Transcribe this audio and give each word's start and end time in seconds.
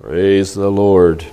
Praise 0.00 0.54
the 0.54 0.70
Lord. 0.70 1.24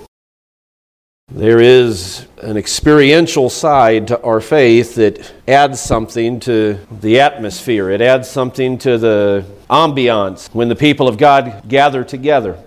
There 1.28 1.60
is 1.60 2.26
an 2.42 2.56
experiential 2.56 3.50
side 3.50 4.08
to 4.08 4.22
our 4.22 4.40
faith 4.40 4.94
that 4.96 5.32
adds 5.48 5.80
something 5.80 6.40
to 6.40 6.78
the 7.00 7.20
atmosphere. 7.20 7.90
It 7.90 8.00
adds 8.00 8.30
something 8.30 8.78
to 8.78 8.98
the 8.98 9.44
ambiance 9.68 10.54
when 10.54 10.68
the 10.68 10.76
people 10.76 11.08
of 11.08 11.18
God 11.18 11.68
gather 11.68 12.04
together. 12.04 12.58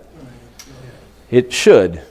It 1.31 1.53
should. 1.53 2.01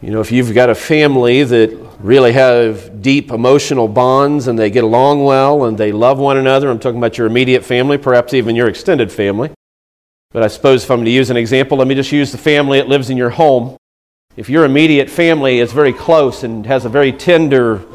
You 0.00 0.10
know, 0.10 0.20
if 0.20 0.30
you've 0.32 0.54
got 0.54 0.70
a 0.70 0.74
family 0.74 1.42
that 1.44 1.70
really 1.98 2.32
have 2.32 3.02
deep 3.02 3.30
emotional 3.30 3.88
bonds 3.88 4.48
and 4.48 4.58
they 4.58 4.70
get 4.70 4.84
along 4.84 5.24
well 5.24 5.64
and 5.64 5.78
they 5.78 5.92
love 5.92 6.18
one 6.18 6.36
another, 6.36 6.70
I'm 6.70 6.78
talking 6.78 6.98
about 6.98 7.18
your 7.18 7.26
immediate 7.26 7.64
family, 7.64 7.98
perhaps 7.98 8.34
even 8.34 8.56
your 8.56 8.68
extended 8.68 9.10
family. 9.10 9.50
But 10.34 10.42
I 10.42 10.48
suppose 10.48 10.82
if 10.82 10.90
I'm 10.90 10.96
going 10.96 11.04
to 11.04 11.12
use 11.12 11.30
an 11.30 11.36
example, 11.36 11.78
let 11.78 11.86
me 11.86 11.94
just 11.94 12.10
use 12.10 12.32
the 12.32 12.38
family 12.38 12.78
that 12.78 12.88
lives 12.88 13.08
in 13.08 13.16
your 13.16 13.30
home. 13.30 13.76
If 14.36 14.50
your 14.50 14.64
immediate 14.64 15.08
family 15.08 15.60
is 15.60 15.72
very 15.72 15.92
close 15.92 16.42
and 16.42 16.66
has 16.66 16.84
a 16.84 16.88
very 16.88 17.12
tender 17.12 17.86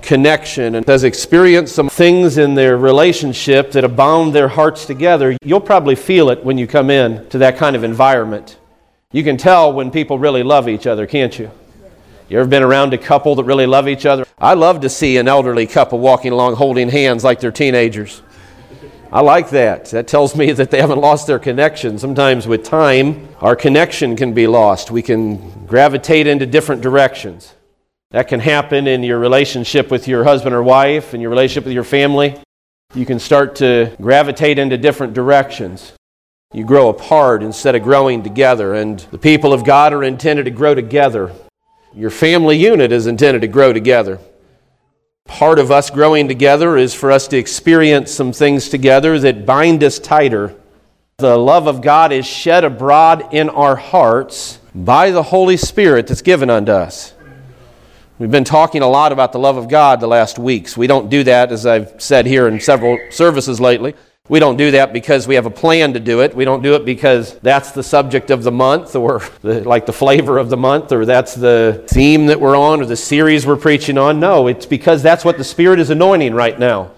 connection 0.00 0.76
and 0.76 0.86
has 0.86 1.02
experienced 1.02 1.74
some 1.74 1.88
things 1.88 2.38
in 2.38 2.54
their 2.54 2.76
relationship 2.76 3.72
that 3.72 3.82
have 3.82 3.96
bound 3.96 4.32
their 4.32 4.46
hearts 4.46 4.86
together, 4.86 5.36
you'll 5.42 5.60
probably 5.60 5.96
feel 5.96 6.30
it 6.30 6.44
when 6.44 6.56
you 6.56 6.68
come 6.68 6.88
in 6.88 7.28
to 7.30 7.38
that 7.38 7.56
kind 7.56 7.74
of 7.74 7.82
environment. 7.82 8.58
You 9.10 9.24
can 9.24 9.36
tell 9.36 9.72
when 9.72 9.90
people 9.90 10.20
really 10.20 10.44
love 10.44 10.68
each 10.68 10.86
other, 10.86 11.04
can't 11.04 11.36
you? 11.36 11.50
You 12.28 12.38
ever 12.38 12.48
been 12.48 12.62
around 12.62 12.94
a 12.94 12.98
couple 12.98 13.34
that 13.34 13.44
really 13.44 13.66
love 13.66 13.88
each 13.88 14.06
other? 14.06 14.24
I 14.38 14.54
love 14.54 14.82
to 14.82 14.88
see 14.88 15.16
an 15.16 15.26
elderly 15.26 15.66
couple 15.66 15.98
walking 15.98 16.30
along 16.30 16.54
holding 16.54 16.88
hands 16.88 17.24
like 17.24 17.40
they're 17.40 17.50
teenagers. 17.50 18.22
I 19.12 19.20
like 19.20 19.50
that. 19.50 19.86
That 19.90 20.08
tells 20.08 20.34
me 20.34 20.52
that 20.52 20.70
they 20.70 20.80
haven't 20.80 21.00
lost 21.00 21.26
their 21.26 21.38
connection. 21.38 21.98
Sometimes 21.98 22.46
with 22.46 22.64
time, 22.64 23.28
our 23.40 23.54
connection 23.54 24.16
can 24.16 24.32
be 24.32 24.46
lost. 24.46 24.90
We 24.90 25.02
can 25.02 25.66
gravitate 25.66 26.26
into 26.26 26.46
different 26.46 26.80
directions. 26.80 27.54
That 28.10 28.28
can 28.28 28.40
happen 28.40 28.86
in 28.86 29.02
your 29.02 29.18
relationship 29.18 29.90
with 29.90 30.08
your 30.08 30.24
husband 30.24 30.54
or 30.54 30.62
wife, 30.62 31.14
in 31.14 31.20
your 31.20 31.30
relationship 31.30 31.64
with 31.64 31.74
your 31.74 31.84
family. 31.84 32.38
You 32.94 33.06
can 33.06 33.18
start 33.18 33.56
to 33.56 33.94
gravitate 34.00 34.58
into 34.58 34.76
different 34.76 35.14
directions. 35.14 35.92
You 36.52 36.64
grow 36.64 36.90
apart 36.90 37.42
instead 37.42 37.74
of 37.74 37.82
growing 37.82 38.22
together. 38.22 38.74
And 38.74 38.98
the 39.10 39.18
people 39.18 39.52
of 39.52 39.64
God 39.64 39.92
are 39.92 40.04
intended 40.04 40.44
to 40.44 40.50
grow 40.50 40.74
together. 40.74 41.32
Your 41.94 42.10
family 42.10 42.56
unit 42.56 42.92
is 42.92 43.06
intended 43.06 43.40
to 43.40 43.48
grow 43.48 43.72
together. 43.72 44.18
Part 45.42 45.58
of 45.58 45.70
us 45.70 45.90
growing 45.90 46.28
together 46.28 46.76
is 46.76 46.94
for 46.94 47.10
us 47.10 47.26
to 47.28 47.36
experience 47.36 48.12
some 48.12 48.32
things 48.32 48.68
together 48.68 49.18
that 49.18 49.46
bind 49.46 49.82
us 49.82 49.98
tighter. 49.98 50.54
The 51.18 51.36
love 51.36 51.66
of 51.66 51.80
God 51.80 52.12
is 52.12 52.26
shed 52.26 52.64
abroad 52.64 53.32
in 53.32 53.48
our 53.48 53.76
hearts 53.76 54.58
by 54.74 55.10
the 55.10 55.22
Holy 55.22 55.56
Spirit 55.56 56.06
that's 56.06 56.22
given 56.22 56.50
unto 56.50 56.72
us. 56.72 57.14
We've 58.18 58.30
been 58.30 58.44
talking 58.44 58.82
a 58.82 58.88
lot 58.88 59.10
about 59.10 59.32
the 59.32 59.38
love 59.38 59.56
of 59.56 59.68
God 59.68 60.00
the 60.00 60.06
last 60.06 60.38
weeks. 60.38 60.76
We 60.76 60.86
don't 60.86 61.08
do 61.08 61.24
that, 61.24 61.50
as 61.50 61.66
I've 61.66 62.00
said 62.00 62.26
here 62.26 62.46
in 62.46 62.60
several 62.60 62.98
services 63.10 63.58
lately. 63.58 63.94
We 64.32 64.38
don't 64.38 64.56
do 64.56 64.70
that 64.70 64.94
because 64.94 65.28
we 65.28 65.34
have 65.34 65.44
a 65.44 65.50
plan 65.50 65.92
to 65.92 66.00
do 66.00 66.22
it. 66.22 66.34
We 66.34 66.46
don't 66.46 66.62
do 66.62 66.74
it 66.74 66.86
because 66.86 67.38
that's 67.40 67.72
the 67.72 67.82
subject 67.82 68.30
of 68.30 68.44
the 68.44 68.50
month 68.50 68.96
or 68.96 69.20
the, 69.42 69.62
like 69.62 69.84
the 69.84 69.92
flavor 69.92 70.38
of 70.38 70.48
the 70.48 70.56
month 70.56 70.90
or 70.90 71.04
that's 71.04 71.34
the 71.34 71.84
theme 71.86 72.24
that 72.28 72.40
we're 72.40 72.56
on 72.56 72.80
or 72.80 72.86
the 72.86 72.96
series 72.96 73.46
we're 73.46 73.56
preaching 73.56 73.98
on. 73.98 74.20
No, 74.20 74.46
it's 74.46 74.64
because 74.64 75.02
that's 75.02 75.22
what 75.22 75.36
the 75.36 75.44
Spirit 75.44 75.80
is 75.80 75.90
anointing 75.90 76.32
right 76.32 76.58
now. 76.58 76.92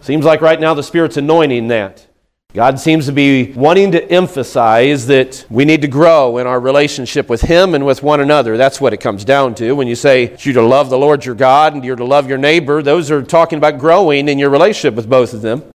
Seems 0.00 0.24
like 0.24 0.40
right 0.40 0.58
now 0.58 0.72
the 0.72 0.82
Spirit's 0.82 1.18
anointing 1.18 1.68
that. 1.68 2.06
God 2.54 2.80
seems 2.80 3.04
to 3.04 3.12
be 3.12 3.52
wanting 3.52 3.92
to 3.92 4.10
emphasize 4.10 5.08
that 5.08 5.44
we 5.50 5.66
need 5.66 5.82
to 5.82 5.88
grow 5.88 6.38
in 6.38 6.46
our 6.46 6.58
relationship 6.58 7.28
with 7.28 7.42
Him 7.42 7.74
and 7.74 7.84
with 7.84 8.02
one 8.02 8.20
another. 8.20 8.56
That's 8.56 8.80
what 8.80 8.94
it 8.94 8.96
comes 9.02 9.26
down 9.26 9.54
to. 9.56 9.72
When 9.72 9.88
you 9.88 9.94
say 9.94 10.34
you're 10.40 10.54
to 10.54 10.62
love 10.62 10.88
the 10.88 10.96
Lord 10.96 11.26
your 11.26 11.34
God 11.34 11.74
and 11.74 11.84
you're 11.84 11.96
to 11.96 12.04
love 12.06 12.30
your 12.30 12.38
neighbor, 12.38 12.82
those 12.82 13.10
are 13.10 13.22
talking 13.22 13.58
about 13.58 13.78
growing 13.78 14.26
in 14.26 14.38
your 14.38 14.48
relationship 14.48 14.94
with 14.94 15.10
both 15.10 15.34
of 15.34 15.42
them. 15.42 15.70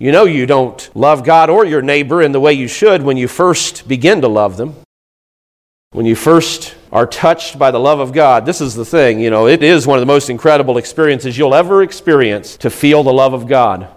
You 0.00 0.12
know 0.12 0.26
you 0.26 0.46
don't 0.46 0.88
love 0.94 1.24
God 1.24 1.50
or 1.50 1.64
your 1.64 1.82
neighbor 1.82 2.22
in 2.22 2.30
the 2.30 2.38
way 2.38 2.52
you 2.52 2.68
should 2.68 3.02
when 3.02 3.16
you 3.16 3.26
first 3.26 3.88
begin 3.88 4.20
to 4.20 4.28
love 4.28 4.56
them. 4.56 4.76
When 5.90 6.06
you 6.06 6.14
first 6.14 6.76
are 6.92 7.06
touched 7.06 7.58
by 7.58 7.72
the 7.72 7.80
love 7.80 7.98
of 7.98 8.12
God, 8.12 8.46
this 8.46 8.60
is 8.60 8.76
the 8.76 8.84
thing, 8.84 9.18
you 9.18 9.30
know, 9.30 9.48
it 9.48 9.62
is 9.62 9.88
one 9.88 9.98
of 9.98 10.02
the 10.02 10.06
most 10.06 10.30
incredible 10.30 10.78
experiences 10.78 11.36
you'll 11.36 11.54
ever 11.54 11.82
experience 11.82 12.56
to 12.58 12.70
feel 12.70 13.02
the 13.02 13.12
love 13.12 13.32
of 13.32 13.48
God. 13.48 13.88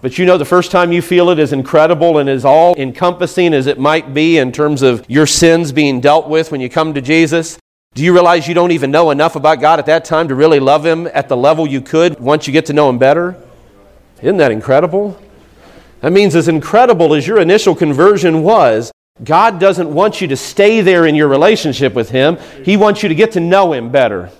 But 0.00 0.16
you 0.16 0.24
know, 0.24 0.38
the 0.38 0.46
first 0.46 0.70
time 0.70 0.92
you 0.92 1.02
feel 1.02 1.28
it 1.28 1.38
is 1.38 1.52
incredible 1.52 2.16
and 2.16 2.30
as 2.30 2.46
all 2.46 2.74
encompassing 2.76 3.52
as 3.52 3.66
it 3.66 3.78
might 3.78 4.14
be 4.14 4.38
in 4.38 4.50
terms 4.50 4.80
of 4.80 5.04
your 5.08 5.26
sins 5.26 5.72
being 5.72 6.00
dealt 6.00 6.26
with 6.28 6.50
when 6.50 6.62
you 6.62 6.70
come 6.70 6.94
to 6.94 7.02
Jesus. 7.02 7.58
Do 7.92 8.02
you 8.02 8.14
realize 8.14 8.48
you 8.48 8.54
don't 8.54 8.72
even 8.72 8.90
know 8.90 9.10
enough 9.10 9.36
about 9.36 9.60
God 9.60 9.78
at 9.78 9.86
that 9.86 10.06
time 10.06 10.28
to 10.28 10.34
really 10.34 10.60
love 10.60 10.86
Him 10.86 11.06
at 11.08 11.28
the 11.28 11.36
level 11.36 11.66
you 11.66 11.82
could 11.82 12.18
once 12.18 12.46
you 12.46 12.52
get 12.52 12.66
to 12.66 12.72
know 12.72 12.88
Him 12.88 12.98
better? 12.98 13.36
Isn't 14.22 14.38
that 14.38 14.50
incredible? 14.50 15.20
That 16.00 16.12
means, 16.12 16.34
as 16.34 16.48
incredible 16.48 17.14
as 17.14 17.26
your 17.26 17.40
initial 17.40 17.74
conversion 17.74 18.42
was, 18.42 18.92
God 19.22 19.58
doesn't 19.58 19.92
want 19.92 20.20
you 20.20 20.28
to 20.28 20.36
stay 20.36 20.80
there 20.82 21.06
in 21.06 21.14
your 21.14 21.28
relationship 21.28 21.94
with 21.94 22.10
Him. 22.10 22.38
He 22.64 22.76
wants 22.76 23.02
you 23.02 23.08
to 23.08 23.14
get 23.14 23.32
to 23.32 23.40
know 23.40 23.72
Him 23.72 23.90
better. 23.90 24.30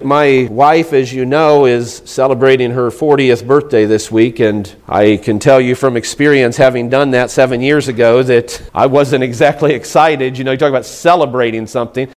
My 0.00 0.46
wife, 0.50 0.92
as 0.92 1.12
you 1.12 1.24
know, 1.24 1.66
is 1.66 2.02
celebrating 2.04 2.70
her 2.70 2.90
40th 2.90 3.46
birthday 3.46 3.84
this 3.84 4.12
week, 4.12 4.38
and 4.38 4.72
I 4.86 5.16
can 5.16 5.38
tell 5.40 5.60
you 5.60 5.74
from 5.74 5.96
experience, 5.96 6.56
having 6.56 6.88
done 6.88 7.10
that 7.12 7.30
seven 7.30 7.60
years 7.60 7.88
ago, 7.88 8.22
that 8.22 8.62
I 8.72 8.86
wasn't 8.86 9.24
exactly 9.30 9.74
excited. 9.74 10.38
You 10.38 10.44
know, 10.44 10.52
you 10.52 10.58
talk 10.58 10.68
about 10.68 10.86
celebrating 10.86 11.66
something. 11.66 12.08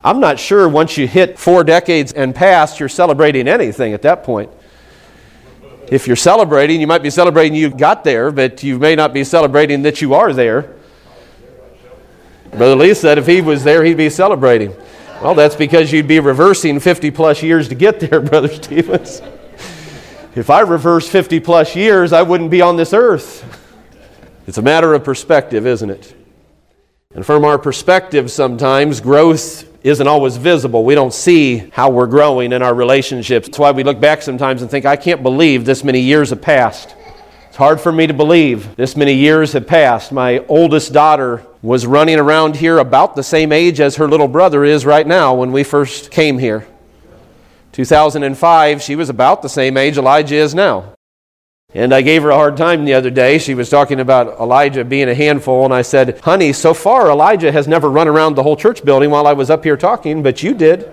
I'm 0.00 0.20
not 0.20 0.38
sure 0.38 0.68
once 0.68 0.96
you 0.96 1.08
hit 1.08 1.40
four 1.40 1.64
decades 1.64 2.12
and 2.12 2.32
past, 2.32 2.78
you're 2.78 2.88
celebrating 2.88 3.48
anything 3.48 3.94
at 3.94 4.02
that 4.02 4.22
point. 4.22 4.48
If 5.90 6.06
you're 6.06 6.14
celebrating, 6.14 6.80
you 6.80 6.86
might 6.86 7.02
be 7.02 7.10
celebrating 7.10 7.56
you 7.56 7.68
got 7.70 8.04
there, 8.04 8.30
but 8.30 8.62
you 8.62 8.78
may 8.78 8.94
not 8.94 9.12
be 9.12 9.24
celebrating 9.24 9.82
that 9.82 10.00
you 10.00 10.14
are 10.14 10.32
there. 10.32 10.76
Brother 12.50 12.76
Lee 12.76 12.94
said 12.94 13.18
if 13.18 13.26
he 13.26 13.40
was 13.40 13.64
there, 13.64 13.82
he'd 13.82 13.96
be 13.96 14.08
celebrating. 14.08 14.72
Well, 15.20 15.34
that's 15.34 15.56
because 15.56 15.90
you'd 15.90 16.06
be 16.06 16.20
reversing 16.20 16.78
50 16.78 17.10
plus 17.10 17.42
years 17.42 17.68
to 17.68 17.74
get 17.74 17.98
there, 17.98 18.20
Brother 18.20 18.48
Stevens. 18.48 19.20
If 20.36 20.48
I 20.48 20.60
reverse 20.60 21.08
50 21.08 21.40
plus 21.40 21.74
years, 21.74 22.12
I 22.12 22.22
wouldn't 22.22 22.52
be 22.52 22.62
on 22.62 22.76
this 22.76 22.92
earth. 22.92 23.44
It's 24.46 24.58
a 24.58 24.62
matter 24.62 24.94
of 24.94 25.02
perspective, 25.02 25.66
isn't 25.66 25.90
it? 25.90 26.14
And 27.14 27.26
from 27.26 27.44
our 27.44 27.58
perspective, 27.58 28.30
sometimes 28.30 29.00
growth 29.00 29.64
isn't 29.88 30.06
always 30.06 30.36
visible. 30.36 30.84
We 30.84 30.94
don't 30.94 31.14
see 31.14 31.70
how 31.72 31.90
we're 31.90 32.06
growing 32.06 32.52
in 32.52 32.62
our 32.62 32.74
relationships. 32.74 33.48
That's 33.48 33.58
why 33.58 33.70
we 33.70 33.84
look 33.84 34.00
back 34.00 34.22
sometimes 34.22 34.62
and 34.62 34.70
think, 34.70 34.84
I 34.86 34.96
can't 34.96 35.22
believe 35.22 35.64
this 35.64 35.82
many 35.82 36.00
years 36.00 36.30
have 36.30 36.42
passed. 36.42 36.94
It's 37.48 37.56
hard 37.56 37.80
for 37.80 37.90
me 37.90 38.06
to 38.06 38.14
believe 38.14 38.76
this 38.76 38.96
many 38.96 39.14
years 39.14 39.52
have 39.52 39.66
passed. 39.66 40.12
My 40.12 40.44
oldest 40.46 40.92
daughter 40.92 41.44
was 41.62 41.86
running 41.86 42.18
around 42.18 42.56
here 42.56 42.78
about 42.78 43.16
the 43.16 43.22
same 43.22 43.52
age 43.52 43.80
as 43.80 43.96
her 43.96 44.08
little 44.08 44.28
brother 44.28 44.64
is 44.64 44.84
right 44.84 45.06
now 45.06 45.34
when 45.34 45.52
we 45.52 45.64
first 45.64 46.10
came 46.10 46.38
here. 46.38 46.66
2005, 47.72 48.82
she 48.82 48.96
was 48.96 49.08
about 49.08 49.42
the 49.42 49.48
same 49.48 49.76
age 49.76 49.96
Elijah 49.96 50.36
is 50.36 50.54
now. 50.54 50.94
And 51.74 51.92
I 51.92 52.00
gave 52.00 52.22
her 52.22 52.30
a 52.30 52.34
hard 52.34 52.56
time 52.56 52.86
the 52.86 52.94
other 52.94 53.10
day. 53.10 53.36
She 53.36 53.52
was 53.52 53.68
talking 53.68 54.00
about 54.00 54.40
Elijah 54.40 54.86
being 54.86 55.10
a 55.10 55.14
handful, 55.14 55.66
and 55.66 55.74
I 55.74 55.82
said, 55.82 56.18
Honey, 56.20 56.54
so 56.54 56.72
far 56.72 57.10
Elijah 57.10 57.52
has 57.52 57.68
never 57.68 57.90
run 57.90 58.08
around 58.08 58.36
the 58.36 58.42
whole 58.42 58.56
church 58.56 58.82
building 58.82 59.10
while 59.10 59.26
I 59.26 59.34
was 59.34 59.50
up 59.50 59.64
here 59.64 59.76
talking, 59.76 60.22
but 60.22 60.42
you 60.42 60.54
did. 60.54 60.90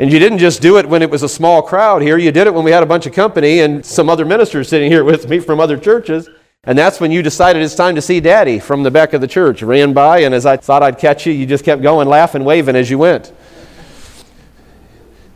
and 0.00 0.12
you 0.12 0.18
didn't 0.18 0.38
just 0.38 0.60
do 0.60 0.78
it 0.78 0.88
when 0.88 1.00
it 1.00 1.08
was 1.08 1.22
a 1.22 1.28
small 1.28 1.62
crowd 1.62 2.02
here, 2.02 2.18
you 2.18 2.32
did 2.32 2.48
it 2.48 2.54
when 2.54 2.64
we 2.64 2.72
had 2.72 2.82
a 2.82 2.86
bunch 2.86 3.06
of 3.06 3.12
company 3.12 3.60
and 3.60 3.86
some 3.86 4.10
other 4.10 4.24
ministers 4.24 4.68
sitting 4.68 4.90
here 4.90 5.04
with 5.04 5.28
me 5.28 5.38
from 5.38 5.60
other 5.60 5.76
churches. 5.76 6.28
And 6.64 6.76
that's 6.76 6.98
when 6.98 7.12
you 7.12 7.22
decided 7.22 7.62
it's 7.62 7.76
time 7.76 7.94
to 7.94 8.02
see 8.02 8.18
Daddy 8.18 8.58
from 8.58 8.82
the 8.82 8.90
back 8.90 9.12
of 9.12 9.20
the 9.20 9.28
church. 9.28 9.62
Ran 9.62 9.92
by, 9.92 10.22
and 10.22 10.34
as 10.34 10.44
I 10.44 10.56
thought 10.56 10.82
I'd 10.82 10.98
catch 10.98 11.24
you, 11.24 11.32
you 11.32 11.46
just 11.46 11.64
kept 11.64 11.82
going, 11.82 12.08
laughing, 12.08 12.42
waving 12.42 12.74
as 12.74 12.90
you 12.90 12.98
went. 12.98 13.32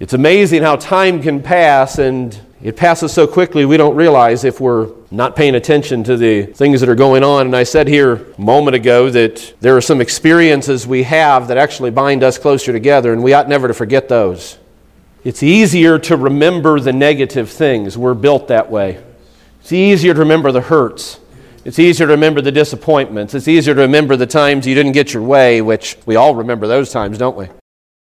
It's 0.01 0.15
amazing 0.15 0.65
how 0.65 0.75
time 0.75 1.23
can 1.23 1.45
pass 1.45 2.01
and 2.01 2.41
it 2.63 2.77
passes 2.77 3.13
so 3.13 3.27
quickly 3.27 3.65
we 3.67 3.77
don't 3.77 3.97
realize 3.97 4.45
if 4.45 4.61
we're 4.61 4.91
not 5.11 5.37
paying 5.37 5.55
attention 5.55 6.03
to 6.05 6.17
the 6.17 6.47
things 6.47 6.81
that 6.81 6.89
are 6.89 6.95
going 6.95 7.23
on. 7.23 7.47
And 7.47 7.57
I 7.57 7.65
said 7.65 7.87
here 7.87 8.15
a 8.37 8.41
moment 8.41 8.75
ago 8.75 9.11
that 9.11 9.55
there 9.61 9.77
are 9.77 9.81
some 9.81 10.01
experiences 10.01 10.87
we 10.87 11.03
have 11.03 11.49
that 11.49 11.59
actually 11.59 11.91
bind 11.91 12.23
us 12.23 12.39
closer 12.39 12.73
together, 12.73 13.13
and 13.13 13.23
we 13.23 13.35
ought 13.35 13.49
never 13.49 13.69
to 13.69 13.75
forget 13.75 14.09
those. 14.09 14.59
It's 15.23 15.43
easier 15.43 15.99
to 16.01 16.17
remember 16.17 16.81
the 16.81 16.93
negative 16.93 17.51
things. 17.51 17.99
We're 17.99 18.15
built 18.15 18.49
that 18.49 18.71
way. 18.71 19.03
It's 19.61 19.73
easier 19.73 20.15
to 20.15 20.21
remember 20.21 20.51
the 20.53 20.61
hurts. 20.61 21.21
It's 21.65 21.81
easier 21.81 22.07
to 22.07 22.13
remember 22.13 22.41
the 22.41 22.53
disappointments. 22.53 23.35
It's 23.35 23.49
easier 23.49 23.75
to 23.75 23.81
remember 23.81 24.17
the 24.17 24.27
times 24.27 24.67
you 24.67 24.75
didn't 24.75 24.93
get 24.93 25.13
your 25.13 25.25
way, 25.25 25.61
which 25.61 25.99
we 26.07 26.15
all 26.15 26.37
remember 26.37 26.69
those 26.69 26.93
times, 26.93 27.19
don't 27.19 27.37
we? 27.37 27.49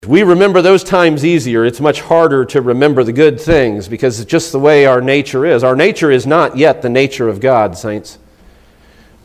We 0.07 0.23
remember 0.23 0.63
those 0.63 0.85
times 0.85 1.23
easier. 1.23 1.67
It's 1.67 1.81
much 1.81 2.01
harder 2.01 2.45
to 2.47 2.63
remember 2.63 3.05
the 3.05 3.13
good 3.13 3.39
things 3.39 3.89
because 3.89 4.21
it's 4.21 4.31
just 4.31 4.53
the 4.53 4.59
way 4.59 4.87
our 4.87 5.03
nature 5.03 5.45
is. 5.45 5.63
Our 5.63 5.77
nature 5.77 6.11
is 6.11 6.27
not 6.27 6.57
yet 6.57 6.81
the 6.81 6.89
nature 6.89 7.29
of 7.29 7.41
God, 7.41 7.77
saints. 7.77 8.19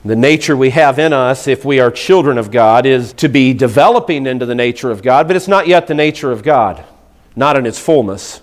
The 0.04 0.16
nature 0.18 0.58
we 0.58 0.72
have 0.72 1.00
in 1.00 1.14
us, 1.14 1.48
if 1.48 1.64
we 1.64 1.80
are 1.80 1.90
children 1.90 2.38
of 2.38 2.52
God, 2.52 2.86
is 2.86 3.14
to 3.14 3.30
be 3.30 3.54
developing 3.54 4.25
into 4.25 4.46
the 4.46 4.56
nature 4.56 4.92
of 4.92 5.02
God, 5.02 5.28
but 5.28 5.38
it's 5.38 5.48
not 5.48 5.68
yet 5.68 5.88
the 5.88 5.94
nature 5.94 6.34
of 6.34 6.44
God, 6.44 6.84
not 7.34 7.56
in 7.56 7.66
its 7.66 7.80
fullness. 7.80 8.42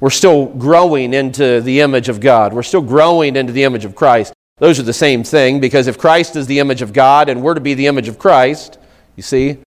We're 0.00 0.08
still 0.08 0.46
growing 0.46 1.12
into 1.12 1.60
the 1.60 1.80
image 1.80 2.08
of 2.08 2.20
God. 2.20 2.54
We're 2.54 2.62
still 2.62 2.80
growing 2.80 3.36
into 3.36 3.52
the 3.52 3.64
image 3.64 3.84
of 3.84 3.94
Christ. 3.94 4.32
Those 4.56 4.78
are 4.78 4.84
the 4.84 4.94
same 4.94 5.22
thing 5.22 5.60
because 5.60 5.86
if 5.86 5.98
Christ 5.98 6.34
is 6.34 6.46
the 6.46 6.60
image 6.60 6.80
of 6.80 6.94
God 6.94 7.28
and 7.28 7.42
we're 7.42 7.54
to 7.54 7.60
be 7.60 7.74
the 7.74 7.88
image 7.88 8.08
of 8.08 8.18
Christ, 8.18 8.78
you 9.16 9.22
see, 9.22 9.58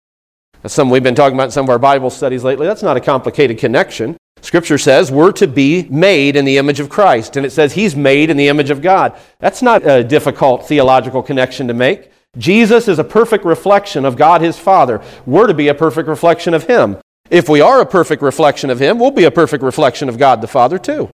that's 0.63 0.75
something 0.75 0.93
we've 0.93 1.03
been 1.03 1.15
talking 1.15 1.37
about 1.37 1.45
in 1.45 1.51
some 1.51 1.65
of 1.65 1.71
our 1.71 1.79
Bible 1.79 2.11
studies 2.11 2.45
lately. 2.45 2.67
That's 2.67 2.83
not 2.83 2.97
a 2.97 3.01
complicated 3.01 3.59
connection. 3.59 4.17
Scripture 4.43 4.79
says 4.79 5.11
we're 5.11 5.33
to 5.33 5.47
be 5.47 5.87
made 5.91 6.37
in 6.37 6.45
the 6.45 6.59
image 6.59 6.81
of 6.81 6.89
Christ, 6.89 7.37
and 7.37 7.45
it 7.45 7.51
says 7.51 7.73
He's 7.73 7.95
made 7.95 8.31
in 8.31 8.37
the 8.37 8.49
image 8.49 8.71
of 8.71 8.83
God. 8.83 9.17
That's 9.39 9.63
not 9.63 9.87
a 9.87 10.03
difficult 10.05 10.67
theological 10.67 11.23
connection 11.23 11.69
to 11.69 11.75
make. 11.75 12.11
Jesus 12.39 12.89
is 12.89 12.99
a 12.99 13.05
perfect 13.05 13.45
reflection 13.45 14.05
of 14.05 14.17
God 14.17 14.41
His 14.41 14.59
Father. 14.59 15.03
We're 15.27 15.47
to 15.47 15.55
be 15.55 15.69
a 15.69 15.75
perfect 15.75 16.09
reflection 16.09 16.55
of 16.55 16.65
Him. 16.65 16.99
If 17.29 17.49
we 17.49 17.61
are 17.61 17.81
a 17.81 17.87
perfect 17.87 18.23
reflection 18.23 18.71
of 18.71 18.81
Him, 18.81 18.99
we'll 18.99 19.11
be 19.11 19.25
a 19.25 19.31
perfect 19.31 19.63
reflection 19.63 20.09
of 20.09 20.19
God 20.19 20.41
the 20.41 20.49
Father 20.49 20.79
too. 20.79 21.11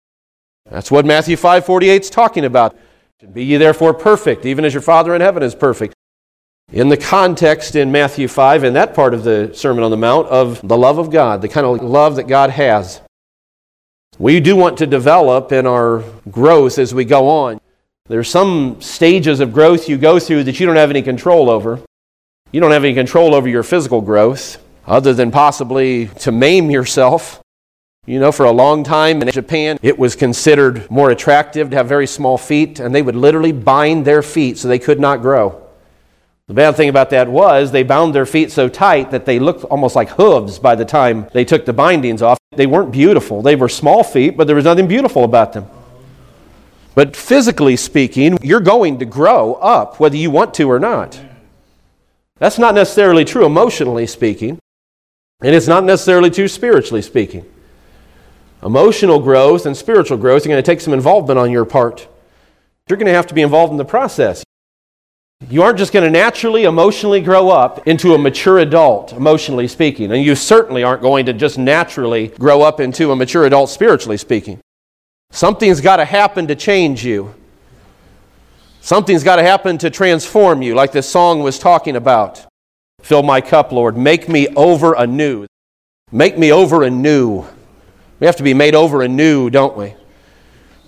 That's 0.71 0.91
what 0.91 1.05
Matthew 1.05 1.37
5:48 1.37 2.01
is 2.01 2.11
talking 2.11 2.45
about. 2.45 2.77
Be 3.33 3.45
ye 3.45 3.57
therefore 3.57 3.95
perfect, 3.95 4.45
even 4.45 4.65
as 4.65 4.75
your 4.75 4.83
Father 4.83 5.15
in 5.15 5.21
heaven 5.21 5.43
is 5.43 5.55
perfect. 5.55 5.95
In 6.73 6.89
the 6.89 6.97
context 6.97 7.77
in 7.77 7.93
Matthew 7.93 8.27
5, 8.27 8.65
in 8.65 8.75
that 8.75 8.95
part 8.95 9.15
of 9.15 9.23
the 9.23 9.53
Sermon 9.55 9.85
on 9.85 9.91
the 9.91 9.97
Mount, 9.97 10.27
of 10.29 10.67
the 10.67 10.77
love 10.77 10.99
of 10.99 11.11
God, 11.11 11.41
the 11.43 11.49
kind 11.49 11.67
of 11.67 11.83
love 11.83 12.17
that 12.17 12.27
God 12.27 12.51
has. 12.51 13.01
We 14.19 14.41
do 14.41 14.57
want 14.57 14.79
to 14.79 14.87
develop 14.87 15.53
in 15.53 15.67
our 15.67 16.03
growth 16.31 16.79
as 16.79 16.95
we 16.95 17.05
go 17.05 17.29
on. 17.29 17.61
There 18.07 18.19
are 18.19 18.25
some 18.25 18.81
stages 18.81 19.41
of 19.41 19.53
growth 19.53 19.89
you 19.89 19.97
go 19.99 20.19
through 20.19 20.45
that 20.45 20.59
you 20.59 20.67
don't 20.67 20.77
have 20.77 20.91
any 20.91 21.03
control 21.03 21.51
over. 21.51 21.81
You 22.51 22.61
don't 22.61 22.71
have 22.71 22.85
any 22.85 22.95
control 22.95 23.35
over 23.35 23.49
your 23.49 23.63
physical 23.63 24.01
growth, 24.01 24.63
other 24.87 25.13
than 25.13 25.31
possibly 25.31 26.09
to 26.21 26.33
maim 26.33 26.71
yourself. 26.71 27.41
You 28.07 28.21
know, 28.21 28.33
for 28.33 28.47
a 28.47 28.53
long 28.53 28.85
time 28.85 29.23
in 29.23 29.31
Japan, 29.31 29.79
it 29.83 29.99
was 29.99 30.15
considered 30.15 30.91
more 30.91 31.11
attractive 31.11 31.71
to 31.71 31.77
have 31.77 31.89
very 31.89 32.07
small 32.07 32.37
feet, 32.37 32.79
and 32.79 32.95
they 32.95 33.03
would 33.03 33.17
literally 33.17 33.53
bind 33.53 34.05
their 34.05 34.23
feet 34.23 34.59
so 34.59 34.69
they 34.69 34.79
could 34.79 35.01
not 35.01 35.23
grow. 35.23 35.64
The 36.47 36.55
bad 36.55 36.77
thing 36.77 36.91
about 36.91 37.09
that 37.11 37.29
was 37.29 37.73
they 37.73 37.83
bound 37.83 38.15
their 38.15 38.27
feet 38.27 38.53
so 38.53 38.69
tight 38.69 39.11
that 39.13 39.25
they 39.25 39.39
looked 39.39 39.65
almost 39.65 39.97
like 39.97 40.11
hooves 40.11 40.59
by 40.59 40.75
the 40.75 40.85
time 40.85 41.27
they 41.33 41.45
took 41.45 41.65
the 41.65 41.73
bindings 41.73 42.21
off. 42.21 42.39
They 42.53 42.67
weren't 42.67 42.93
beautiful. 42.93 43.41
They 43.41 43.57
were 43.57 43.69
small 43.69 44.05
feet, 44.05 44.37
but 44.37 44.47
there 44.47 44.57
was 44.57 44.67
nothing 44.67 44.87
beautiful 44.87 45.25
about 45.25 45.55
them. 45.55 45.67
But 46.95 47.17
physically 47.17 47.77
speaking, 47.77 48.39
you're 48.43 48.61
going 48.61 48.99
to 48.99 49.07
grow 49.07 49.55
up 49.55 49.99
whether 49.99 50.17
you 50.17 50.31
want 50.31 50.53
to 50.55 50.71
or 50.71 50.79
not. 50.79 51.19
That's 52.39 52.59
not 52.59 52.75
necessarily 52.75 53.25
true 53.25 53.47
emotionally 53.47 54.07
speaking, 54.07 54.59
and 55.41 55.55
it's 55.55 55.67
not 55.67 55.85
necessarily 55.85 56.31
true 56.31 56.49
spiritually 56.49 57.03
speaking. 57.03 57.47
Emotional 58.63 59.19
growth 59.19 59.67
and 59.67 59.77
spiritual 59.77 60.19
growth 60.19 60.45
are 60.45 60.49
going 60.49 60.63
to 60.63 60.67
take 60.67 60.81
some 60.81 60.95
involvement 60.95 61.39
on 61.39 61.51
your 61.51 61.65
part. 61.65 62.07
You're 62.89 62.99
going 62.99 63.07
to 63.07 63.15
have 63.15 63.27
to 63.29 63.35
be 63.35 63.43
involved 63.43 63.73
in 63.73 63.79
the 63.79 63.85
process. 63.85 64.45
You 65.51 65.63
aren't 65.63 65.79
just 65.79 65.93
going 65.93 66.05
to 66.05 66.11
naturally, 66.11 66.65
emotionally 66.65 67.21
grow 67.21 67.51
up 67.51 67.87
into 67.87 68.15
a 68.15 68.19
mature 68.19 68.59
adult, 68.59 69.13
emotionally 69.13 69.69
speaking. 69.69 70.13
And 70.13 70.23
you 70.23 70.35
certainly 70.35 70.83
aren't 70.83 71.03
going 71.03 71.27
to 71.27 71.33
just 71.33 71.59
naturally 71.59 72.29
grow 72.29 72.63
up 72.63 72.81
into 72.81 73.13
a 73.13 73.17
mature 73.17 73.45
adult, 73.45 73.71
spiritually 73.71 74.17
speaking. 74.17 74.61
Something's 75.31 75.81
got 75.81 75.97
to 75.97 76.05
happen 76.05 76.47
to 76.47 76.55
change 76.55 77.05
you. 77.05 77.35
Something's 78.81 79.25
got 79.25 79.37
to 79.37 79.43
happen 79.43 79.79
to 79.79 79.91
transform 79.91 80.63
you, 80.63 80.75
like 80.75 80.93
this 80.93 81.09
song 81.09 81.43
was 81.43 81.59
talking 81.59 81.97
about. 81.97 82.47
Fill 83.01 83.23
my 83.23 83.41
cup, 83.41 83.73
Lord. 83.73 83.97
Make 83.97 84.29
me 84.29 84.49
over 84.49 84.95
anew. 84.95 85.47
Make 86.13 86.39
me 86.39 86.53
over 86.53 86.83
anew. 86.83 87.45
We 88.21 88.27
have 88.27 88.37
to 88.37 88.43
be 88.43 88.55
made 88.55 88.75
over 88.75 89.03
anew, 89.03 89.51
don't 89.51 89.77
we? 89.77 89.95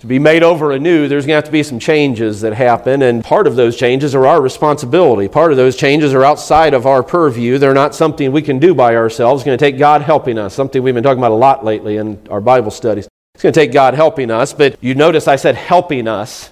To 0.07 0.09
be 0.09 0.19
made 0.19 0.41
over 0.41 0.71
anew, 0.71 1.09
there's 1.09 1.25
going 1.25 1.33
to 1.33 1.37
have 1.37 1.43
to 1.43 1.51
be 1.51 1.63
some 1.63 1.79
changes 1.79 2.39
that 2.39 2.53
happen, 2.53 3.01
and 3.01 3.23
part 3.23 3.45
of 3.45 3.57
those 3.57 3.75
changes 3.75 4.15
are 4.15 4.25
our 4.25 4.41
responsibility. 4.41 5.27
Part 5.27 5.51
of 5.51 5.57
those 5.57 5.75
changes 5.75 6.13
are 6.13 6.23
outside 6.23 6.73
of 6.73 6.85
our 6.85 7.03
purview. 7.03 7.57
They're 7.57 7.73
not 7.73 7.93
something 7.93 8.31
we 8.31 8.41
can 8.41 8.57
do 8.57 8.73
by 8.73 8.95
ourselves. 8.95 9.41
It's 9.41 9.45
going 9.45 9.57
to 9.57 9.63
take 9.63 9.77
God 9.77 10.01
helping 10.01 10.37
us, 10.37 10.53
something 10.53 10.81
we've 10.81 10.93
been 10.93 11.03
talking 11.03 11.19
about 11.19 11.31
a 11.31 11.35
lot 11.35 11.65
lately 11.65 11.97
in 11.97 12.25
our 12.29 12.39
Bible 12.39 12.71
studies. 12.71 13.09
It's 13.35 13.43
going 13.43 13.51
to 13.51 13.59
take 13.59 13.73
God 13.73 13.95
helping 13.95 14.31
us, 14.31 14.53
but 14.53 14.81
you 14.81 14.95
notice 14.95 15.27
I 15.27 15.35
said 15.35 15.55
helping 15.55 16.07
us. 16.07 16.51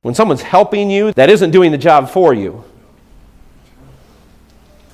When 0.00 0.14
someone's 0.14 0.40
helping 0.40 0.90
you, 0.90 1.12
that 1.12 1.28
isn't 1.28 1.50
doing 1.50 1.72
the 1.72 1.78
job 1.78 2.08
for 2.08 2.32
you. 2.32 2.64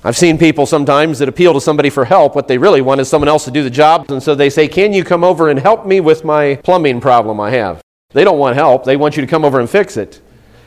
I've 0.07 0.17
seen 0.17 0.39
people 0.39 0.67
sometimes 0.67 1.19
that 1.19 1.29
appeal 1.29 1.53
to 1.53 1.61
somebody 1.61 1.91
for 1.91 2.05
help. 2.05 2.37
What 2.37 2.47
they 2.47 2.59
really 2.59 2.81
want 2.81 3.01
is 3.01 3.09
someone 3.09 3.27
else 3.27 3.45
to 3.47 3.51
do 3.51 3.65
the 3.65 3.71
job. 3.71 4.09
And 4.09 4.23
so 4.23 4.37
they 4.37 4.51
say, 4.51 4.69
Can 4.69 4.93
you 4.93 5.03
come 5.03 5.25
over 5.25 5.49
and 5.49 5.59
help 5.59 5.85
me 5.85 5.99
with 5.99 6.25
my 6.25 6.61
plumbing 6.63 7.01
problem 7.01 7.41
I 7.41 7.51
have? 7.51 7.83
They 8.11 8.23
don't 8.23 8.39
want 8.39 8.55
help. 8.55 8.85
They 8.85 8.97
want 8.97 9.17
you 9.17 9.23
to 9.23 9.27
come 9.27 9.45
over 9.45 9.59
and 9.59 9.69
fix 9.69 9.97
it. 9.97 10.21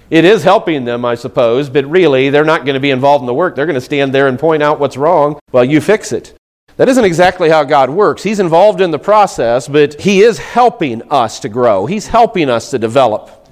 It 0.09 0.25
is 0.25 0.43
helping 0.43 0.83
them, 0.83 1.05
I 1.05 1.15
suppose, 1.15 1.69
but 1.69 1.85
really, 1.85 2.29
they're 2.29 2.43
not 2.43 2.65
going 2.65 2.73
to 2.73 2.81
be 2.81 2.91
involved 2.91 3.21
in 3.21 3.27
the 3.27 3.33
work. 3.33 3.55
They're 3.55 3.65
going 3.65 3.75
to 3.75 3.81
stand 3.81 4.13
there 4.13 4.27
and 4.27 4.37
point 4.37 4.61
out 4.61 4.77
what's 4.77 4.97
wrong 4.97 5.39
while 5.51 5.63
you 5.63 5.79
fix 5.79 6.11
it. 6.11 6.33
That 6.75 6.89
isn't 6.89 7.05
exactly 7.05 7.49
how 7.49 7.63
God 7.63 7.89
works. 7.89 8.23
He's 8.23 8.41
involved 8.41 8.81
in 8.81 8.91
the 8.91 8.99
process, 8.99 9.69
but 9.69 10.01
He 10.01 10.19
is 10.19 10.37
helping 10.37 11.01
us 11.03 11.39
to 11.39 11.47
grow, 11.47 11.85
He's 11.85 12.07
helping 12.07 12.49
us 12.49 12.71
to 12.71 12.77
develop. 12.77 13.47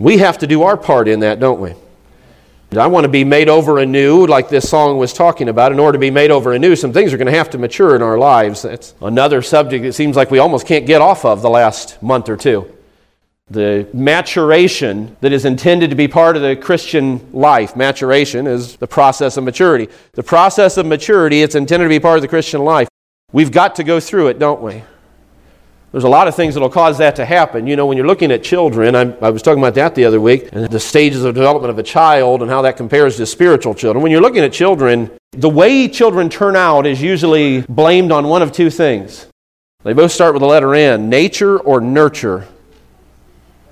We 0.00 0.18
have 0.18 0.38
to 0.38 0.48
do 0.48 0.64
our 0.64 0.76
part 0.76 1.06
in 1.06 1.20
that, 1.20 1.38
don't 1.38 1.60
we? 1.60 1.74
I 2.78 2.86
want 2.86 3.04
to 3.04 3.08
be 3.08 3.24
made 3.24 3.48
over 3.48 3.78
anew, 3.78 4.26
like 4.26 4.48
this 4.48 4.68
song 4.68 4.96
was 4.98 5.12
talking 5.12 5.48
about. 5.48 5.72
In 5.72 5.78
order 5.78 5.96
to 5.96 6.00
be 6.00 6.10
made 6.10 6.30
over 6.30 6.52
anew, 6.52 6.76
some 6.76 6.92
things 6.92 7.12
are 7.12 7.16
going 7.16 7.26
to 7.26 7.36
have 7.36 7.50
to 7.50 7.58
mature 7.58 7.94
in 7.96 8.02
our 8.02 8.18
lives. 8.18 8.62
That's 8.62 8.94
another 9.00 9.42
subject 9.42 9.84
that 9.84 9.92
seems 9.92 10.16
like 10.16 10.30
we 10.30 10.38
almost 10.38 10.66
can't 10.66 10.86
get 10.86 11.00
off 11.00 11.24
of 11.24 11.42
the 11.42 11.50
last 11.50 12.02
month 12.02 12.28
or 12.28 12.36
two. 12.36 12.70
The 13.50 13.86
maturation 13.92 15.16
that 15.20 15.32
is 15.32 15.44
intended 15.44 15.90
to 15.90 15.96
be 15.96 16.08
part 16.08 16.36
of 16.36 16.42
the 16.42 16.56
Christian 16.56 17.30
life. 17.32 17.76
Maturation 17.76 18.46
is 18.46 18.76
the 18.76 18.86
process 18.86 19.36
of 19.36 19.44
maturity. 19.44 19.88
The 20.12 20.22
process 20.22 20.78
of 20.78 20.86
maturity, 20.86 21.42
it's 21.42 21.54
intended 21.54 21.84
to 21.84 21.90
be 21.90 22.00
part 22.00 22.16
of 22.16 22.22
the 22.22 22.28
Christian 22.28 22.64
life. 22.64 22.88
We've 23.32 23.52
got 23.52 23.76
to 23.76 23.84
go 23.84 24.00
through 24.00 24.28
it, 24.28 24.38
don't 24.38 24.62
we? 24.62 24.82
There's 25.94 26.02
a 26.02 26.08
lot 26.08 26.26
of 26.26 26.34
things 26.34 26.54
that 26.54 26.60
will 26.60 26.68
cause 26.70 26.98
that 26.98 27.14
to 27.14 27.24
happen. 27.24 27.68
You 27.68 27.76
know, 27.76 27.86
when 27.86 27.96
you're 27.96 28.08
looking 28.08 28.32
at 28.32 28.42
children, 28.42 28.96
I, 28.96 29.16
I 29.18 29.30
was 29.30 29.42
talking 29.42 29.62
about 29.62 29.74
that 29.74 29.94
the 29.94 30.04
other 30.04 30.20
week, 30.20 30.48
and 30.50 30.68
the 30.68 30.80
stages 30.80 31.22
of 31.22 31.36
development 31.36 31.70
of 31.70 31.78
a 31.78 31.84
child 31.84 32.42
and 32.42 32.50
how 32.50 32.62
that 32.62 32.76
compares 32.76 33.16
to 33.18 33.26
spiritual 33.26 33.76
children. 33.76 34.02
When 34.02 34.10
you're 34.10 34.20
looking 34.20 34.42
at 34.42 34.52
children, 34.52 35.08
the 35.30 35.48
way 35.48 35.86
children 35.86 36.28
turn 36.28 36.56
out 36.56 36.84
is 36.84 37.00
usually 37.00 37.60
blamed 37.68 38.10
on 38.10 38.26
one 38.26 38.42
of 38.42 38.50
two 38.50 38.70
things. 38.70 39.28
They 39.84 39.92
both 39.92 40.10
start 40.10 40.34
with 40.34 40.40
the 40.40 40.48
letter 40.48 40.74
N 40.74 41.08
nature 41.08 41.60
or 41.60 41.80
nurture. 41.80 42.48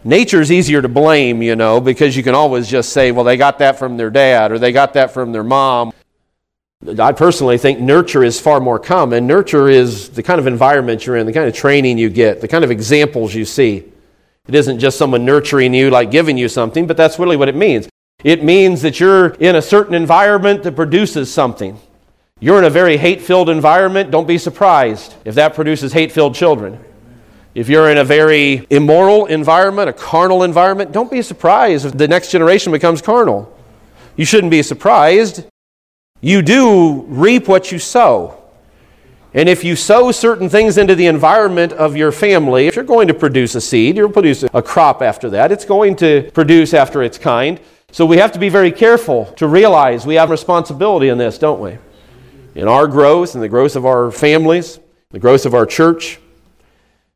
Nature 0.04 0.40
is 0.40 0.52
easier 0.52 0.80
to 0.80 0.88
blame, 0.88 1.42
you 1.42 1.56
know, 1.56 1.80
because 1.80 2.16
you 2.16 2.22
can 2.22 2.36
always 2.36 2.68
just 2.68 2.92
say, 2.92 3.10
well, 3.10 3.24
they 3.24 3.36
got 3.36 3.58
that 3.58 3.80
from 3.80 3.96
their 3.96 4.10
dad 4.10 4.52
or 4.52 4.60
they 4.60 4.70
got 4.70 4.92
that 4.92 5.10
from 5.10 5.32
their 5.32 5.42
mom. 5.42 5.92
I 6.98 7.12
personally 7.12 7.58
think 7.58 7.78
nurture 7.78 8.24
is 8.24 8.40
far 8.40 8.58
more 8.58 8.78
common. 8.78 9.26
Nurture 9.26 9.68
is 9.68 10.08
the 10.08 10.22
kind 10.22 10.40
of 10.40 10.48
environment 10.48 11.06
you're 11.06 11.16
in, 11.16 11.26
the 11.26 11.32
kind 11.32 11.46
of 11.46 11.54
training 11.54 11.96
you 11.96 12.10
get, 12.10 12.40
the 12.40 12.48
kind 12.48 12.64
of 12.64 12.72
examples 12.72 13.34
you 13.34 13.44
see. 13.44 13.84
It 14.48 14.54
isn't 14.56 14.80
just 14.80 14.98
someone 14.98 15.24
nurturing 15.24 15.74
you, 15.74 15.90
like 15.90 16.10
giving 16.10 16.36
you 16.36 16.48
something, 16.48 16.88
but 16.88 16.96
that's 16.96 17.20
really 17.20 17.36
what 17.36 17.48
it 17.48 17.54
means. 17.54 17.88
It 18.24 18.42
means 18.42 18.82
that 18.82 18.98
you're 18.98 19.28
in 19.34 19.54
a 19.54 19.62
certain 19.62 19.94
environment 19.94 20.64
that 20.64 20.74
produces 20.74 21.32
something. 21.32 21.78
You're 22.40 22.58
in 22.58 22.64
a 22.64 22.70
very 22.70 22.96
hate 22.96 23.22
filled 23.22 23.48
environment, 23.48 24.10
don't 24.10 24.26
be 24.26 24.38
surprised 24.38 25.14
if 25.24 25.36
that 25.36 25.54
produces 25.54 25.92
hate 25.92 26.10
filled 26.10 26.34
children. 26.34 26.82
If 27.54 27.68
you're 27.68 27.90
in 27.90 27.98
a 27.98 28.04
very 28.04 28.66
immoral 28.70 29.26
environment, 29.26 29.88
a 29.88 29.92
carnal 29.92 30.42
environment, 30.42 30.90
don't 30.90 31.10
be 31.10 31.22
surprised 31.22 31.84
if 31.84 31.96
the 31.96 32.08
next 32.08 32.32
generation 32.32 32.72
becomes 32.72 33.00
carnal. 33.00 33.56
You 34.16 34.24
shouldn't 34.24 34.50
be 34.50 34.64
surprised 34.64 35.44
you 36.22 36.40
do 36.40 37.02
reap 37.08 37.48
what 37.48 37.70
you 37.70 37.78
sow. 37.78 38.38
And 39.34 39.48
if 39.48 39.64
you 39.64 39.76
sow 39.76 40.12
certain 40.12 40.48
things 40.48 40.78
into 40.78 40.94
the 40.94 41.06
environment 41.06 41.72
of 41.72 41.96
your 41.96 42.12
family, 42.12 42.68
if 42.68 42.76
you're 42.76 42.84
going 42.84 43.08
to 43.08 43.14
produce 43.14 43.54
a 43.54 43.60
seed, 43.60 43.96
you'll 43.96 44.10
produce 44.10 44.44
a 44.44 44.62
crop 44.62 45.02
after 45.02 45.28
that. 45.30 45.50
It's 45.50 45.64
going 45.64 45.96
to 45.96 46.30
produce 46.32 46.74
after 46.74 47.02
its 47.02 47.18
kind. 47.18 47.58
So 47.90 48.06
we 48.06 48.18
have 48.18 48.30
to 48.32 48.38
be 48.38 48.48
very 48.48 48.70
careful 48.70 49.26
to 49.36 49.46
realize 49.48 50.06
we 50.06 50.14
have 50.14 50.30
responsibility 50.30 51.08
in 51.08 51.18
this, 51.18 51.38
don't 51.38 51.60
we? 51.60 51.78
In 52.54 52.68
our 52.68 52.86
growth 52.86 53.34
and 53.34 53.42
the 53.42 53.48
growth 53.48 53.74
of 53.74 53.84
our 53.84 54.12
families, 54.12 54.78
the 55.10 55.18
growth 55.18 55.44
of 55.44 55.54
our 55.54 55.66
church, 55.66 56.20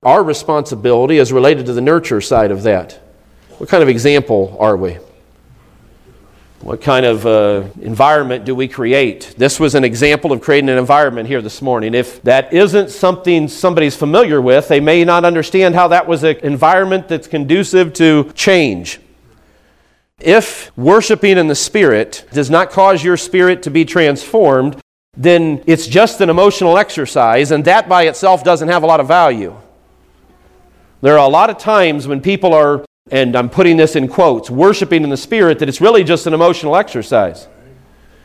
our 0.03 0.25
responsibility 0.25 1.19
is 1.19 1.33
related 1.33 1.67
to 1.67 1.73
the 1.75 1.81
nurture 1.81 2.21
side 2.21 2.51
of 2.51 2.63
that. 2.65 2.95
What 3.59 3.69
kind 3.69 3.83
of 3.83 3.89
example 3.89 4.57
are 4.59 4.77
we? 4.77 4.99
What 6.63 6.81
kind 6.81 7.05
of 7.05 7.27
uh, 7.27 7.65
environment 7.81 8.45
do 8.45 8.55
we 8.55 8.67
create? 8.67 9.35
This 9.37 9.61
was 9.61 9.75
an 9.75 9.85
example 9.85 10.33
of 10.33 10.41
creating 10.41 10.71
an 10.71 10.79
environment 10.79 11.29
here 11.29 11.43
this 11.43 11.61
morning. 11.61 11.95
If 11.95 12.23
that 12.23 12.53
isn't 12.53 12.91
something 12.91 13.47
somebody's 13.47 13.95
familiar 13.95 14.41
with, 14.41 14.67
they 14.69 14.81
may 14.81 15.05
not 15.05 15.25
understand 15.25 15.75
how 15.75 15.89
that 15.89 16.09
was 16.09 16.25
an 16.25 16.37
environment 16.39 17.09
that's 17.09 17.29
conducive 17.29 17.93
to 17.95 18.33
change. 18.35 19.01
If 20.19 20.77
worshiping 20.79 21.37
in 21.37 21.47
the 21.47 21.55
Spirit 21.55 22.25
does 22.33 22.49
not 22.49 22.71
cause 22.71 23.05
your 23.05 23.19
spirit 23.19 23.63
to 23.65 23.71
be 23.71 23.85
transformed, 23.85 24.81
then 25.15 25.63
it's 25.67 25.87
just 25.87 26.23
an 26.23 26.31
emotional 26.31 26.79
exercise, 26.79 27.51
and 27.51 27.67
that 27.67 27.87
by 27.87 28.05
itself 28.05 28.43
doesn't 28.43 28.69
have 28.69 28.83
a 28.83 28.87
lot 28.87 28.99
of 28.99 29.07
value. 29.07 29.55
There 31.03 31.19
are 31.19 31.27
a 31.27 31.31
lot 31.31 31.51
of 31.51 31.59
times 31.59 32.09
when 32.09 32.23
people 32.23 32.55
are, 32.55 32.86
and 33.11 33.37
I'm 33.37 33.49
putting 33.49 33.77
this 33.77 33.95
in 33.95 34.09
quotes, 34.09 34.51
worshiping 34.51 35.05
in 35.05 35.11
the 35.11 35.17
Spirit, 35.17 35.59
that 35.61 35.69
it's 35.69 35.81
really 35.81 36.03
just 36.03 36.27
an 36.27 36.35
emotional 36.35 36.77
exercise. 36.77 37.47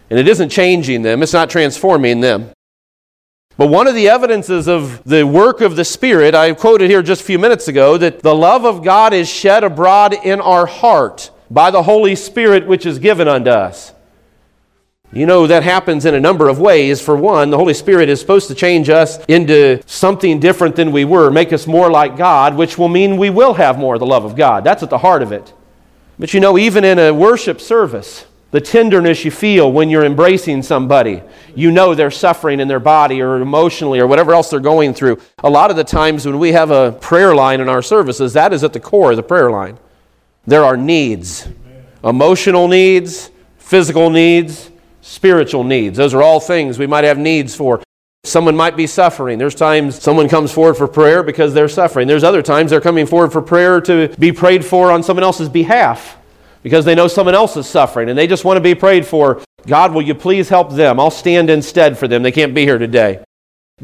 And 0.10 0.20
it 0.20 0.28
isn't 0.28 0.50
changing 0.50 1.04
them, 1.04 1.24
it's 1.24 1.34
not 1.34 1.50
transforming 1.50 2.20
them. 2.20 2.52
But 3.58 3.68
one 3.68 3.86
of 3.86 3.94
the 3.94 4.10
evidences 4.10 4.68
of 4.68 5.04
the 5.04 5.24
work 5.24 5.62
of 5.62 5.76
the 5.76 5.86
Spirit, 5.86 6.34
I 6.34 6.54
quoted 6.54 6.90
here 6.90 7.04
just 7.04 7.22
a 7.22 7.26
few 7.26 7.38
minutes 7.38 7.68
ago, 7.68 7.98
that 7.98 8.22
the 8.22 8.34
love 8.34 8.66
of 8.66 8.84
God 8.84 9.14
is 9.14 9.30
shed 9.30 9.64
abroad 9.64 10.14
in 10.14 10.42
our 10.42 10.66
heart 10.66 11.30
by 11.52 11.70
the 11.70 11.84
Holy 11.84 12.16
Spirit 12.16 12.66
which 12.66 12.86
is 12.86 12.98
given 12.98 13.28
unto 13.28 13.52
us. 13.52 13.94
You 15.14 15.26
know, 15.26 15.46
that 15.46 15.64
happens 15.64 16.06
in 16.06 16.14
a 16.14 16.20
number 16.22 16.48
of 16.48 16.60
ways. 16.60 17.02
For 17.02 17.18
one, 17.18 17.50
the 17.50 17.58
Holy 17.58 17.74
Spirit 17.74 18.08
is 18.08 18.22
supposed 18.22 18.48
to 18.48 18.56
change 18.56 18.90
us 18.90 19.20
into 19.26 19.82
something 19.86 20.40
different 20.40 20.78
than 20.78 20.94
we 20.94 21.04
were, 21.04 21.30
make 21.30 21.52
us 21.52 21.68
more 21.68 21.92
like 21.92 22.16
God, 22.16 22.56
which 22.56 22.78
will 22.78 22.88
mean 22.88 23.18
we 23.18 23.30
will 23.30 23.54
have 23.56 23.78
more 23.78 23.96
of 23.96 24.00
the 24.00 24.06
love 24.06 24.24
of 24.24 24.38
God. 24.38 24.64
That's 24.64 24.84
at 24.84 24.90
the 24.90 25.00
heart 25.00 25.22
of 25.22 25.34
it. 25.34 25.54
But 26.18 26.34
you 26.34 26.40
know, 26.40 26.58
even 26.58 26.86
in 26.86 26.98
a 26.98 27.14
worship 27.14 27.60
service, 27.60 28.26
the 28.52 28.62
tenderness 28.62 29.26
you 29.26 29.32
feel 29.32 29.72
when 29.72 29.90
you're 29.90 30.06
embracing 30.06 30.62
somebody, 30.62 31.22
you 31.56 31.72
know 31.72 31.94
they're 31.94 32.12
suffering 32.12 32.62
in 32.62 32.70
their 32.70 32.80
body 32.80 33.22
or 33.22 33.42
emotionally 33.42 34.00
or 34.00 34.08
whatever 34.08 34.34
else 34.34 34.50
they're 34.50 34.60
going 34.62 34.94
through. 34.94 35.20
A 35.40 35.50
lot 35.50 35.72
of 35.72 35.78
the 35.78 35.84
times 35.84 36.26
when 36.26 36.40
we 36.40 36.54
have 36.54 36.72
a 36.72 36.94
prayer 36.94 37.36
line 37.36 37.60
in 37.60 37.68
our 37.68 37.82
services, 37.82 38.32
that 38.34 38.54
is 38.54 38.64
at 38.64 38.72
the 38.72 38.80
core 38.80 39.12
of 39.12 39.18
the 39.18 39.24
prayer 39.24 39.52
line. 39.52 39.78
There 40.46 40.64
are 40.64 40.78
needs 40.78 41.48
emotional 42.04 42.68
needs, 42.68 43.30
physical 43.60 44.10
needs, 44.10 44.71
spiritual 45.02 45.64
needs. 45.64 45.98
Those 45.98 46.14
are 46.14 46.22
all 46.22 46.40
things 46.40 46.80
we 46.80 46.88
might 46.88 47.04
have 47.04 47.18
needs 47.18 47.56
for. 47.56 47.82
Someone 48.24 48.56
might 48.56 48.78
be 48.78 48.86
suffering. 48.86 49.40
There's 49.40 49.56
times 49.56 50.02
someone 50.02 50.30
comes 50.30 50.52
forward 50.52 50.76
for 50.76 50.88
prayer 50.88 51.24
because 51.24 51.54
they're 51.54 51.68
suffering. 51.68 52.08
There's 52.08 52.24
other 52.24 52.44
times 52.44 52.70
they're 52.70 52.80
coming 52.80 53.08
forward 53.08 53.32
for 53.32 53.42
prayer 53.42 53.82
to 53.82 54.10
be 54.20 54.32
prayed 54.32 54.64
for 54.64 54.92
on 54.92 55.02
someone 55.02 55.24
else's 55.24 55.50
behalf 55.50 56.18
because 56.62 56.86
they 56.86 56.94
know 56.94 57.08
someone 57.08 57.34
else 57.34 57.58
is 57.58 57.68
suffering 57.68 58.10
and 58.10 58.18
they 58.18 58.28
just 58.28 58.46
want 58.46 58.58
to 58.58 58.62
be 58.62 58.76
prayed 58.76 59.06
for. 59.06 59.42
God, 59.66 59.94
will 59.94 60.04
you 60.04 60.14
please 60.14 60.50
help 60.50 60.72
them? 60.72 61.00
I'll 61.00 61.12
stand 61.12 61.50
instead 61.50 61.98
for 61.98 62.08
them. 62.08 62.22
They 62.22 62.32
can't 62.32 62.54
be 62.54 62.62
here 62.62 62.78
today. 62.78 63.24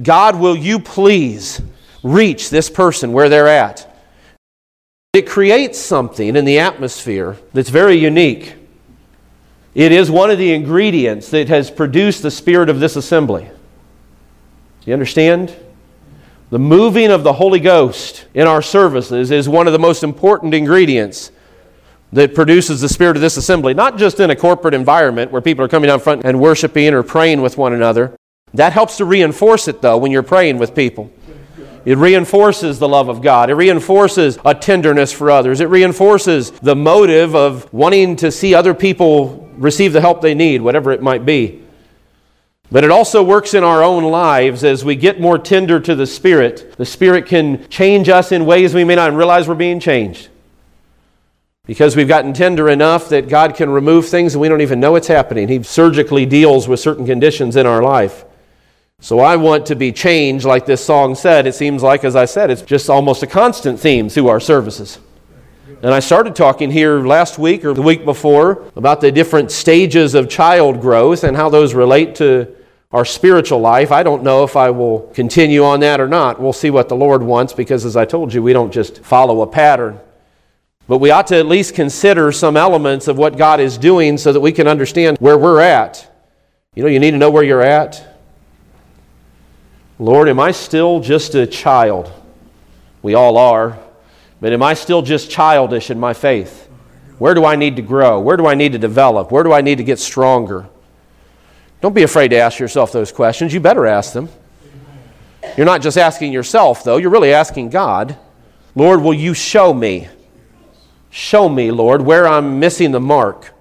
God, 0.02 0.40
will 0.40 0.56
you 0.56 0.80
please 0.80 1.62
reach 2.04 2.52
this 2.52 2.70
person 2.70 3.14
where 3.14 3.30
they're 3.30 3.48
at? 3.48 3.84
It 5.14 5.28
creates 5.28 5.80
something 5.80 6.36
in 6.36 6.46
the 6.46 6.60
atmosphere 6.60 7.38
that's 7.54 7.70
very 7.70 7.96
unique. 7.96 8.54
It 9.78 9.92
is 9.92 10.10
one 10.10 10.32
of 10.32 10.40
the 10.40 10.56
ingredients 10.56 11.30
that 11.30 11.50
has 11.50 11.70
produced 11.70 12.24
the 12.24 12.32
spirit 12.32 12.68
of 12.68 12.80
this 12.80 12.96
assembly. 12.96 13.44
Do 13.44 13.52
you 14.86 14.94
understand? 14.94 15.56
The 16.50 16.58
moving 16.58 17.12
of 17.12 17.24
the 17.24 17.34
Holy 17.34 17.60
Ghost 17.60 18.26
in 18.34 18.48
our 18.48 18.64
services 18.64 19.30
is 19.30 19.48
one 19.48 19.68
of 19.68 19.74
the 19.74 19.80
most 19.80 20.04
important 20.04 20.56
ingredients 20.56 21.32
that 22.12 22.34
produces 22.34 22.82
the 22.82 22.90
spirit 22.90 23.18
of 23.18 23.22
this 23.22 23.38
assembly, 23.38 23.76
not 23.76 24.00
just 24.00 24.20
in 24.20 24.32
a 24.32 24.36
corporate 24.36 24.74
environment 24.74 25.32
where 25.32 25.44
people 25.44 25.64
are 25.64 25.68
coming 25.68 25.90
down 25.90 26.00
front 26.00 26.26
and 26.26 26.42
worshiping 26.42 26.92
or 26.96 27.04
praying 27.04 27.44
with 27.44 27.56
one 27.56 27.74
another. 27.74 28.18
That 28.56 28.74
helps 28.74 28.98
to 28.98 29.06
reinforce 29.06 29.68
it, 29.68 29.84
though, 29.84 30.00
when 30.00 30.12
you're 30.12 30.24
praying 30.24 30.58
with 30.58 30.74
people. 30.74 31.12
It 31.86 32.00
reinforces 32.00 32.80
the 32.80 32.90
love 32.90 33.10
of 33.10 33.22
God. 33.22 33.52
It 33.52 33.54
reinforces 33.54 34.40
a 34.44 34.56
tenderness 34.56 35.14
for 35.14 35.30
others. 35.30 35.62
It 35.62 35.70
reinforces 35.70 36.50
the 36.50 36.76
motive 36.76 37.36
of 37.36 37.72
wanting 37.72 38.16
to 38.16 38.32
see 38.32 38.56
other 38.56 38.74
people 38.74 39.47
receive 39.58 39.94
the 39.94 40.02
help 40.02 40.22
they 40.22 40.34
need, 40.34 40.62
whatever 40.62 40.92
it 40.92 41.02
might 41.02 41.26
be. 41.26 41.64
But 42.72 42.84
it 42.84 42.92
also 42.92 43.24
works 43.24 43.54
in 43.54 43.64
our 43.64 43.82
own 43.82 44.04
lives 44.04 44.64
as 44.64 44.84
we 44.84 44.96
get 44.96 45.22
more 45.22 45.38
tender 45.38 45.80
to 45.80 45.96
the 45.96 46.06
Spirit. 46.06 46.76
The 46.78 46.86
Spirit 46.86 47.26
can 47.26 47.68
change 47.70 48.10
us 48.10 48.32
in 48.32 48.46
ways 48.46 48.74
we 48.74 48.84
may 48.84 48.96
not 48.96 49.14
realize 49.14 49.48
we're 49.48 49.56
being 49.56 49.80
changed. 49.80 50.30
Because 51.66 51.96
we've 51.96 52.08
gotten 52.08 52.34
tender 52.34 52.70
enough 52.70 53.10
that 53.10 53.30
God 53.30 53.56
can 53.56 53.70
remove 53.70 54.08
things 54.08 54.34
and 54.34 54.42
we 54.42 54.50
don't 54.50 54.62
even 54.62 54.80
know 54.80 54.96
it's 54.96 55.08
happening. 55.08 55.48
He 55.48 55.64
surgically 55.64 56.26
deals 56.26 56.68
with 56.68 56.80
certain 56.80 57.06
conditions 57.06 57.56
in 57.56 57.66
our 57.66 57.82
life. 57.82 58.26
So 59.00 59.20
I 59.20 59.36
want 59.36 59.68
to 59.68 59.76
be 59.76 59.92
changed, 59.92 60.44
like 60.44 60.66
this 60.66 60.84
song 60.84 61.14
said. 61.14 61.46
It 61.46 61.54
seems 61.54 61.84
like, 61.84 62.04
as 62.04 62.16
I 62.16 62.26
said, 62.26 62.50
it's 62.50 62.64
just 62.64 62.90
almost 62.90 63.22
a 63.22 63.28
constant 63.28 63.80
theme 63.80 64.10
through 64.10 64.28
our 64.28 64.40
services. 64.40 64.98
And 65.82 65.94
I 65.94 66.00
started 66.00 66.36
talking 66.36 66.72
here 66.72 67.06
last 67.06 67.38
week 67.38 67.64
or 67.64 67.74
the 67.74 67.82
week 67.82 68.04
before 68.06 68.64
about 68.76 69.02
the 69.02 69.12
different 69.12 69.52
stages 69.52 70.16
of 70.16 70.30
child 70.30 70.82
growth 70.82 71.24
and 71.24 71.38
how 71.38 71.50
those 71.50 71.74
relate 71.74 72.16
to 72.16 72.56
our 72.92 73.06
spiritual 73.06 73.60
life. 73.60 73.92
I 73.92 74.02
don't 74.02 74.24
know 74.24 74.44
if 74.44 74.56
I 74.56 74.70
will 74.70 75.02
continue 75.14 75.64
on 75.64 75.82
that 75.82 76.00
or 76.00 76.08
not. 76.08 76.42
We'll 76.42 76.54
see 76.54 76.70
what 76.70 76.90
the 76.90 76.96
Lord 76.96 77.22
wants 77.22 77.54
because, 77.54 77.86
as 77.86 77.96
I 77.98 78.06
told 78.06 78.34
you, 78.34 78.42
we 78.42 78.54
don't 78.54 78.72
just 78.72 79.04
follow 79.04 79.42
a 79.42 79.48
pattern. 79.48 80.00
But 80.88 81.00
we 81.00 81.12
ought 81.12 81.28
to 81.28 81.38
at 81.38 81.46
least 81.46 81.76
consider 81.76 82.32
some 82.32 82.56
elements 82.56 83.08
of 83.08 83.18
what 83.18 83.38
God 83.38 83.60
is 83.60 83.78
doing 83.78 84.18
so 84.18 84.32
that 84.32 84.40
we 84.40 84.54
can 84.54 84.68
understand 84.68 85.18
where 85.20 85.38
we're 85.38 85.60
at. 85.60 86.10
You 86.76 86.84
know, 86.84 86.90
you 86.90 87.00
need 87.00 87.12
to 87.12 87.18
know 87.18 87.30
where 87.30 87.44
you're 87.44 87.62
at. 87.62 88.04
Lord, 90.00 90.30
am 90.30 90.40
I 90.40 90.52
still 90.52 91.02
just 91.02 91.36
a 91.36 91.46
child? 91.46 92.12
We 93.02 93.16
all 93.16 93.38
are. 93.38 93.78
But 94.40 94.54
am 94.54 94.62
I 94.62 94.74
still 94.74 95.02
just 95.02 95.32
childish 95.32 95.90
in 95.90 96.00
my 96.00 96.14
faith? 96.14 96.70
Where 97.18 97.34
do 97.34 97.46
I 97.46 97.56
need 97.56 97.76
to 97.78 97.82
grow? 97.82 98.20
Where 98.20 98.38
do 98.38 98.46
I 98.46 98.54
need 98.54 98.74
to 98.74 98.78
develop? 98.78 99.32
Where 99.32 99.44
do 99.44 99.52
I 99.52 99.62
need 99.62 99.80
to 99.80 99.84
get 99.84 100.00
stronger? 100.00 100.68
Don't 101.82 101.96
be 101.96 102.04
afraid 102.04 102.30
to 102.30 102.38
ask 102.38 102.60
yourself 102.60 102.92
those 102.92 103.12
questions. 103.12 103.54
You 103.54 103.60
better 103.60 103.86
ask 103.86 104.14
them. 104.14 104.30
You're 105.56 105.66
not 105.66 105.82
just 105.82 105.98
asking 105.98 106.34
yourself, 106.34 106.84
though, 106.84 106.98
you're 106.98 107.12
really 107.12 107.34
asking 107.34 107.70
God, 107.70 108.18
Lord, 108.76 109.02
will 109.02 109.14
you 109.14 109.34
show 109.34 109.74
me? 109.74 110.08
Show 111.10 111.50
me, 111.50 111.72
Lord, 111.72 112.02
where 112.02 112.28
I'm 112.28 112.60
missing 112.60 112.92
the 112.92 113.00
mark. 113.00 113.54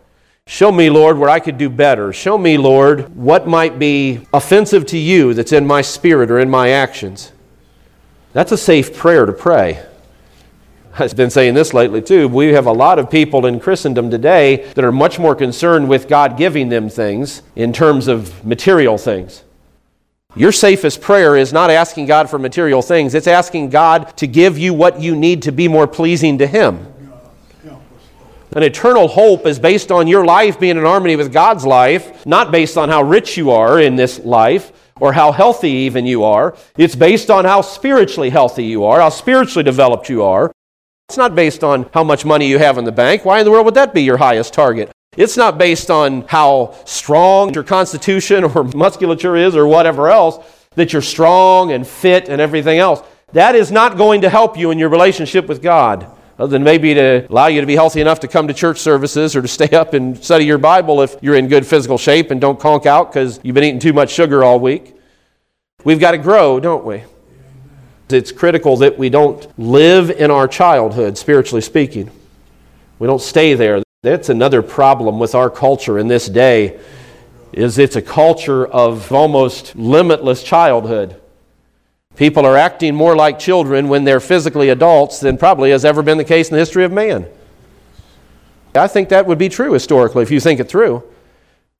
Show 0.46 0.70
me, 0.70 0.90
Lord, 0.90 1.18
where 1.18 1.30
I 1.30 1.40
could 1.40 1.58
do 1.58 1.68
better. 1.70 2.12
Show 2.12 2.36
me, 2.36 2.58
Lord, 2.58 3.16
what 3.16 3.46
might 3.46 3.78
be 3.78 4.20
offensive 4.32 4.86
to 4.86 4.98
you 4.98 5.32
that's 5.32 5.52
in 5.52 5.66
my 5.66 5.80
spirit 5.80 6.30
or 6.30 6.38
in 6.38 6.50
my 6.50 6.70
actions. 6.70 7.32
That's 8.32 8.52
a 8.52 8.58
safe 8.58 8.96
prayer 8.96 9.26
to 9.26 9.32
pray. 9.32 9.82
I've 10.98 11.14
been 11.14 11.28
saying 11.28 11.52
this 11.52 11.74
lately 11.74 12.00
too. 12.00 12.26
We 12.26 12.54
have 12.54 12.64
a 12.64 12.72
lot 12.72 12.98
of 12.98 13.10
people 13.10 13.44
in 13.44 13.60
Christendom 13.60 14.10
today 14.10 14.64
that 14.72 14.84
are 14.84 14.92
much 14.92 15.18
more 15.18 15.34
concerned 15.34 15.90
with 15.90 16.08
God 16.08 16.38
giving 16.38 16.70
them 16.70 16.88
things 16.88 17.42
in 17.54 17.74
terms 17.74 18.08
of 18.08 18.42
material 18.46 18.96
things. 18.96 19.42
Your 20.34 20.52
safest 20.52 21.02
prayer 21.02 21.36
is 21.36 21.52
not 21.52 21.70
asking 21.70 22.06
God 22.06 22.30
for 22.30 22.38
material 22.38 22.80
things, 22.80 23.14
it's 23.14 23.26
asking 23.26 23.70
God 23.70 24.16
to 24.16 24.26
give 24.26 24.56
you 24.56 24.72
what 24.72 24.98
you 24.98 25.14
need 25.14 25.42
to 25.42 25.52
be 25.52 25.68
more 25.68 25.86
pleasing 25.86 26.38
to 26.38 26.46
Him. 26.46 26.86
An 28.52 28.62
eternal 28.62 29.06
hope 29.06 29.44
is 29.44 29.58
based 29.58 29.92
on 29.92 30.06
your 30.06 30.24
life 30.24 30.58
being 30.58 30.78
in 30.78 30.84
harmony 30.84 31.16
with 31.16 31.30
God's 31.30 31.66
life, 31.66 32.24
not 32.24 32.50
based 32.50 32.78
on 32.78 32.88
how 32.88 33.02
rich 33.02 33.36
you 33.36 33.50
are 33.50 33.78
in 33.80 33.96
this 33.96 34.20
life 34.20 34.72
or 34.98 35.12
how 35.12 35.30
healthy 35.30 35.68
even 35.68 36.06
you 36.06 36.24
are. 36.24 36.56
It's 36.78 36.94
based 36.94 37.28
on 37.28 37.44
how 37.44 37.60
spiritually 37.60 38.30
healthy 38.30 38.64
you 38.64 38.84
are, 38.84 39.00
how 39.00 39.10
spiritually 39.10 39.62
developed 39.62 40.08
you 40.08 40.22
are, 40.22 40.52
it's 41.08 41.16
not 41.16 41.36
based 41.36 41.62
on 41.62 41.88
how 41.94 42.02
much 42.02 42.24
money 42.24 42.48
you 42.48 42.58
have 42.58 42.78
in 42.78 42.84
the 42.84 42.92
bank. 42.92 43.24
Why 43.24 43.38
in 43.38 43.44
the 43.44 43.50
world 43.50 43.64
would 43.66 43.74
that 43.74 43.94
be 43.94 44.02
your 44.02 44.16
highest 44.16 44.52
target? 44.52 44.90
It's 45.16 45.36
not 45.36 45.56
based 45.56 45.88
on 45.88 46.22
how 46.22 46.74
strong 46.84 47.54
your 47.54 47.62
constitution 47.62 48.42
or 48.42 48.64
musculature 48.74 49.36
is 49.36 49.54
or 49.54 49.66
whatever 49.68 50.10
else, 50.10 50.44
that 50.74 50.92
you're 50.92 51.02
strong 51.02 51.70
and 51.70 51.86
fit 51.86 52.28
and 52.28 52.40
everything 52.40 52.78
else. 52.78 53.02
That 53.32 53.54
is 53.54 53.70
not 53.70 53.96
going 53.96 54.22
to 54.22 54.28
help 54.28 54.58
you 54.58 54.72
in 54.72 54.78
your 54.78 54.88
relationship 54.88 55.46
with 55.46 55.62
God, 55.62 56.10
other 56.38 56.50
than 56.50 56.64
maybe 56.64 56.92
to 56.94 57.26
allow 57.30 57.46
you 57.46 57.60
to 57.60 57.66
be 57.66 57.76
healthy 57.76 58.00
enough 58.00 58.20
to 58.20 58.28
come 58.28 58.48
to 58.48 58.54
church 58.54 58.78
services 58.78 59.36
or 59.36 59.42
to 59.42 59.48
stay 59.58 59.70
up 59.76 59.94
and 59.94 60.22
study 60.22 60.44
your 60.44 60.58
Bible 60.58 61.02
if 61.02 61.16
you're 61.22 61.36
in 61.36 61.46
good 61.46 61.64
physical 61.64 61.98
shape 61.98 62.32
and 62.32 62.40
don't 62.40 62.58
conk 62.58 62.84
out 62.84 63.12
because 63.12 63.38
you've 63.44 63.54
been 63.54 63.64
eating 63.64 63.80
too 63.80 63.92
much 63.92 64.10
sugar 64.10 64.42
all 64.42 64.58
week. 64.58 64.96
We've 65.84 66.00
got 66.00 66.10
to 66.10 66.18
grow, 66.18 66.58
don't 66.58 66.84
we? 66.84 67.04
It's 68.08 68.30
critical 68.30 68.76
that 68.78 68.98
we 68.98 69.10
don't 69.10 69.46
live 69.58 70.10
in 70.10 70.30
our 70.30 70.46
childhood, 70.46 71.18
spiritually 71.18 71.60
speaking. 71.60 72.10
We 72.98 73.06
don't 73.06 73.20
stay 73.20 73.54
there. 73.54 73.82
That's 74.02 74.28
another 74.28 74.62
problem 74.62 75.18
with 75.18 75.34
our 75.34 75.50
culture 75.50 75.98
in 75.98 76.06
this 76.06 76.26
day 76.26 76.78
is 77.52 77.78
it's 77.78 77.96
a 77.96 78.02
culture 78.02 78.66
of 78.66 79.10
almost 79.10 79.74
limitless 79.74 80.44
childhood. 80.44 81.20
People 82.14 82.46
are 82.46 82.56
acting 82.56 82.94
more 82.94 83.16
like 83.16 83.38
children 83.38 83.88
when 83.88 84.04
they're 84.04 84.20
physically 84.20 84.68
adults 84.68 85.18
than 85.20 85.36
probably 85.36 85.70
has 85.70 85.84
ever 85.84 86.02
been 86.02 86.18
the 86.18 86.24
case 86.24 86.48
in 86.48 86.54
the 86.54 86.60
history 86.60 86.84
of 86.84 86.92
man. 86.92 87.26
I 88.74 88.86
think 88.86 89.08
that 89.08 89.26
would 89.26 89.38
be 89.38 89.48
true 89.48 89.72
historically 89.72 90.22
if 90.22 90.30
you 90.30 90.38
think 90.38 90.60
it 90.60 90.68
through 90.68 91.02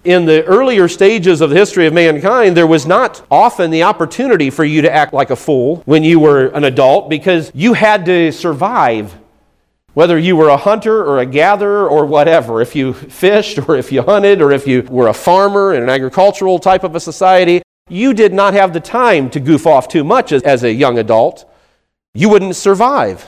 in 0.07 0.25
the 0.25 0.45
earlier 0.45 0.87
stages 0.87 1.41
of 1.41 1.51
the 1.51 1.57
history 1.57 1.87
of 1.87 1.93
mankind, 1.93 2.57
there 2.57 2.67
was 2.67 2.87
not 2.87 3.27
often 3.31 3.71
the 3.71 3.83
opportunity 3.83 4.51
for 4.51 4.65
you 4.65 4.83
to 4.83 4.93
act 4.93 5.13
like 5.13 5.31
a 5.31 5.37
fool 5.37 5.83
when 5.85 6.05
you 6.05 6.21
were 6.21 6.47
an 6.49 6.65
adult 6.65 7.11
because 7.11 7.51
you 7.55 7.73
had 7.73 8.07
to 8.07 8.31
survive. 8.31 9.19
Whether 9.95 10.19
you 10.19 10.37
were 10.37 10.51
a 10.51 10.57
hunter 10.57 11.05
or 11.05 11.19
a 11.19 11.27
gatherer 11.27 11.89
or 11.89 12.07
whatever, 12.07 12.61
if 12.61 12.77
you 12.77 12.93
fished 12.93 13.59
or 13.69 13.77
if 13.77 13.91
you 13.91 14.03
hunted 14.03 14.41
or 14.41 14.53
if 14.53 14.67
you 14.67 14.83
were 14.83 15.09
a 15.09 15.15
farmer 15.15 15.75
in 15.75 15.83
an 15.83 15.89
agricultural 15.89 16.59
type 16.59 16.85
of 16.85 16.95
a 16.95 17.01
society, 17.01 17.63
you 17.89 18.15
did 18.15 18.33
not 18.33 18.55
have 18.55 18.73
the 18.73 18.81
time 18.81 19.29
to 19.31 19.41
goof 19.41 19.67
off 19.67 19.89
too 19.89 20.05
much 20.05 20.33
as, 20.33 20.43
as 20.43 20.63
a 20.63 20.73
young 20.73 20.99
adult. 20.99 21.51
You 22.15 22.29
wouldn't 22.29 22.57
survive. 22.57 23.27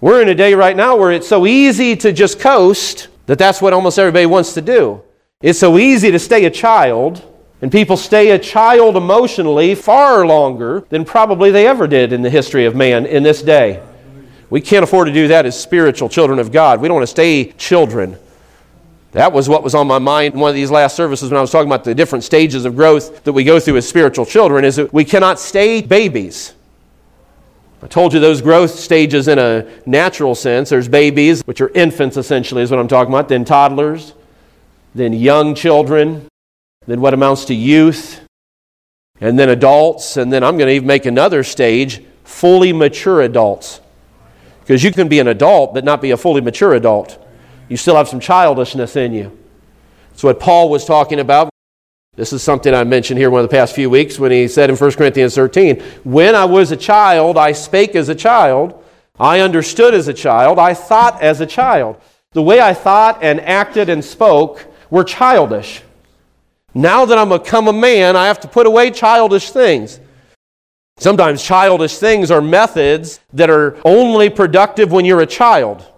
We're 0.00 0.22
in 0.22 0.28
a 0.28 0.34
day 0.34 0.54
right 0.54 0.76
now 0.76 0.96
where 0.96 1.12
it's 1.12 1.28
so 1.28 1.46
easy 1.46 1.94
to 1.96 2.12
just 2.12 2.40
coast 2.40 3.08
that 3.26 3.38
that's 3.38 3.60
what 3.60 3.72
almost 3.72 3.98
everybody 3.98 4.26
wants 4.26 4.54
to 4.54 4.62
do. 4.62 5.02
It's 5.42 5.58
so 5.58 5.76
easy 5.76 6.12
to 6.12 6.18
stay 6.20 6.44
a 6.44 6.50
child, 6.50 7.22
and 7.60 7.70
people 7.70 7.96
stay 7.96 8.30
a 8.30 8.38
child 8.38 8.96
emotionally 8.96 9.74
far 9.74 10.24
longer 10.24 10.84
than 10.88 11.04
probably 11.04 11.50
they 11.50 11.66
ever 11.66 11.88
did 11.88 12.12
in 12.12 12.22
the 12.22 12.30
history 12.30 12.64
of 12.64 12.76
man 12.76 13.06
in 13.06 13.24
this 13.24 13.42
day. 13.42 13.82
We 14.50 14.60
can't 14.60 14.84
afford 14.84 15.08
to 15.08 15.12
do 15.12 15.28
that 15.28 15.44
as 15.44 15.58
spiritual 15.60 16.08
children 16.08 16.38
of 16.38 16.52
God. 16.52 16.80
We 16.80 16.86
don't 16.86 16.94
want 16.96 17.04
to 17.04 17.10
stay 17.10 17.52
children. 17.52 18.16
That 19.12 19.32
was 19.32 19.48
what 19.48 19.62
was 19.62 19.74
on 19.74 19.86
my 19.86 19.98
mind 19.98 20.34
in 20.34 20.40
one 20.40 20.50
of 20.50 20.54
these 20.54 20.70
last 20.70 20.94
services 20.94 21.30
when 21.30 21.38
I 21.38 21.40
was 21.40 21.50
talking 21.50 21.68
about 21.68 21.84
the 21.84 21.94
different 21.94 22.24
stages 22.24 22.64
of 22.64 22.76
growth 22.76 23.24
that 23.24 23.32
we 23.32 23.44
go 23.44 23.58
through 23.58 23.78
as 23.78 23.88
spiritual 23.88 24.24
children 24.24 24.64
is 24.64 24.76
that 24.76 24.92
we 24.92 25.04
cannot 25.04 25.40
stay 25.40 25.82
babies. 25.82 26.54
I 27.82 27.88
told 27.88 28.14
you 28.14 28.20
those 28.20 28.40
growth 28.40 28.70
stages 28.70 29.26
in 29.26 29.38
a 29.38 29.68
natural 29.86 30.34
sense. 30.34 30.70
There's 30.70 30.88
babies, 30.88 31.42
which 31.46 31.60
are 31.60 31.68
infants 31.70 32.16
essentially, 32.16 32.62
is 32.62 32.70
what 32.70 32.78
I'm 32.78 32.88
talking 32.88 33.12
about, 33.12 33.28
then 33.28 33.44
toddlers, 33.44 34.14
then 34.94 35.12
young 35.12 35.54
children, 35.54 36.28
then 36.86 37.00
what 37.00 37.14
amounts 37.14 37.44
to 37.46 37.54
youth, 37.54 38.20
and 39.20 39.38
then 39.38 39.48
adults, 39.48 40.16
and 40.16 40.32
then 40.32 40.42
I'm 40.42 40.56
going 40.56 40.68
to 40.68 40.74
even 40.74 40.88
make 40.88 41.06
another 41.06 41.44
stage 41.44 42.02
fully 42.24 42.72
mature 42.72 43.22
adults. 43.22 43.80
Because 44.60 44.82
you 44.82 44.92
can 44.92 45.08
be 45.08 45.18
an 45.18 45.28
adult 45.28 45.74
but 45.74 45.84
not 45.84 46.00
be 46.00 46.10
a 46.10 46.16
fully 46.16 46.40
mature 46.40 46.74
adult. 46.74 47.18
You 47.68 47.76
still 47.76 47.96
have 47.96 48.08
some 48.08 48.20
childishness 48.20 48.96
in 48.96 49.12
you. 49.12 49.38
That's 50.10 50.24
what 50.24 50.40
Paul 50.40 50.68
was 50.68 50.84
talking 50.84 51.20
about 51.20 51.52
this 52.14 52.34
is 52.34 52.42
something 52.42 52.74
I 52.74 52.84
mentioned 52.84 53.18
here 53.18 53.30
one 53.30 53.42
of 53.42 53.48
the 53.48 53.56
past 53.56 53.74
few 53.74 53.88
weeks 53.88 54.18
when 54.18 54.30
he 54.30 54.46
said 54.46 54.68
in 54.68 54.76
1 54.76 54.92
Corinthians 54.92 55.34
13, 55.34 55.80
When 56.04 56.34
I 56.34 56.44
was 56.44 56.70
a 56.70 56.76
child, 56.76 57.38
I 57.38 57.52
spake 57.52 57.96
as 57.96 58.10
a 58.10 58.14
child, 58.14 58.84
I 59.18 59.40
understood 59.40 59.94
as 59.94 60.08
a 60.08 60.12
child, 60.12 60.58
I 60.58 60.74
thought 60.74 61.22
as 61.22 61.40
a 61.40 61.46
child. 61.46 61.96
The 62.32 62.42
way 62.42 62.60
I 62.60 62.74
thought 62.74 63.22
and 63.22 63.40
acted 63.40 63.88
and 63.88 64.04
spoke 64.04 64.66
were 64.92 65.02
childish. 65.02 65.80
Now 66.74 67.06
that 67.06 67.16
I'm 67.16 67.30
become 67.30 67.66
a 67.66 67.72
man, 67.72 68.14
I 68.14 68.26
have 68.26 68.40
to 68.40 68.48
put 68.48 68.66
away 68.66 68.90
childish 68.90 69.50
things. 69.50 69.98
Sometimes 70.98 71.42
childish 71.42 71.96
things 71.96 72.30
are 72.30 72.42
methods 72.42 73.18
that 73.32 73.48
are 73.48 73.78
only 73.86 74.28
productive 74.28 74.92
when 74.92 75.06
you're 75.06 75.22
a 75.22 75.26
child. 75.26 75.88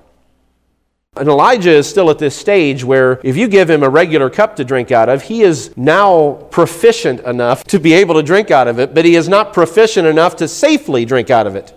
And 1.16 1.28
Elijah 1.28 1.72
is 1.72 1.88
still 1.88 2.08
at 2.08 2.20
this 2.20 2.36
stage 2.36 2.84
where 2.84 3.20
if 3.24 3.36
you 3.36 3.48
give 3.48 3.68
him 3.68 3.82
a 3.82 3.88
regular 3.88 4.30
cup 4.30 4.54
to 4.56 4.64
drink 4.64 4.92
out 4.92 5.08
of, 5.08 5.22
he 5.22 5.42
is 5.42 5.76
now 5.76 6.46
proficient 6.52 7.18
enough 7.22 7.64
to 7.64 7.80
be 7.80 7.94
able 7.94 8.14
to 8.14 8.22
drink 8.22 8.52
out 8.52 8.68
of 8.68 8.78
it, 8.78 8.94
but 8.94 9.04
he 9.04 9.16
is 9.16 9.28
not 9.28 9.52
proficient 9.52 10.06
enough 10.06 10.36
to 10.36 10.46
safely 10.46 11.04
drink 11.04 11.30
out 11.30 11.48
of 11.48 11.56
it. 11.56 11.76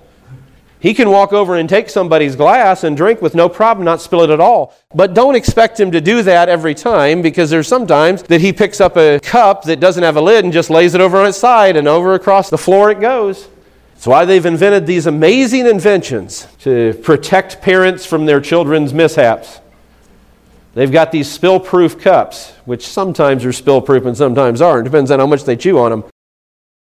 He 0.87 0.93
can 0.93 1.09
walk 1.09 1.33
over 1.33 1.57
and 1.57 1.67
take 1.67 1.89
somebody's 1.89 2.37
glass 2.37 2.85
and 2.85 2.95
drink 2.95 3.21
with 3.21 3.35
no 3.35 3.49
problem, 3.49 3.83
not 3.83 3.99
spill 3.99 4.21
it 4.21 4.29
at 4.29 4.39
all. 4.39 4.73
But 4.95 5.13
don't 5.13 5.35
expect 5.35 5.77
him 5.77 5.91
to 5.91 5.99
do 5.99 6.23
that 6.23 6.47
every 6.47 6.73
time 6.73 7.21
because 7.21 7.49
there's 7.49 7.67
sometimes 7.67 8.23
that 8.23 8.39
he 8.39 8.53
picks 8.53 8.79
up 8.79 8.95
a 8.95 9.19
cup 9.19 9.63
that 9.63 9.81
doesn't 9.81 10.01
have 10.01 10.15
a 10.15 10.21
lid 10.21 10.45
and 10.45 10.53
just 10.53 10.69
lays 10.69 10.95
it 10.95 11.01
over 11.01 11.17
on 11.17 11.27
its 11.27 11.37
side 11.37 11.75
and 11.75 11.89
over 11.89 12.13
across 12.13 12.49
the 12.49 12.57
floor 12.57 12.89
it 12.89 13.01
goes. 13.01 13.49
That's 13.95 14.07
why 14.07 14.23
they've 14.23 14.45
invented 14.45 14.87
these 14.87 15.07
amazing 15.07 15.65
inventions 15.65 16.47
to 16.59 16.93
protect 17.03 17.61
parents 17.61 18.05
from 18.05 18.25
their 18.25 18.39
children's 18.39 18.93
mishaps. 18.93 19.59
They've 20.73 20.89
got 20.89 21.11
these 21.11 21.29
spill 21.29 21.59
proof 21.59 21.99
cups, 21.99 22.53
which 22.63 22.87
sometimes 22.87 23.43
are 23.43 23.51
spill 23.51 23.81
proof 23.81 24.05
and 24.05 24.15
sometimes 24.15 24.61
aren't. 24.61 24.85
Depends 24.85 25.11
on 25.11 25.19
how 25.19 25.27
much 25.27 25.43
they 25.43 25.57
chew 25.57 25.79
on 25.79 25.91
them. 25.91 26.05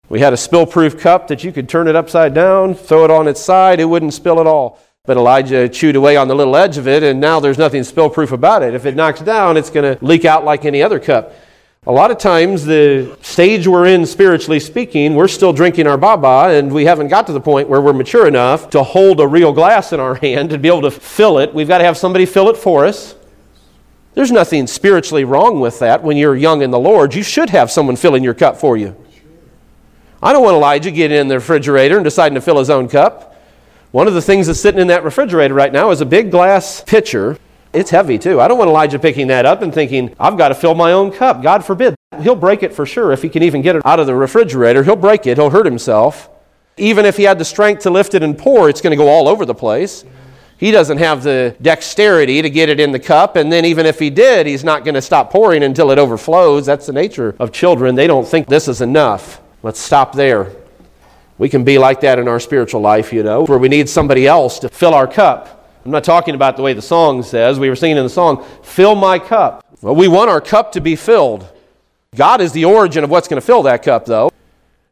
We 0.08 0.20
had 0.20 0.32
a 0.32 0.36
spill 0.36 0.66
proof 0.66 0.98
cup 0.98 1.28
that 1.28 1.42
you 1.44 1.52
could 1.52 1.68
turn 1.68 1.88
it 1.88 1.96
upside 1.96 2.34
down, 2.34 2.74
throw 2.74 3.04
it 3.04 3.10
on 3.10 3.26
its 3.26 3.40
side, 3.40 3.80
it 3.80 3.86
wouldn't 3.86 4.12
spill 4.12 4.40
at 4.40 4.46
all. 4.46 4.78
But 5.06 5.16
Elijah 5.16 5.68
chewed 5.68 5.96
away 5.96 6.16
on 6.16 6.28
the 6.28 6.34
little 6.34 6.56
edge 6.56 6.78
of 6.78 6.88
it, 6.88 7.02
and 7.02 7.20
now 7.20 7.40
there's 7.40 7.58
nothing 7.58 7.84
spill 7.84 8.10
proof 8.10 8.32
about 8.32 8.62
it. 8.62 8.74
If 8.74 8.86
it 8.86 8.96
knocks 8.96 9.20
down, 9.20 9.56
it's 9.56 9.70
going 9.70 9.96
to 9.96 10.04
leak 10.04 10.24
out 10.24 10.44
like 10.44 10.64
any 10.64 10.82
other 10.82 10.98
cup. 10.98 11.34
A 11.86 11.92
lot 11.92 12.10
of 12.10 12.16
times, 12.16 12.64
the 12.64 13.14
stage 13.20 13.66
we're 13.66 13.84
in, 13.84 14.06
spiritually 14.06 14.60
speaking, 14.60 15.14
we're 15.14 15.28
still 15.28 15.52
drinking 15.52 15.86
our 15.86 15.98
baba, 15.98 16.56
and 16.56 16.72
we 16.72 16.86
haven't 16.86 17.08
got 17.08 17.26
to 17.26 17.34
the 17.34 17.40
point 17.40 17.68
where 17.68 17.82
we're 17.82 17.92
mature 17.92 18.26
enough 18.26 18.70
to 18.70 18.82
hold 18.82 19.20
a 19.20 19.28
real 19.28 19.52
glass 19.52 19.92
in 19.92 20.00
our 20.00 20.14
hand 20.26 20.52
and 20.52 20.62
be 20.62 20.68
able 20.68 20.82
to 20.82 20.90
fill 20.90 21.38
it. 21.38 21.52
We've 21.52 21.68
got 21.68 21.78
to 21.78 21.84
have 21.84 21.98
somebody 21.98 22.24
fill 22.24 22.48
it 22.48 22.56
for 22.56 22.86
us. 22.86 23.14
There's 24.14 24.32
nothing 24.32 24.66
spiritually 24.66 25.24
wrong 25.24 25.60
with 25.60 25.80
that 25.80 26.02
when 26.02 26.16
you're 26.16 26.36
young 26.36 26.62
in 26.62 26.70
the 26.70 26.78
Lord. 26.78 27.14
You 27.14 27.22
should 27.22 27.50
have 27.50 27.70
someone 27.70 27.96
filling 27.96 28.24
your 28.24 28.32
cup 28.32 28.56
for 28.56 28.78
you. 28.78 28.96
I 30.24 30.32
don't 30.32 30.42
want 30.42 30.56
Elijah 30.56 30.90
getting 30.90 31.18
in 31.18 31.28
the 31.28 31.36
refrigerator 31.36 31.96
and 31.96 32.04
deciding 32.04 32.34
to 32.34 32.40
fill 32.40 32.58
his 32.58 32.70
own 32.70 32.88
cup. 32.88 33.36
One 33.92 34.08
of 34.08 34.14
the 34.14 34.22
things 34.22 34.48
that's 34.48 34.58
sitting 34.58 34.80
in 34.80 34.88
that 34.88 35.04
refrigerator 35.04 35.54
right 35.54 35.72
now 35.72 35.90
is 35.90 36.00
a 36.00 36.06
big 36.06 36.32
glass 36.32 36.82
pitcher 36.84 37.38
it's 37.74 37.90
heavy 37.90 38.18
too. 38.18 38.40
I 38.40 38.46
don't 38.46 38.56
want 38.56 38.68
Elijah 38.68 38.98
picking 39.00 39.26
that 39.26 39.44
up 39.44 39.60
and 39.60 39.74
thinking, 39.74 40.14
I've 40.18 40.38
got 40.38 40.48
to 40.48 40.54
fill 40.54 40.74
my 40.74 40.92
own 40.92 41.10
cup. 41.10 41.42
God 41.42 41.64
forbid. 41.64 41.96
He'll 42.20 42.36
break 42.36 42.62
it 42.62 42.72
for 42.72 42.86
sure. 42.86 43.12
If 43.12 43.20
he 43.20 43.28
can 43.28 43.42
even 43.42 43.62
get 43.62 43.74
it 43.74 43.82
out 43.84 43.98
of 43.98 44.06
the 44.06 44.14
refrigerator, 44.14 44.84
he'll 44.84 44.94
break 44.94 45.26
it. 45.26 45.36
He'll 45.36 45.50
hurt 45.50 45.66
himself. 45.66 46.30
Even 46.76 47.04
if 47.04 47.16
he 47.16 47.24
had 47.24 47.38
the 47.38 47.44
strength 47.44 47.82
to 47.82 47.90
lift 47.90 48.14
it 48.14 48.22
and 48.22 48.38
pour, 48.38 48.68
it's 48.68 48.80
going 48.80 48.92
to 48.92 48.96
go 48.96 49.08
all 49.08 49.26
over 49.26 49.44
the 49.44 49.54
place. 49.54 50.04
He 50.56 50.70
doesn't 50.70 50.98
have 50.98 51.24
the 51.24 51.56
dexterity 51.60 52.40
to 52.40 52.48
get 52.48 52.68
it 52.68 52.78
in 52.78 52.92
the 52.92 53.00
cup, 53.00 53.34
and 53.34 53.50
then 53.50 53.64
even 53.64 53.86
if 53.86 53.98
he 53.98 54.08
did, 54.08 54.46
he's 54.46 54.62
not 54.62 54.84
going 54.84 54.94
to 54.94 55.02
stop 55.02 55.30
pouring 55.30 55.64
until 55.64 55.90
it 55.90 55.98
overflows. 55.98 56.64
That's 56.64 56.86
the 56.86 56.92
nature 56.92 57.34
of 57.40 57.50
children. 57.50 57.96
They 57.96 58.06
don't 58.06 58.26
think 58.26 58.46
this 58.46 58.68
is 58.68 58.80
enough. 58.80 59.40
Let's 59.64 59.80
stop 59.80 60.12
there. 60.12 60.52
We 61.38 61.48
can 61.48 61.64
be 61.64 61.78
like 61.78 62.02
that 62.02 62.18
in 62.18 62.28
our 62.28 62.38
spiritual 62.38 62.82
life, 62.82 63.14
you 63.14 63.22
know, 63.22 63.46
where 63.46 63.56
we 63.56 63.70
need 63.70 63.88
somebody 63.88 64.26
else 64.26 64.58
to 64.58 64.68
fill 64.68 64.92
our 64.92 65.06
cup. 65.06 65.70
I'm 65.86 65.90
not 65.90 66.04
talking 66.04 66.34
about 66.34 66.58
the 66.58 66.62
way 66.62 66.74
the 66.74 66.82
song 66.82 67.22
says. 67.22 67.58
We 67.58 67.70
were 67.70 67.74
singing 67.74 67.96
in 67.96 68.02
the 68.02 68.10
song, 68.10 68.44
Fill 68.62 68.94
my 68.94 69.18
cup. 69.18 69.64
Well, 69.80 69.94
we 69.94 70.06
want 70.06 70.28
our 70.28 70.42
cup 70.42 70.72
to 70.72 70.82
be 70.82 70.96
filled. 70.96 71.50
God 72.14 72.42
is 72.42 72.52
the 72.52 72.66
origin 72.66 73.04
of 73.04 73.10
what's 73.10 73.26
going 73.26 73.40
to 73.40 73.46
fill 73.46 73.62
that 73.62 73.82
cup, 73.82 74.04
though. 74.04 74.30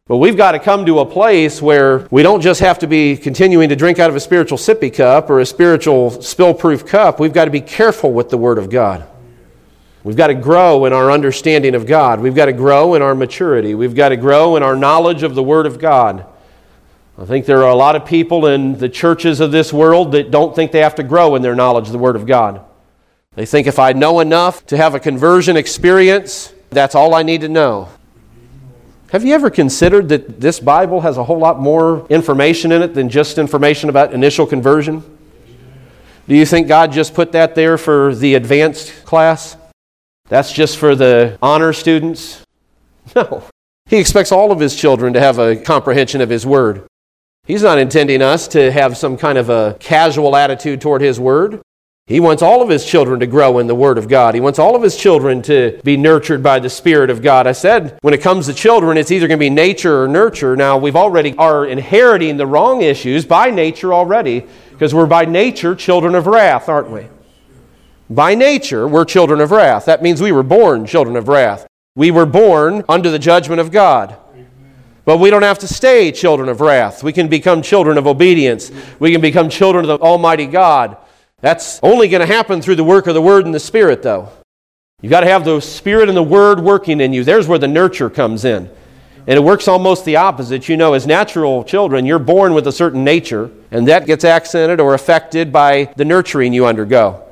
But 0.07 0.17
we've 0.17 0.39
got 0.39 0.53
to 0.53 0.59
come 0.59 0.87
to 0.87 1.01
a 1.01 1.07
place 1.07 1.61
where 1.61 2.09
we 2.11 2.23
don't 2.23 2.41
just 2.41 2.61
have 2.61 2.79
to 2.79 2.87
be 2.87 3.19
continuing 3.19 3.69
to 3.69 3.77
drink 3.77 3.99
out 3.99 4.09
of 4.09 4.17
a 4.17 4.21
spiritual 4.21 4.57
sippy 4.57 4.93
cup 4.93 5.29
or 5.29 5.41
a 5.41 5.47
spiritual 5.47 6.23
spill 6.23 6.55
proof 6.55 6.87
cup. 6.87 7.21
We've 7.21 7.35
got 7.35 7.45
to 7.45 7.51
be 7.51 7.61
careful 7.61 8.11
with 8.11 8.31
the 8.31 8.39
Word 8.39 8.57
of 8.57 8.71
God. 8.71 9.07
We've 10.05 10.17
got 10.17 10.29
to 10.29 10.35
grow 10.35 10.85
in 10.85 10.93
our 10.93 11.11
understanding 11.11 11.75
of 11.75 11.87
God. 11.87 12.21
We've 12.21 12.35
got 12.35 12.47
to 12.47 12.53
grow 12.53 12.95
in 12.95 13.03
our 13.03 13.15
maturity. 13.15 13.75
We've 13.75 13.95
got 13.95 14.09
to 14.09 14.17
grow 14.17 14.57
in 14.57 14.63
our 14.63 14.75
knowledge 14.75 15.23
of 15.23 15.35
the 15.35 15.43
Word 15.43 15.65
of 15.65 15.79
God. 15.79 16.27
I 17.17 17.25
think 17.25 17.47
there 17.47 17.63
are 17.63 17.71
a 17.71 17.77
lot 17.77 17.95
of 17.95 18.05
people 18.05 18.47
in 18.47 18.79
the 18.79 18.89
churches 18.89 19.39
of 19.39 19.53
this 19.53 19.73
world 19.73 20.13
that 20.13 20.31
don't 20.31 20.57
think 20.57 20.73
they 20.73 20.81
have 20.81 20.97
to 20.97 21.05
grow 21.05 21.37
in 21.37 21.43
their 21.43 21.55
knowledge 21.55 21.87
of 21.87 21.93
the 21.93 21.99
Word 21.99 22.17
of 22.17 22.27
God. 22.27 22.65
They 23.35 23.47
think 23.47 23.67
if 23.67 23.79
I 23.79 23.93
know 23.93 24.21
enough 24.21 24.67
to 24.67 24.77
have 24.77 24.95
a 24.95 25.01
conversion 25.01 25.57
experience, 25.57 26.53
that's 26.71 26.95
all 26.95 27.15
I 27.15 27.23
need 27.23 27.43
to 27.43 27.49
know. 27.49 27.89
Have 29.13 29.25
you 29.25 29.35
ever 29.35 29.51
considered 29.51 30.09
that 30.09 30.41
this 30.41 30.59
Bible 30.59 31.03
has 31.03 31.17
a 31.19 31.25
whole 31.25 31.39
lot 31.39 31.61
more 31.61 32.07
information 32.09 32.73
in 32.73 32.83
it 32.83 32.95
than 32.95 33.09
just 33.09 33.39
information 33.39 33.89
about 33.89 34.15
initial 34.15 34.47
conversion? 34.47 35.03
Do 36.27 36.35
you 36.35 36.47
think 36.47 36.67
God 36.67 36.93
just 36.93 37.15
put 37.15 37.33
that 37.33 37.55
there 37.55 37.77
for 37.77 38.15
the 38.15 38.35
advanced 38.35 39.05
class? 39.05 39.57
That's 40.33 40.51
just 40.51 40.79
for 40.79 40.95
the 40.95 41.39
honor 41.43 41.75
students? 41.75 42.43
No. 43.17 43.43
He 43.87 43.99
expects 43.99 44.31
all 44.33 44.53
of 44.53 44.61
his 44.61 44.75
children 44.77 45.13
to 45.13 45.21
have 45.21 45.39
a 45.39 45.57
comprehension 45.57 46.21
of 46.21 46.31
his 46.31 46.47
word. 46.47 46.87
He's 47.45 47.65
not 47.65 47.79
intending 47.79 48.23
us 48.23 48.47
to 48.49 48.71
have 48.71 48.97
some 48.97 49.17
kind 49.17 49.37
of 49.37 49.51
a 49.51 49.77
casual 49.81 50.37
attitude 50.37 50.81
toward 50.81 51.03
His 51.03 51.19
Word. 51.19 51.61
He 52.07 52.21
wants 52.21 52.41
all 52.41 52.63
of 52.63 52.69
His 52.69 52.87
children 52.87 53.19
to 53.19 53.27
grow 53.27 53.59
in 53.59 53.67
the 53.67 53.75
Word 53.75 53.99
of 53.99 54.09
God. 54.09 54.37
He 54.37 54.41
wants 54.41 54.61
all 54.61 54.77
of 54.77 54.83
His 54.83 54.97
children 54.97 55.43
to 55.43 55.81
be 55.83 55.97
nurtured 55.97 56.41
by 56.41 56.61
the 56.61 56.71
Spirit 56.71 57.11
of 57.11 57.21
God. 57.21 57.49
I 57.49 57.53
said 57.53 57.99
when 58.03 58.15
it 58.15 58.23
comes 58.23 58.47
to 58.47 58.55
children, 58.55 58.97
it's 58.97 59.11
either 59.11 59.27
going 59.27 59.41
to 59.41 59.45
be 59.45 59.51
nature 59.51 60.05
or 60.05 60.09
nurture. 60.09 60.55
Now, 60.55 60.79
we've 60.79 60.95
already 60.95 61.37
are 61.37 61.67
inheriting 61.67 62.37
the 62.37 62.47
wrong 62.47 62.83
issues 62.83 63.27
by 63.27 63.51
nature 63.51 63.93
already 63.93 64.47
because 64.71 64.95
we're 64.95 65.07
by 65.07 65.25
nature 65.25 65.75
children 65.75 66.15
of 66.15 66.29
wrath, 66.29 66.69
aren't 66.69 66.91
we? 66.91 67.09
By 68.13 68.35
nature, 68.35 68.87
we're 68.87 69.07
children 69.07 69.41
of 69.41 69.53
wrath. 69.53 69.87
That 69.87 70.03
means 70.03 70.21
we 70.21 70.33
were 70.33 70.43
born 70.43 70.85
children 70.85 71.17
of 71.17 71.29
wrath. 71.29 71.67
We 71.97 72.11
were 72.11 72.27
born 72.27 72.85
under 72.87 73.11
the 73.11 73.19
judgment 73.19 73.59
of 73.59 73.71
God. 73.71 74.15
But 75.07 75.17
we 75.17 75.31
don't 75.31 75.43
have 75.43 75.61
to 75.61 75.67
stay 75.67 76.13
children 76.13 76.51
of 76.51 76.61
wrath. 76.61 77.03
We 77.03 77.15
can 77.15 77.29
become 77.29 77.63
children 77.63 77.97
of 77.97 78.07
obedience. 78.07 78.71
We 78.99 79.13
can 79.13 79.23
become 79.23 79.49
children 79.49 79.89
of 79.89 79.99
the 79.99 80.05
Almighty 80.05 80.45
God. 80.45 80.99
That's 81.41 81.81
only 81.83 82.09
going 82.09 82.21
to 82.21 82.27
happen 82.27 82.61
through 82.61 82.75
the 82.75 82.85
work 82.85 83.07
of 83.07 83.15
the 83.15 83.23
Word 83.23 83.47
and 83.47 83.55
the 83.55 83.61
Spirit, 83.61 84.03
though. 84.03 84.29
You've 85.01 85.11
got 85.11 85.21
to 85.21 85.27
have 85.29 85.47
the 85.47 85.61
Spirit 85.61 86.09
and 86.11 86.17
the 86.17 86.23
Word 86.23 86.61
working 86.61 87.01
in 87.01 87.15
you. 87.15 87.25
There's 87.25 87.49
where 87.49 87.59
the 87.59 87.67
nurture 87.67 88.11
comes 88.11 88.45
in. 88.45 88.69
And 89.27 89.39
it 89.39 89.43
works 89.43 89.69
almost 89.69 90.05
the 90.05 90.17
opposite. 90.17 90.69
You 90.69 90.77
know, 90.77 90.93
as 90.93 91.07
natural 91.07 91.65
children, 91.65 92.05
you're 92.05 92.19
born 92.19 92.53
with 92.53 92.67
a 92.67 92.73
certain 92.73 93.05
nature, 93.05 93.51
and 93.71 93.89
that 93.89 94.05
gets 94.05 94.23
accented 94.23 94.81
or 94.81 94.93
affected 94.93 95.51
by 95.51 95.95
the 95.97 96.05
nurturing 96.05 96.53
you 96.53 96.67
undergo. 96.67 97.27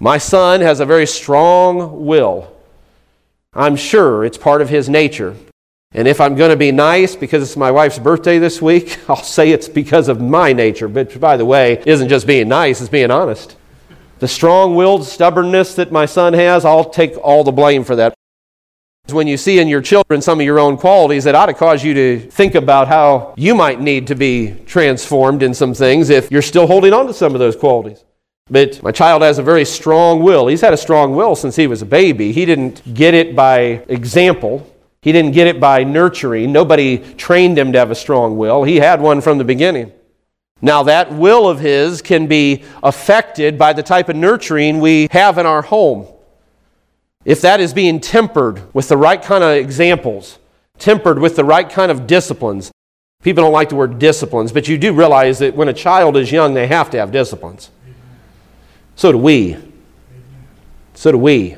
My 0.00 0.18
son 0.18 0.60
has 0.60 0.80
a 0.80 0.86
very 0.86 1.06
strong 1.06 2.06
will. 2.06 2.54
I'm 3.52 3.74
sure 3.74 4.24
it's 4.24 4.38
part 4.38 4.62
of 4.62 4.68
his 4.68 4.88
nature. 4.88 5.34
And 5.92 6.06
if 6.06 6.20
I'm 6.20 6.36
going 6.36 6.50
to 6.50 6.56
be 6.56 6.70
nice 6.70 7.16
because 7.16 7.42
it's 7.42 7.56
my 7.56 7.70
wife's 7.70 7.98
birthday 7.98 8.38
this 8.38 8.62
week, 8.62 8.98
I'll 9.08 9.16
say 9.16 9.50
it's 9.50 9.68
because 9.68 10.08
of 10.08 10.20
my 10.20 10.52
nature. 10.52 10.86
But 10.86 11.18
by 11.18 11.36
the 11.36 11.44
way, 11.44 11.82
isn't 11.86 12.08
just 12.08 12.26
being 12.26 12.48
nice, 12.48 12.80
it's 12.80 12.90
being 12.90 13.10
honest. 13.10 13.56
The 14.20 14.28
strong 14.28 14.74
willed 14.74 15.06
stubbornness 15.06 15.74
that 15.76 15.90
my 15.90 16.06
son 16.06 16.32
has, 16.34 16.64
I'll 16.64 16.90
take 16.90 17.16
all 17.18 17.42
the 17.42 17.52
blame 17.52 17.84
for 17.84 17.96
that. 17.96 18.14
When 19.10 19.26
you 19.26 19.38
see 19.38 19.58
in 19.58 19.68
your 19.68 19.80
children 19.80 20.20
some 20.20 20.38
of 20.38 20.44
your 20.44 20.58
own 20.58 20.76
qualities, 20.76 21.24
that 21.24 21.34
ought 21.34 21.46
to 21.46 21.54
cause 21.54 21.82
you 21.82 21.94
to 21.94 22.20
think 22.20 22.54
about 22.54 22.88
how 22.88 23.32
you 23.38 23.54
might 23.54 23.80
need 23.80 24.08
to 24.08 24.14
be 24.14 24.54
transformed 24.66 25.42
in 25.42 25.54
some 25.54 25.72
things 25.72 26.10
if 26.10 26.30
you're 26.30 26.42
still 26.42 26.66
holding 26.66 26.92
on 26.92 27.06
to 27.06 27.14
some 27.14 27.32
of 27.32 27.38
those 27.38 27.56
qualities. 27.56 28.04
But 28.50 28.82
my 28.82 28.92
child 28.92 29.22
has 29.22 29.38
a 29.38 29.42
very 29.42 29.64
strong 29.64 30.22
will. 30.22 30.46
He's 30.46 30.60
had 30.60 30.72
a 30.72 30.78
strong 30.78 31.14
will 31.14 31.34
since 31.34 31.56
he 31.56 31.66
was 31.66 31.82
a 31.82 31.86
baby. 31.86 32.32
He 32.32 32.46
didn't 32.46 32.94
get 32.94 33.14
it 33.14 33.36
by 33.36 33.84
example, 33.88 34.74
he 35.02 35.12
didn't 35.12 35.32
get 35.32 35.46
it 35.46 35.60
by 35.60 35.84
nurturing. 35.84 36.52
Nobody 36.52 36.98
trained 37.14 37.58
him 37.58 37.72
to 37.72 37.78
have 37.78 37.90
a 37.90 37.94
strong 37.94 38.36
will. 38.36 38.64
He 38.64 38.76
had 38.76 39.00
one 39.00 39.20
from 39.20 39.38
the 39.38 39.44
beginning. 39.44 39.92
Now, 40.60 40.82
that 40.84 41.12
will 41.12 41.48
of 41.48 41.60
his 41.60 42.02
can 42.02 42.26
be 42.26 42.64
affected 42.82 43.58
by 43.58 43.72
the 43.72 43.82
type 43.82 44.08
of 44.08 44.16
nurturing 44.16 44.80
we 44.80 45.06
have 45.12 45.38
in 45.38 45.46
our 45.46 45.62
home. 45.62 46.06
If 47.24 47.40
that 47.42 47.60
is 47.60 47.72
being 47.72 48.00
tempered 48.00 48.74
with 48.74 48.88
the 48.88 48.96
right 48.96 49.22
kind 49.22 49.44
of 49.44 49.56
examples, 49.56 50.38
tempered 50.78 51.18
with 51.18 51.36
the 51.36 51.44
right 51.44 51.68
kind 51.68 51.92
of 51.92 52.06
disciplines, 52.06 52.72
people 53.22 53.44
don't 53.44 53.52
like 53.52 53.68
the 53.68 53.76
word 53.76 53.98
disciplines, 53.98 54.50
but 54.50 54.66
you 54.66 54.78
do 54.78 54.92
realize 54.92 55.38
that 55.38 55.54
when 55.54 55.68
a 55.68 55.74
child 55.74 56.16
is 56.16 56.32
young, 56.32 56.54
they 56.54 56.66
have 56.66 56.90
to 56.90 56.98
have 56.98 57.12
disciplines. 57.12 57.70
So 58.98 59.12
do 59.12 59.18
we. 59.18 59.56
So 60.94 61.12
do 61.12 61.18
we. 61.18 61.56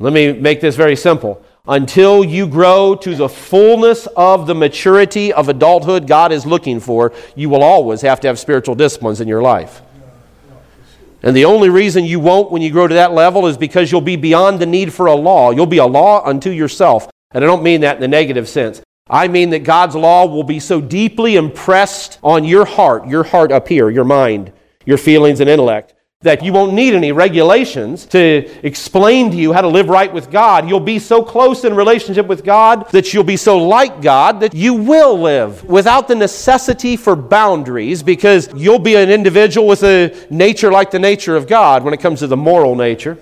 Let 0.00 0.12
me 0.12 0.32
make 0.32 0.60
this 0.60 0.74
very 0.74 0.96
simple. 0.96 1.40
Until 1.68 2.24
you 2.24 2.48
grow 2.48 2.96
to 2.96 3.14
the 3.14 3.28
fullness 3.28 4.08
of 4.16 4.48
the 4.48 4.54
maturity 4.54 5.32
of 5.32 5.48
adulthood 5.48 6.08
God 6.08 6.32
is 6.32 6.44
looking 6.44 6.80
for, 6.80 7.12
you 7.36 7.48
will 7.48 7.62
always 7.62 8.00
have 8.00 8.18
to 8.22 8.26
have 8.26 8.40
spiritual 8.40 8.74
disciplines 8.74 9.20
in 9.20 9.28
your 9.28 9.40
life. 9.40 9.82
And 11.22 11.36
the 11.36 11.44
only 11.44 11.68
reason 11.68 12.04
you 12.04 12.18
won't 12.18 12.50
when 12.50 12.60
you 12.60 12.72
grow 12.72 12.88
to 12.88 12.94
that 12.94 13.12
level 13.12 13.46
is 13.46 13.56
because 13.56 13.92
you'll 13.92 14.00
be 14.00 14.16
beyond 14.16 14.58
the 14.58 14.66
need 14.66 14.92
for 14.92 15.06
a 15.06 15.14
law. 15.14 15.52
You'll 15.52 15.66
be 15.66 15.78
a 15.78 15.86
law 15.86 16.26
unto 16.26 16.50
yourself. 16.50 17.08
And 17.30 17.44
I 17.44 17.46
don't 17.46 17.62
mean 17.62 17.82
that 17.82 17.98
in 17.98 18.00
the 18.00 18.08
negative 18.08 18.48
sense. 18.48 18.82
I 19.08 19.28
mean 19.28 19.50
that 19.50 19.60
God's 19.60 19.94
law 19.94 20.26
will 20.26 20.42
be 20.42 20.58
so 20.58 20.80
deeply 20.80 21.36
impressed 21.36 22.18
on 22.24 22.44
your 22.44 22.64
heart, 22.64 23.06
your 23.06 23.22
heart 23.22 23.52
up 23.52 23.68
here, 23.68 23.90
your 23.90 24.04
mind, 24.04 24.52
your 24.84 24.98
feelings 24.98 25.38
and 25.38 25.48
intellect, 25.48 25.94
that 26.22 26.42
you 26.42 26.50
won't 26.50 26.72
need 26.72 26.94
any 26.94 27.12
regulations 27.12 28.06
to 28.06 28.48
explain 28.66 29.30
to 29.30 29.36
you 29.36 29.52
how 29.52 29.60
to 29.60 29.68
live 29.68 29.90
right 29.90 30.10
with 30.10 30.30
God. 30.30 30.66
You'll 30.66 30.80
be 30.80 30.98
so 30.98 31.22
close 31.22 31.62
in 31.62 31.76
relationship 31.76 32.26
with 32.26 32.42
God 32.42 32.90
that 32.92 33.12
you'll 33.12 33.22
be 33.22 33.36
so 33.36 33.58
like 33.58 34.00
God 34.00 34.40
that 34.40 34.54
you 34.54 34.72
will 34.72 35.20
live 35.20 35.62
without 35.64 36.08
the 36.08 36.14
necessity 36.14 36.96
for 36.96 37.16
boundaries 37.16 38.02
because 38.02 38.50
you'll 38.54 38.78
be 38.78 38.96
an 38.96 39.10
individual 39.10 39.68
with 39.68 39.82
a 39.82 40.26
nature 40.30 40.72
like 40.72 40.90
the 40.90 40.98
nature 40.98 41.36
of 41.36 41.46
God 41.46 41.84
when 41.84 41.92
it 41.92 42.00
comes 42.00 42.20
to 42.20 42.26
the 42.26 42.36
moral 42.36 42.74
nature. 42.74 43.18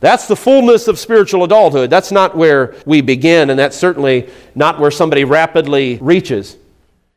That's 0.00 0.26
the 0.26 0.36
fullness 0.36 0.88
of 0.88 0.98
spiritual 0.98 1.44
adulthood. 1.44 1.90
That's 1.90 2.10
not 2.10 2.34
where 2.34 2.76
we 2.86 3.02
begin, 3.02 3.50
and 3.50 3.58
that's 3.58 3.76
certainly 3.76 4.30
not 4.54 4.80
where 4.80 4.90
somebody 4.90 5.24
rapidly 5.24 5.98
reaches. 6.00 6.56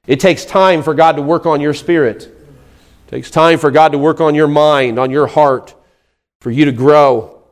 It 0.07 0.19
takes 0.19 0.43
time 0.43 0.83
for 0.83 0.93
God 0.93 1.15
to 1.15 1.21
work 1.21 1.45
on 1.45 1.61
your 1.61 1.73
spirit. 1.73 2.29
Takes 3.13 3.29
time 3.29 3.59
for 3.59 3.69
God 3.69 3.91
to 3.91 3.99
work 3.99 4.21
on 4.21 4.33
your 4.33 4.47
mind, 4.47 4.97
on 4.97 5.11
your 5.11 5.27
heart, 5.27 5.75
for 6.41 6.49
you 6.49 6.65
to 6.65 6.71
grow. 6.71 7.43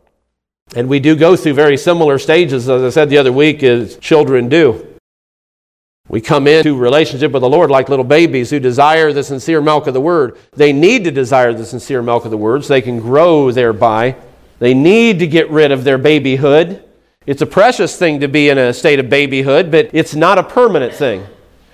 And 0.75 0.89
we 0.89 0.99
do 0.99 1.15
go 1.15 1.35
through 1.35 1.53
very 1.53 1.77
similar 1.77 2.17
stages, 2.17 2.67
as 2.67 2.81
I 2.81 2.89
said 2.89 3.11
the 3.11 3.19
other 3.19 3.31
week, 3.31 3.61
as 3.61 3.95
children 3.97 4.49
do. 4.49 4.97
We 6.09 6.19
come 6.19 6.47
into 6.47 6.75
relationship 6.75 7.31
with 7.31 7.43
the 7.43 7.49
Lord 7.49 7.69
like 7.69 7.89
little 7.89 8.03
babies 8.03 8.49
who 8.49 8.59
desire 8.59 9.13
the 9.13 9.23
sincere 9.23 9.61
milk 9.61 9.85
of 9.85 9.93
the 9.93 10.01
Word. 10.01 10.39
They 10.53 10.73
need 10.73 11.03
to 11.03 11.11
desire 11.11 11.53
the 11.53 11.67
sincere 11.67 12.01
milk 12.01 12.25
of 12.25 12.31
the 12.31 12.37
Word 12.37 12.65
so 12.65 12.73
they 12.73 12.81
can 12.81 12.99
grow 12.99 13.51
thereby. 13.51 14.15
They 14.57 14.73
need 14.73 15.19
to 15.19 15.27
get 15.27 15.47
rid 15.51 15.71
of 15.71 15.83
their 15.83 15.99
babyhood. 15.99 16.83
It's 17.27 17.43
a 17.43 17.45
precious 17.45 17.95
thing 17.99 18.21
to 18.21 18.27
be 18.27 18.49
in 18.49 18.57
a 18.57 18.73
state 18.73 18.97
of 18.97 19.11
babyhood, 19.11 19.69
but 19.69 19.91
it's 19.93 20.15
not 20.15 20.39
a 20.39 20.43
permanent 20.43 20.95
thing. 20.95 21.27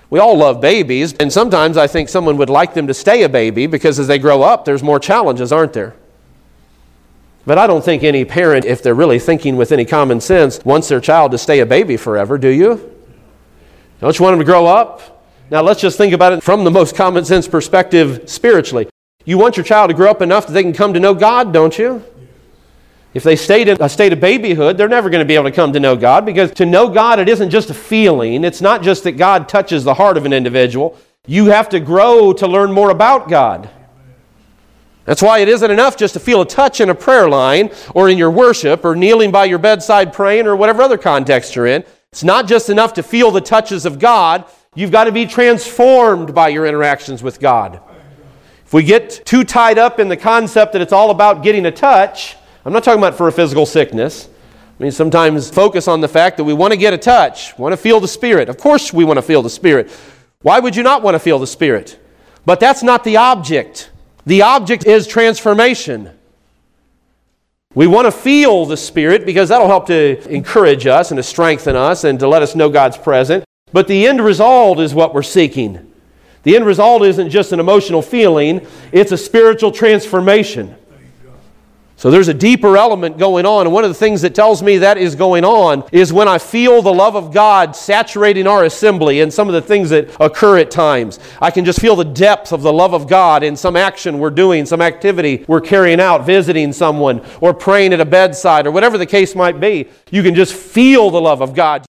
We 0.10 0.20
all 0.20 0.38
love 0.38 0.62
babies, 0.62 1.13
and 1.13 1.32
sometimes 1.32 1.76
I 1.76 1.88
think 1.88 2.08
someone 2.08 2.38
would 2.38 2.50
like 2.50 2.74
them 2.74 2.88
to 2.88 2.93
stay 2.93 3.24
a 3.24 3.30
baby 3.30 3.67
because 3.67 4.00
as 4.00 4.08
they 4.08 4.20
grow 4.20 4.41
up, 4.41 4.63
there's 4.63 4.82
more 4.82 5.00
challenges, 5.00 5.52
aren't 5.52 5.74
there? 5.74 5.96
But 7.46 7.58
I 7.58 7.67
don't 7.67 7.84
think 7.84 8.04
any 8.04 8.26
parent, 8.26 8.65
if 8.65 8.82
they're 8.82 8.93
really 8.93 9.20
thinking 9.20 9.58
with 9.58 9.72
any 9.72 9.86
common 9.86 10.22
sense, 10.22 10.63
wants 10.63 10.88
their 10.88 11.02
child 11.02 11.32
to 11.32 11.38
stay 11.38 11.60
a 11.60 11.65
baby 11.65 11.98
forever, 11.98 12.38
do 12.38 12.50
you? 12.50 12.93
Don't 14.00 14.17
you 14.17 14.24
want 14.24 14.34
them 14.34 14.39
to 14.39 14.46
grow 14.46 14.65
up? 14.65 15.26
Now 15.50 15.62
let's 15.62 15.82
just 15.82 15.98
think 15.98 16.13
about 16.13 16.34
it 16.34 16.43
from 16.43 16.63
the 16.63 16.72
most 16.72 16.96
common 16.96 17.26
sense 17.26 17.48
perspective 17.48 18.30
spiritually. 18.30 18.89
You 19.26 19.38
want 19.38 19.58
your 19.58 19.63
child 19.63 19.89
to 19.89 19.93
grow 19.93 20.12
up 20.12 20.22
enough 20.22 20.48
that 20.48 20.54
they 20.54 20.63
can 20.63 20.74
come 20.74 20.93
to 20.93 21.00
know 21.00 21.13
God, 21.13 21.54
don't 21.54 21.78
you? 21.78 22.04
If 23.13 23.24
they 23.24 23.36
stayed 23.36 23.67
in 23.67 23.82
a 23.82 23.89
state 23.89 24.13
of 24.13 24.20
babyhood, 24.20 24.78
they're 24.78 24.89
never 24.89 25.10
going 25.10 25.22
to 25.22 25.26
be 25.26 25.36
able 25.36 25.46
to 25.46 25.52
come 25.52 25.74
to 25.74 25.80
know 25.80 25.96
God 25.96 26.26
because 26.26 26.52
to 26.52 26.65
know 26.65 26.89
God, 26.89 27.20
it 27.20 27.30
isn't 27.30 27.50
just 27.50 27.70
a 27.70 27.74
feeling. 27.74 28.43
It's 28.43 28.62
not 28.62 28.84
just 28.84 29.04
that 29.06 29.13
God 29.13 29.50
touches 29.50 29.84
the 29.84 29.93
heart 29.93 30.17
of 30.17 30.26
an 30.26 30.34
individual. 30.34 30.98
You 31.26 31.46
have 31.48 31.70
to 31.70 31.80
grow 31.80 32.34
to 32.34 32.48
learn 32.48 32.72
more 32.72 32.89
about 32.89 33.30
God. 33.30 33.70
That's 35.06 35.22
why 35.22 35.39
it 35.39 35.48
isn't 35.48 35.72
enough 35.72 35.96
just 35.96 36.15
to 36.15 36.20
feel 36.20 36.41
a 36.41 36.46
touch 36.46 36.82
in 36.82 36.89
a 36.89 36.96
prayer 36.96 37.30
line 37.30 37.72
or 37.96 38.10
in 38.10 38.17
your 38.17 38.30
worship 38.30 38.84
or 38.84 38.93
kneeling 38.93 39.32
by 39.32 39.46
your 39.46 39.58
bedside 39.58 40.12
praying 40.12 40.48
or 40.48 40.56
whatever 40.56 40.82
other 40.82 40.98
context 40.98 41.56
you're 41.56 41.65
in. 41.65 41.86
It's 42.12 42.26
not 42.26 42.46
just 42.46 42.70
enough 42.70 42.93
to 42.96 43.04
feel 43.04 43.32
the 43.32 43.41
touches 43.41 43.86
of 43.86 44.00
God. 44.00 44.46
You've 44.76 44.91
got 44.91 45.06
to 45.06 45.13
be 45.13 45.26
transformed 45.26 46.36
by 46.36 46.50
your 46.50 46.65
interactions 46.65 47.24
with 47.24 47.39
God. 47.39 47.80
If 48.65 48.74
we 48.74 48.84
get 48.84 49.26
too 49.26 49.46
tied 49.46 49.78
up 49.78 49.98
in 49.98 50.10
the 50.10 50.17
concept 50.17 50.74
that 50.74 50.82
it's 50.82 50.91
all 50.91 51.10
about 51.10 51.41
getting 51.41 51.65
a 51.65 51.72
touch, 51.72 52.36
I'm 52.67 52.73
not 52.73 52.84
talking 52.84 52.99
about 52.99 53.15
for 53.15 53.30
a 53.30 53.32
physical 53.32 53.65
sickness. 53.65 54.27
I 54.77 54.84
mean, 54.84 54.91
sometimes 54.91 55.49
focus 55.49 55.88
on 55.88 56.01
the 56.01 56.08
fact 56.10 56.36
that 56.36 56.43
we 56.43 56.53
want 56.53 56.73
to 56.73 56.77
get 56.77 56.93
a 56.93 56.97
touch, 56.97 57.58
want 57.58 57.71
to 57.71 57.77
feel 57.77 58.01
the 58.01 58.10
Spirit. 58.10 58.49
Of 58.49 58.58
course, 58.58 58.91
we 58.91 59.06
want 59.06 59.15
to 59.15 59.21
feel 59.21 59.41
the 59.41 59.49
Spirit. 59.49 59.89
Why 60.41 60.60
would 60.60 60.75
you 60.75 60.84
not 60.84 61.01
want 61.01 61.15
to 61.15 61.19
feel 61.19 61.39
the 61.39 61.47
Spirit? 61.47 61.97
But 62.45 62.60
that's 62.60 62.84
not 62.84 63.06
the 63.06 63.15
object. 63.15 63.89
The 64.25 64.41
object 64.41 64.86
is 64.86 65.08
transformation. 65.08 66.12
We 67.73 67.88
want 67.88 68.06
to 68.06 68.12
feel 68.12 68.65
the 68.65 68.75
Spirit 68.75 69.25
because 69.25 69.47
that'll 69.47 69.69
help 69.69 69.88
to 69.88 70.30
encourage 70.30 70.86
us 70.88 71.10
and 71.10 71.17
to 71.17 71.23
strengthen 71.23 71.77
us 71.77 72.03
and 72.03 72.19
to 72.19 72.27
let 72.27 72.41
us 72.41 72.53
know 72.53 72.67
God's 72.67 72.97
present. 72.97 73.45
But 73.71 73.88
the 73.88 74.06
end 74.06 74.19
result 74.19 74.82
is 74.82 74.93
what 74.93 75.13
we're 75.13 75.23
seeking. 75.23 75.89
The 76.43 76.58
end 76.58 76.65
result 76.65 77.03
isn't 77.03 77.30
just 77.30 77.53
an 77.53 77.62
emotional 77.62 78.01
feeling, 78.01 78.67
it's 78.91 79.13
a 79.13 79.17
spiritual 79.17 79.71
transformation. 79.71 80.75
So 81.98 82.12
there's 82.12 82.28
a 82.28 82.34
deeper 82.34 82.78
element 82.78 83.18
going 83.18 83.48
on. 83.48 83.66
And 83.66 83.74
one 83.74 83.84
of 83.84 83.90
the 83.90 83.96
things 83.96 84.22
that 84.22 84.36
tells 84.36 84.62
me 84.62 84.78
that 84.78 85.00
is 85.00 85.16
going 85.16 85.44
on 85.44 85.84
is 85.92 86.14
when 86.14 86.28
I 86.28 86.38
feel 86.38 86.84
the 86.84 86.94
love 86.94 87.16
of 87.16 87.34
God 87.34 87.76
saturating 87.76 88.46
our 88.46 88.66
assembly 88.66 89.22
and 89.22 89.34
some 89.34 89.48
of 89.48 89.56
the 89.56 89.64
things 89.64 89.90
that 89.90 90.16
occur 90.20 90.60
at 90.60 90.70
times. 90.70 91.20
I 91.42 91.50
can 91.50 91.66
just 91.66 91.82
feel 91.82 91.96
the 91.96 92.06
depth 92.06 92.54
of 92.54 92.62
the 92.62 92.72
love 92.72 92.94
of 92.94 93.08
God 93.08 93.42
in 93.42 93.56
some 93.56 93.76
action 93.76 94.20
we're 94.20 94.30
doing, 94.30 94.68
some 94.68 94.80
activity 94.80 95.44
we're 95.48 95.60
carrying 95.60 96.00
out, 96.00 96.24
visiting 96.24 96.72
someone, 96.72 97.26
or 97.42 97.52
praying 97.52 97.94
at 97.94 98.00
a 98.00 98.06
bedside, 98.06 98.68
or 98.68 98.72
whatever 98.72 99.00
the 99.00 99.08
case 99.08 99.34
might 99.34 99.60
be. 99.60 99.90
You 100.12 100.22
can 100.22 100.36
just 100.36 100.54
feel 100.54 101.10
the 101.10 101.20
love 101.20 101.42
of 101.42 101.56
God. 101.56 101.84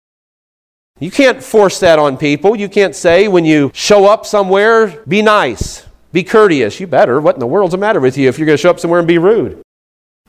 You 1.00 1.10
can't 1.10 1.42
force 1.42 1.80
that 1.80 1.98
on 1.98 2.16
people. 2.16 2.56
You 2.56 2.70
can't 2.70 2.96
say 2.96 3.28
when 3.28 3.44
you 3.44 3.70
show 3.74 4.06
up 4.06 4.24
somewhere, 4.24 5.04
be 5.06 5.20
nice, 5.20 5.86
be 6.12 6.24
courteous. 6.24 6.80
You 6.80 6.86
better. 6.86 7.20
What 7.20 7.36
in 7.36 7.40
the 7.40 7.46
world's 7.46 7.72
the 7.72 7.78
matter 7.78 8.00
with 8.00 8.16
you 8.16 8.30
if 8.30 8.38
you're 8.38 8.46
going 8.46 8.56
to 8.56 8.62
show 8.62 8.70
up 8.70 8.80
somewhere 8.80 9.00
and 9.00 9.06
be 9.06 9.18
rude? 9.18 9.62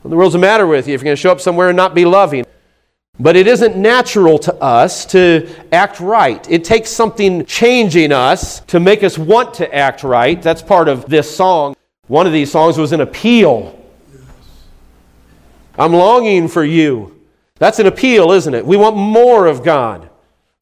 What 0.02 0.10
the 0.10 0.16
world's 0.16 0.32
the 0.32 0.38
matter 0.38 0.66
with 0.66 0.88
you 0.88 0.94
if 0.94 1.00
you're 1.00 1.06
going 1.06 1.16
to 1.16 1.20
show 1.20 1.32
up 1.32 1.40
somewhere 1.40 1.68
and 1.68 1.76
not 1.76 1.94
be 1.94 2.04
loving? 2.04 2.44
But 3.18 3.36
it 3.36 3.46
isn't 3.46 3.76
natural 3.76 4.38
to 4.40 4.54
us 4.62 5.04
to 5.06 5.46
act 5.72 6.00
right. 6.00 6.50
It 6.50 6.64
takes 6.64 6.90
something 6.90 7.44
changing 7.44 8.12
us 8.12 8.60
to 8.60 8.80
make 8.80 9.02
us 9.02 9.18
want 9.18 9.52
to 9.54 9.74
act 9.74 10.02
right. 10.02 10.40
That's 10.40 10.62
part 10.62 10.88
of 10.88 11.04
this 11.04 11.34
song. 11.34 11.76
One 12.06 12.26
of 12.26 12.32
these 12.32 12.50
songs 12.50 12.78
was 12.78 12.92
an 12.92 13.02
appeal. 13.02 13.78
I'm 15.78 15.92
longing 15.92 16.48
for 16.48 16.64
you. 16.64 17.20
That's 17.56 17.78
an 17.78 17.86
appeal, 17.86 18.32
isn't 18.32 18.54
it? 18.54 18.64
We 18.64 18.78
want 18.78 18.96
more 18.96 19.46
of 19.46 19.62
God. 19.62 20.08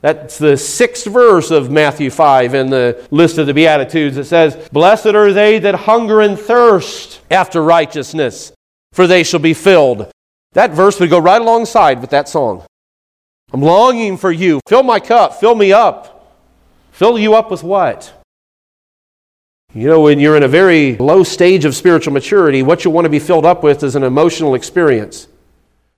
That's 0.01 0.39
the 0.39 0.57
sixth 0.57 1.07
verse 1.07 1.51
of 1.51 1.71
Matthew 1.71 2.11
5 2.11 2.55
in 2.55 2.71
the 2.71 3.07
list 3.11 3.39
of 3.39 3.47
the 3.47 3.55
Beatitudes. 3.55 4.17
It 4.17 4.25
says, 4.25 4.69
Blessed 4.71 5.07
are 5.07 5.33
they 5.33 5.59
that 5.61 5.75
hunger 5.75 6.21
and 6.21 6.39
thirst 6.39 7.21
after 7.31 7.63
righteousness, 7.63 8.53
for 8.93 9.07
they 9.07 9.23
shall 9.23 9.41
be 9.41 9.55
filled. 9.55 10.11
That 10.53 10.71
verse 10.71 10.99
would 11.01 11.11
go 11.11 11.19
right 11.19 11.41
alongside 11.41 12.01
with 12.01 12.11
that 12.11 12.29
song. 12.29 12.65
I'm 13.53 13.63
longing 13.63 14.17
for 14.17 14.31
you. 14.31 14.61
Fill 14.69 14.83
my 14.83 15.01
cup. 15.01 15.35
Fill 15.35 15.55
me 15.55 15.73
up. 15.73 16.37
Fill 16.93 17.19
you 17.19 17.35
up 17.35 17.51
with 17.51 17.63
what? 17.63 18.13
You 19.75 19.87
know, 19.87 20.01
when 20.01 20.19
you're 20.19 20.37
in 20.37 20.43
a 20.43 20.49
very 20.49 20.97
low 20.97 21.23
stage 21.23 21.65
of 21.65 21.75
spiritual 21.75 22.13
maturity, 22.13 22.63
what 22.63 22.85
you 22.85 22.91
want 22.91 23.05
to 23.05 23.11
be 23.11 23.19
filled 23.19 23.47
up 23.47 23.63
with 23.63 23.83
is 23.83 23.95
an 23.95 24.03
emotional 24.03 24.55
experience. 24.55 25.29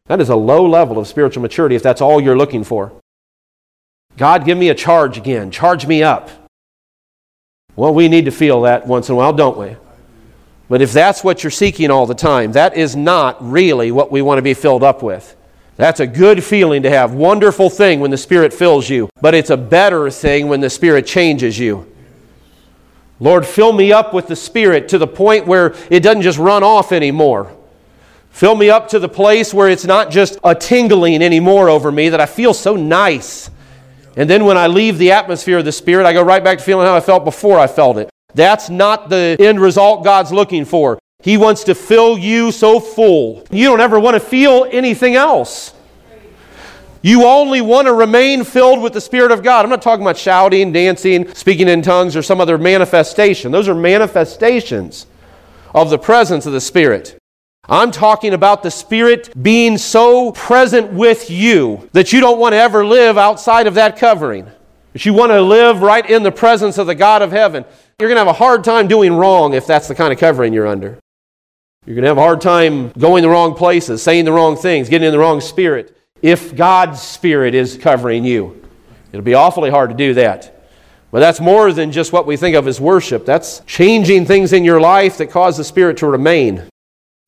That 0.06 0.20
is 0.20 0.28
a 0.28 0.36
low 0.36 0.66
level 0.66 0.98
of 0.98 1.06
spiritual 1.06 1.42
maturity 1.42 1.76
if 1.76 1.82
that's 1.82 2.00
all 2.00 2.20
you're 2.20 2.36
looking 2.36 2.64
for. 2.64 2.92
God, 4.16 4.44
give 4.44 4.58
me 4.58 4.68
a 4.68 4.74
charge 4.74 5.16
again. 5.16 5.50
Charge 5.50 5.86
me 5.86 6.02
up. 6.02 6.30
Well, 7.76 7.94
we 7.94 8.08
need 8.08 8.24
to 8.24 8.32
feel 8.32 8.62
that 8.62 8.86
once 8.86 9.08
in 9.08 9.14
a 9.14 9.16
while, 9.16 9.32
don't 9.32 9.56
we? 9.56 9.76
But 10.70 10.80
if 10.80 10.92
that's 10.92 11.24
what 11.24 11.42
you're 11.42 11.50
seeking 11.50 11.90
all 11.90 12.06
the 12.06 12.14
time, 12.14 12.52
that 12.52 12.76
is 12.76 12.94
not 12.94 13.36
really 13.40 13.90
what 13.90 14.12
we 14.12 14.22
want 14.22 14.38
to 14.38 14.42
be 14.42 14.54
filled 14.54 14.84
up 14.84 15.02
with. 15.02 15.36
That's 15.74 15.98
a 15.98 16.06
good 16.06 16.44
feeling 16.44 16.84
to 16.84 16.90
have. 16.90 17.12
Wonderful 17.12 17.70
thing 17.70 17.98
when 17.98 18.12
the 18.12 18.16
Spirit 18.16 18.54
fills 18.54 18.88
you. 18.88 19.10
But 19.20 19.34
it's 19.34 19.50
a 19.50 19.56
better 19.56 20.08
thing 20.12 20.46
when 20.46 20.60
the 20.60 20.70
Spirit 20.70 21.08
changes 21.08 21.58
you. 21.58 21.92
Lord, 23.18 23.44
fill 23.44 23.72
me 23.72 23.92
up 23.92 24.14
with 24.14 24.28
the 24.28 24.36
Spirit 24.36 24.88
to 24.90 24.98
the 24.98 25.08
point 25.08 25.44
where 25.44 25.74
it 25.90 26.04
doesn't 26.04 26.22
just 26.22 26.38
run 26.38 26.62
off 26.62 26.92
anymore. 26.92 27.52
Fill 28.30 28.54
me 28.54 28.70
up 28.70 28.86
to 28.90 29.00
the 29.00 29.08
place 29.08 29.52
where 29.52 29.68
it's 29.68 29.84
not 29.84 30.12
just 30.12 30.38
a 30.44 30.54
tingling 30.54 31.20
anymore 31.20 31.68
over 31.68 31.90
me, 31.90 32.10
that 32.10 32.20
I 32.20 32.26
feel 32.26 32.54
so 32.54 32.76
nice. 32.76 33.50
And 34.16 34.30
then 34.30 34.44
when 34.44 34.56
I 34.56 34.68
leave 34.68 34.98
the 34.98 35.10
atmosphere 35.10 35.58
of 35.58 35.64
the 35.64 35.72
Spirit, 35.72 36.06
I 36.06 36.12
go 36.12 36.22
right 36.22 36.44
back 36.44 36.58
to 36.58 36.64
feeling 36.64 36.86
how 36.86 36.94
I 36.94 37.00
felt 37.00 37.24
before 37.24 37.58
I 37.58 37.66
felt 37.66 37.96
it. 37.96 38.09
That's 38.34 38.70
not 38.70 39.08
the 39.08 39.36
end 39.38 39.60
result 39.60 40.04
God's 40.04 40.32
looking 40.32 40.64
for. 40.64 40.98
He 41.22 41.36
wants 41.36 41.64
to 41.64 41.74
fill 41.74 42.16
you 42.16 42.50
so 42.50 42.80
full. 42.80 43.46
You 43.50 43.66
don't 43.66 43.80
ever 43.80 44.00
want 44.00 44.14
to 44.14 44.20
feel 44.20 44.66
anything 44.70 45.16
else. 45.16 45.74
You 47.02 47.24
only 47.26 47.62
want 47.62 47.86
to 47.86 47.94
remain 47.94 48.44
filled 48.44 48.82
with 48.82 48.92
the 48.92 49.00
Spirit 49.00 49.32
of 49.32 49.42
God. 49.42 49.64
I'm 49.64 49.70
not 49.70 49.80
talking 49.80 50.02
about 50.02 50.18
shouting, 50.18 50.72
dancing, 50.72 51.32
speaking 51.34 51.68
in 51.68 51.80
tongues, 51.80 52.14
or 52.14 52.22
some 52.22 52.40
other 52.40 52.58
manifestation. 52.58 53.52
Those 53.52 53.68
are 53.68 53.74
manifestations 53.74 55.06
of 55.74 55.88
the 55.88 55.98
presence 55.98 56.44
of 56.44 56.52
the 56.52 56.60
Spirit. 56.60 57.16
I'm 57.68 57.90
talking 57.90 58.34
about 58.34 58.62
the 58.62 58.70
Spirit 58.70 59.30
being 59.42 59.78
so 59.78 60.32
present 60.32 60.92
with 60.92 61.30
you 61.30 61.88
that 61.92 62.12
you 62.12 62.20
don't 62.20 62.38
want 62.38 62.52
to 62.52 62.58
ever 62.58 62.84
live 62.84 63.16
outside 63.16 63.66
of 63.66 63.74
that 63.74 63.96
covering. 63.96 64.50
That 64.92 65.06
you 65.06 65.14
want 65.14 65.30
to 65.30 65.40
live 65.40 65.80
right 65.80 66.08
in 66.08 66.22
the 66.22 66.32
presence 66.32 66.76
of 66.78 66.86
the 66.86 66.94
God 66.94 67.22
of 67.22 67.30
heaven. 67.30 67.64
You're 68.00 68.08
going 68.08 68.16
to 68.16 68.20
have 68.20 68.28
a 68.28 68.32
hard 68.32 68.64
time 68.64 68.88
doing 68.88 69.12
wrong 69.12 69.52
if 69.52 69.66
that's 69.66 69.86
the 69.86 69.94
kind 69.94 70.10
of 70.10 70.18
covering 70.18 70.54
you're 70.54 70.66
under. 70.66 70.98
You're 71.84 71.94
going 71.94 72.04
to 72.04 72.08
have 72.08 72.16
a 72.16 72.22
hard 72.22 72.40
time 72.40 72.92
going 72.92 73.22
the 73.22 73.28
wrong 73.28 73.54
places, 73.54 74.02
saying 74.02 74.24
the 74.24 74.32
wrong 74.32 74.56
things, 74.56 74.88
getting 74.88 75.06
in 75.06 75.12
the 75.12 75.18
wrong 75.18 75.42
spirit 75.42 75.96
if 76.22 76.56
God's 76.56 77.00
Spirit 77.00 77.54
is 77.54 77.76
covering 77.76 78.24
you. 78.24 78.66
It'll 79.12 79.24
be 79.24 79.34
awfully 79.34 79.70
hard 79.70 79.90
to 79.90 79.96
do 79.96 80.14
that. 80.14 80.64
But 81.10 81.20
that's 81.20 81.40
more 81.40 81.72
than 81.72 81.92
just 81.92 82.12
what 82.12 82.26
we 82.26 82.36
think 82.36 82.56
of 82.56 82.68
as 82.68 82.80
worship. 82.80 83.26
That's 83.26 83.60
changing 83.66 84.26
things 84.26 84.52
in 84.52 84.64
your 84.64 84.80
life 84.80 85.18
that 85.18 85.30
cause 85.30 85.56
the 85.56 85.64
Spirit 85.64 85.98
to 85.98 86.06
remain. 86.06 86.68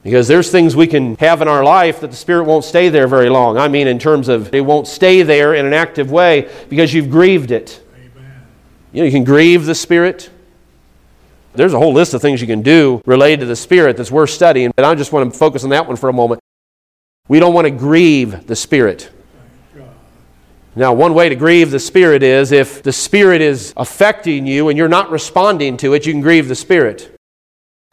Because 0.03 0.27
there's 0.27 0.51
things 0.51 0.75
we 0.75 0.87
can 0.87 1.17
have 1.17 1.43
in 1.43 1.49
our 1.49 1.65
life 1.65 2.01
that 2.01 2.11
the 2.11 2.17
Spirit 2.17 2.45
won't 2.45 2.65
stay 2.65 2.89
there 2.89 3.09
very 3.09 3.29
long. 3.29 3.59
I 3.59 3.69
mean, 3.69 3.89
in 3.89 3.99
terms 3.99 4.29
of 4.29 4.55
it 4.55 4.63
won't 4.63 4.87
stay 4.87 5.23
there 5.23 5.55
in 5.55 5.67
an 5.67 5.75
active 5.75 6.11
way 6.11 6.51
because 6.69 6.95
you've 6.95 7.11
grieved 7.11 7.51
it. 7.51 7.83
Amen. 7.95 8.47
You 8.93 9.01
know, 9.01 9.05
you 9.05 9.13
can 9.13 9.25
grieve 9.25 9.67
the 9.67 9.75
Spirit. 9.75 10.31
There's 11.55 11.75
a 11.75 11.79
whole 11.79 11.93
list 11.93 12.15
of 12.15 12.23
things 12.23 12.41
you 12.41 12.47
can 12.47 12.63
do 12.63 13.03
related 13.05 13.41
to 13.41 13.47
the 13.47 13.57
Spirit 13.57 13.97
that's 13.97 14.11
worth 14.11 14.31
studying, 14.31 14.73
but 14.75 14.85
I 14.85 14.95
just 14.95 15.13
want 15.13 15.33
to 15.33 15.39
focus 15.39 15.65
on 15.65 15.71
that 15.71 15.87
one 15.87 15.97
for 15.97 16.09
a 16.09 16.13
moment. 16.13 16.41
We 17.29 17.41
don't 17.41 17.55
want 17.55 17.67
to 17.67 17.71
grieve 17.71 18.47
the 18.47 18.57
Spirit. 18.57 19.11
Now, 20.75 20.95
one 20.95 21.13
way 21.13 21.29
to 21.29 21.35
grieve 21.35 21.71
the 21.71 21.79
Spirit 21.79 22.23
is 22.23 22.51
if 22.51 22.83
the 22.83 22.93
Spirit 22.93 23.43
is 23.43 23.75
affecting 23.77 24.47
you 24.47 24.71
and 24.71 24.79
you're 24.79 24.89
not 24.89 25.11
responding 25.11 25.77
to 25.79 25.93
it, 25.93 26.07
you 26.07 26.13
can 26.13 26.23
grieve 26.23 26.49
the 26.49 26.55
Spirit. 26.55 27.15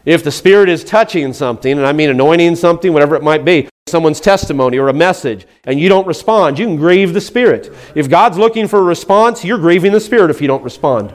If 0.05 0.23
the 0.23 0.31
Spirit 0.31 0.69
is 0.69 0.85
touching 0.85 1.33
something, 1.33 1.77
and 1.77 1.85
I 1.85 1.91
mean 1.91 2.09
anointing 2.09 2.55
something, 2.55 2.93
whatever 2.93 3.17
it 3.17 3.23
might 3.23 3.43
be, 3.43 3.67
someone's 3.89 4.21
testimony 4.21 4.77
or 4.77 4.87
a 4.87 4.93
message, 4.93 5.45
and 5.65 5.77
you 5.77 5.89
don't 5.89 6.07
respond, 6.07 6.57
you 6.57 6.65
can 6.65 6.77
grieve 6.77 7.13
the 7.13 7.19
Spirit. 7.19 7.73
If 7.95 8.09
God's 8.09 8.37
looking 8.37 8.69
for 8.69 8.79
a 8.79 8.83
response, 8.83 9.43
you're 9.43 9.57
grieving 9.57 9.91
the 9.91 9.99
Spirit 9.99 10.31
if 10.31 10.39
you 10.39 10.47
don't 10.47 10.63
respond. 10.63 11.13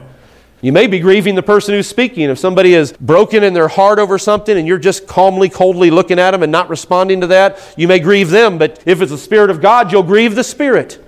You 0.65 0.73
may 0.73 0.87
be 0.87 0.99
grieving 0.99 1.35
the 1.35 1.43
person 1.43 1.75
who's 1.75 1.87
speaking. 1.87 2.31
If 2.31 2.39
somebody 2.39 2.73
is 2.73 2.95
broken 2.95 3.45
in 3.45 3.53
their 3.53 3.69
heart 3.69 3.99
over 3.99 4.17
something 4.17 4.57
and 4.57 4.67
you're 4.67 4.79
just 4.79 5.07
calmly, 5.07 5.51
coldly 5.51 5.91
looking 5.91 6.19
at 6.19 6.31
them 6.31 6.43
and 6.43 6.51
not 6.51 6.71
responding 6.71 7.21
to 7.21 7.27
that, 7.27 7.75
you 7.77 7.87
may 7.87 7.99
grieve 7.99 8.31
them. 8.31 8.57
But 8.57 8.83
if 8.87 9.03
it's 9.03 9.11
the 9.11 9.19
Spirit 9.19 9.51
of 9.51 9.61
God, 9.61 9.93
you'll 9.93 10.03
grieve 10.03 10.35
the 10.35 10.43
Spirit. 10.43 11.07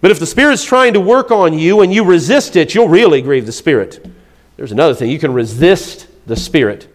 But 0.00 0.10
if 0.10 0.18
the 0.18 0.26
Spirit's 0.26 0.64
trying 0.64 0.94
to 0.94 1.00
work 1.00 1.30
on 1.30 1.56
you 1.56 1.82
and 1.82 1.94
you 1.94 2.02
resist 2.02 2.56
it, 2.56 2.74
you'll 2.74 2.88
really 2.88 3.22
grieve 3.22 3.46
the 3.46 3.52
Spirit. 3.52 4.04
There's 4.56 4.72
another 4.72 4.94
thing 4.94 5.10
you 5.10 5.20
can 5.20 5.32
resist 5.32 6.08
the 6.26 6.34
Spirit. 6.34 6.92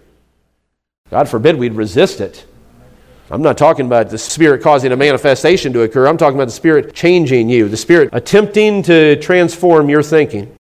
God 1.09 1.29
forbid 1.29 1.55
we'd 1.55 1.71
resist 1.71 2.19
it. 2.19 2.45
I'm 3.31 3.41
not 3.41 3.57
talking 3.57 3.85
about 3.85 4.09
the 4.09 4.17
Spirit 4.17 4.61
causing 4.61 4.91
a 4.91 4.97
manifestation 4.97 5.71
to 5.71 5.83
occur. 5.83 6.05
I'm 6.05 6.17
talking 6.17 6.35
about 6.35 6.49
the 6.49 6.51
Spirit 6.51 6.93
changing 6.93 7.47
you, 7.47 7.69
the 7.69 7.77
Spirit 7.77 8.09
attempting 8.11 8.83
to 8.83 9.15
transform 9.21 9.87
your 9.87 10.03
thinking. 10.03 10.53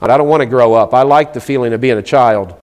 I 0.00 0.16
don't 0.16 0.28
want 0.28 0.42
to 0.42 0.46
grow 0.46 0.74
up. 0.74 0.92
I 0.92 1.02
like 1.02 1.32
the 1.32 1.40
feeling 1.40 1.72
of 1.72 1.80
being 1.80 1.96
a 1.96 2.02
child. 2.02 2.58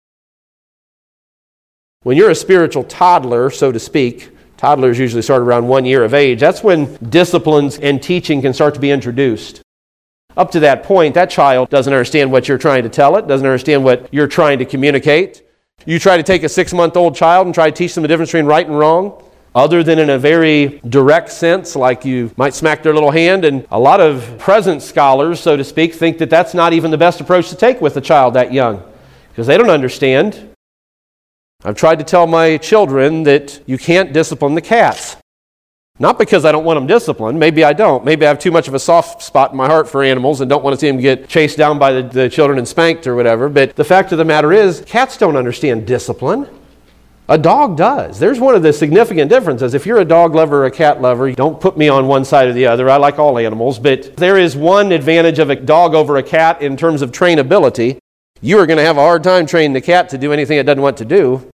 When 2.03 2.17
you're 2.17 2.31
a 2.31 2.35
spiritual 2.35 2.85
toddler, 2.85 3.49
so 3.51 3.73
to 3.73 3.79
speak, 3.79 4.31
toddlers 4.57 4.99
usually 4.99 5.23
start 5.23 5.41
around 5.43 5.67
one 5.67 5.85
year 5.85 6.05
of 6.05 6.15
age, 6.15 6.41
that's 6.41 6.63
when 6.63 6.97
disciplines 6.97 7.79
and 7.79 8.03
teaching 8.03 8.43
can 8.43 8.53
start 8.53 8.75
to 8.75 8.81
be 8.81 8.91
introduced. 8.91 9.63
Up 10.37 10.51
to 10.53 10.61
that 10.61 10.83
point, 10.83 11.15
that 11.15 11.31
child 11.31 11.69
doesn't 11.69 11.93
understand 11.93 12.33
what 12.33 12.49
you're 12.49 12.59
trying 12.59 12.83
to 12.83 12.89
tell 12.89 13.17
it, 13.17 13.27
doesn't 13.27 13.47
understand 13.47 13.85
what 13.85 14.13
you're 14.13 14.27
trying 14.27 14.59
to 14.59 14.65
communicate. 14.65 15.43
You 15.87 15.99
try 15.99 16.17
to 16.17 16.23
take 16.23 16.43
a 16.43 16.49
six 16.49 16.73
month 16.73 16.97
old 16.97 17.15
child 17.15 17.47
and 17.47 17.55
try 17.55 17.71
to 17.71 17.77
teach 17.77 17.95
them 17.95 18.03
the 18.03 18.09
difference 18.09 18.31
between 18.31 18.47
right 18.47 18.67
and 18.67 18.79
wrong, 18.79 19.23
other 19.55 19.83
than 19.83 19.99
in 19.99 20.11
a 20.11 20.19
very 20.19 20.81
direct 20.89 21.31
sense, 21.31 21.77
like 21.77 22.05
you 22.05 22.31
might 22.37 22.55
smack 22.55 22.83
their 22.83 22.95
little 22.95 23.11
hand. 23.11 23.45
And 23.45 23.67
a 23.71 23.79
lot 23.79 24.01
of 24.01 24.39
present 24.39 24.83
scholars, 24.83 25.41
so 25.41 25.57
to 25.57 25.65
speak, 25.65 25.95
think 25.95 26.19
that 26.19 26.31
that's 26.31 26.55
not 26.55 26.73
even 26.73 26.91
the 26.91 26.99
best 26.99 27.21
approach 27.21 27.51
to 27.51 27.57
take 27.57 27.81
with 27.81 27.97
a 27.97 28.01
child 28.01 28.35
that 28.35 28.53
young 28.53 28.83
because 29.31 29.47
they 29.47 29.59
don't 29.59 29.71
understand. 29.71 30.51
I've 31.65 31.77
tried 31.77 31.99
to 31.99 32.05
tell 32.05 32.27
my 32.27 32.57
children 32.57 33.23
that 33.25 33.61
you 33.67 33.79
can't 33.79 34.13
discipline 34.13 34.55
the 34.55 34.61
cats. 34.61 35.17
Not 35.99 36.19
because 36.19 36.45
I 36.45 36.53
don't 36.53 36.65
want 36.65 36.79
them 36.79 36.87
disciplined. 36.87 37.39
Maybe 37.39 37.63
I 37.63 37.75
don't. 37.75 38.05
Maybe 38.05 38.25
I 38.27 38.31
have 38.31 38.39
too 38.39 38.51
much 38.51 38.67
of 38.67 38.75
a 38.75 38.79
soft 38.79 39.23
spot 39.23 39.53
in 39.53 39.57
my 39.57 39.67
heart 39.67 39.89
for 39.89 40.03
animals 40.03 40.41
and 40.41 40.49
don't 40.49 40.65
want 40.65 40.75
to 40.75 40.81
see 40.81 40.89
them 40.89 40.99
get 40.99 41.29
chased 41.29 41.59
down 41.59 41.79
by 41.79 41.93
the, 41.93 42.03
the 42.03 42.29
children 42.29 42.59
and 42.59 42.67
spanked 42.67 43.07
or 43.07 43.15
whatever. 43.15 43.49
But 43.49 43.77
the 43.77 43.85
fact 43.85 44.11
of 44.11 44.19
the 44.19 44.25
matter 44.25 44.53
is, 44.53 44.83
cats 44.87 45.17
don't 45.17 45.37
understand 45.37 45.87
discipline. 45.87 46.49
A 47.33 47.39
dog 47.39 47.79
does. 47.79 48.19
There's 48.19 48.39
one 48.39 48.55
of 48.55 48.63
the 48.63 48.75
significant 48.75 49.31
differences. 49.31 49.73
If 49.73 49.87
you're 49.87 50.01
a 50.01 50.05
dog 50.05 50.35
lover 50.35 50.65
or 50.65 50.67
a 50.67 50.71
cat 50.71 51.01
lover, 51.01 51.33
don't 51.33 51.59
put 51.59 51.79
me 51.79 51.89
on 51.89 52.07
one 52.07 52.27
side 52.27 52.47
or 52.47 52.53
the 52.53 52.67
other. 52.67 52.91
I 52.91 52.99
like 52.99 53.19
all 53.19 53.39
animals. 53.39 53.79
But 53.79 54.19
there 54.19 54.37
is 54.37 54.55
one 54.55 54.93
advantage 54.93 55.39
of 55.39 55.49
a 55.49 55.57
dog 55.57 55.95
over 55.95 56.19
a 56.19 56.23
cat 56.23 56.61
in 56.61 56.77
terms 56.77 57.01
of 57.01 57.11
trainability. 57.11 57.97
You 58.43 58.59
are 58.59 58.67
going 58.67 58.77
to 58.77 58.85
have 58.85 58.99
a 58.99 59.01
hard 59.01 59.25
time 59.25 59.47
training 59.47 59.73
the 59.73 59.81
cat 59.81 60.11
to 60.11 60.19
do 60.19 60.31
anything 60.35 60.59
it 60.59 60.65
doesn't 60.65 60.83
want 60.83 60.99
to 60.99 61.07
do. 61.07 61.51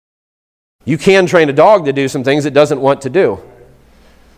You 0.84 0.98
can 0.98 1.28
train 1.28 1.48
a 1.48 1.54
dog 1.54 1.86
to 1.86 1.94
do 1.94 2.08
some 2.08 2.24
things 2.24 2.48
it 2.48 2.56
doesn't 2.56 2.82
want 2.82 3.02
to 3.02 3.12
do. 3.12 3.40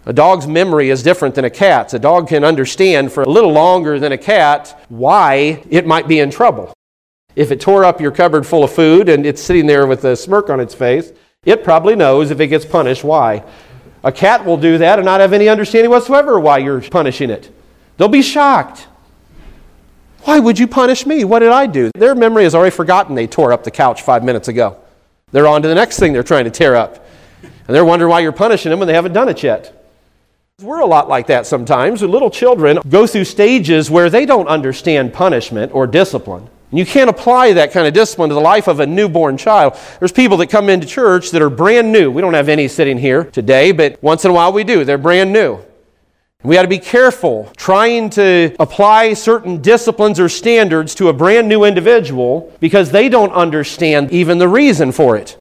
A 0.06 0.12
dog's 0.12 0.46
memory 0.46 0.90
is 0.90 1.04
different 1.04 1.36
than 1.36 1.46
a 1.46 1.50
cat's. 1.50 1.94
A 1.94 2.00
dog 2.00 2.28
can 2.28 2.44
understand 2.44 3.14
for 3.14 3.24
a 3.24 3.30
little 3.30 3.54
longer 3.54 3.98
than 3.98 4.12
a 4.12 4.18
cat 4.18 4.78
why 4.90 5.64
it 5.70 5.88
might 5.88 6.10
be 6.10 6.20
in 6.20 6.32
trouble. 6.32 6.74
If 7.38 7.50
it 7.50 7.62
tore 7.62 7.86
up 7.86 8.02
your 8.02 8.12
cupboard 8.12 8.46
full 8.46 8.66
of 8.66 8.74
food 8.74 9.08
and 9.08 9.26
it's 9.26 9.42
sitting 9.42 9.68
there 9.68 9.88
with 9.88 10.04
a 10.04 10.18
smirk 10.18 10.50
on 10.50 10.60
its 10.60 10.76
face, 10.76 11.14
it 11.50 11.64
probably 11.64 11.96
knows 11.96 12.32
if 12.32 12.40
it 12.40 12.48
gets 12.48 12.66
punished 12.66 13.04
why. 13.04 13.44
A 14.04 14.12
cat 14.12 14.46
will 14.46 14.58
do 14.58 14.78
that 14.78 15.00
and 15.00 15.06
not 15.06 15.20
have 15.20 15.34
any 15.34 15.50
understanding 15.50 15.90
whatsoever 15.90 16.40
why 16.40 16.60
you're 16.60 16.82
punishing 16.82 17.30
it. 17.30 17.54
They'll 17.98 18.08
be 18.08 18.22
shocked. 18.22 18.88
Why 20.24 20.40
would 20.40 20.60
you 20.60 20.68
punish 20.68 21.06
me? 21.06 21.24
What 21.24 21.40
did 21.40 21.50
I 21.50 21.66
do? 21.66 21.92
Their 21.96 22.16
memory 22.16 22.46
is 22.46 22.56
already 22.56 22.76
forgotten 22.76 23.16
they 23.16 23.28
tore 23.28 23.52
up 23.52 23.64
the 23.64 23.72
couch 23.72 24.02
five 24.02 24.24
minutes 24.24 24.48
ago. 24.48 24.78
They're 25.32 25.48
on 25.48 25.62
to 25.62 25.68
the 25.68 25.76
next 25.76 26.00
thing 26.00 26.14
they're 26.14 26.24
trying 26.24 26.46
to 26.46 26.52
tear 26.52 26.76
up. 26.76 27.06
And 27.42 27.76
they're 27.76 27.86
wondering 27.86 28.10
why 28.10 28.20
you're 28.20 28.32
punishing 28.32 28.70
them 28.70 28.80
when 28.80 28.88
they 28.88 28.94
haven't 28.94 29.14
done 29.14 29.30
it 29.30 29.44
yet. 29.44 29.76
We're 30.62 30.80
a 30.80 30.86
lot 30.86 31.08
like 31.08 31.28
that 31.28 31.46
sometimes. 31.46 32.02
Little 32.02 32.30
children 32.30 32.80
go 32.90 33.08
through 33.08 33.26
stages 33.26 33.90
where 33.90 34.10
they 34.10 34.26
don't 34.26 34.48
understand 34.48 35.14
punishment 35.14 35.74
or 35.74 35.88
discipline. 35.88 36.50
You 36.72 36.86
can't 36.86 37.10
apply 37.10 37.54
that 37.54 37.72
kind 37.72 37.88
of 37.88 37.94
discipline 37.94 38.30
to 38.30 38.36
the 38.36 38.42
life 38.42 38.68
of 38.68 38.80
a 38.80 38.86
newborn 38.86 39.38
child. 39.38 39.76
There's 39.98 40.12
people 40.12 40.38
that 40.38 40.48
come 40.48 40.70
into 40.70 40.86
church 40.86 41.32
that 41.32 41.42
are 41.42 41.50
brand 41.50 41.92
new. 41.92 42.12
We 42.12 42.22
don't 42.22 42.36
have 42.36 42.48
any 42.48 42.68
sitting 42.68 42.98
here 42.98 43.24
today, 43.24 43.72
but 43.72 44.02
once 44.04 44.24
in 44.24 44.32
a 44.32 44.34
while 44.34 44.54
we 44.54 44.64
do. 44.64 44.86
They're 44.86 45.00
brand 45.00 45.34
new. 45.34 45.60
We 46.44 46.56
got 46.56 46.62
to 46.62 46.70
be 46.70 46.80
careful 46.80 47.52
trying 47.58 48.12
to 48.12 48.56
apply 48.60 49.14
certain 49.14 49.62
disciplines 49.62 50.20
or 50.20 50.30
standards 50.30 50.96
to 50.96 51.10
a 51.10 51.14
brand 51.14 51.50
new 51.50 51.66
individual 51.66 52.56
because 52.60 52.92
they 52.92 53.10
don't 53.10 53.34
understand 53.34 54.12
even 54.12 54.38
the 54.38 54.48
reason 54.48 54.92
for 54.92 55.18
it. 55.18 55.38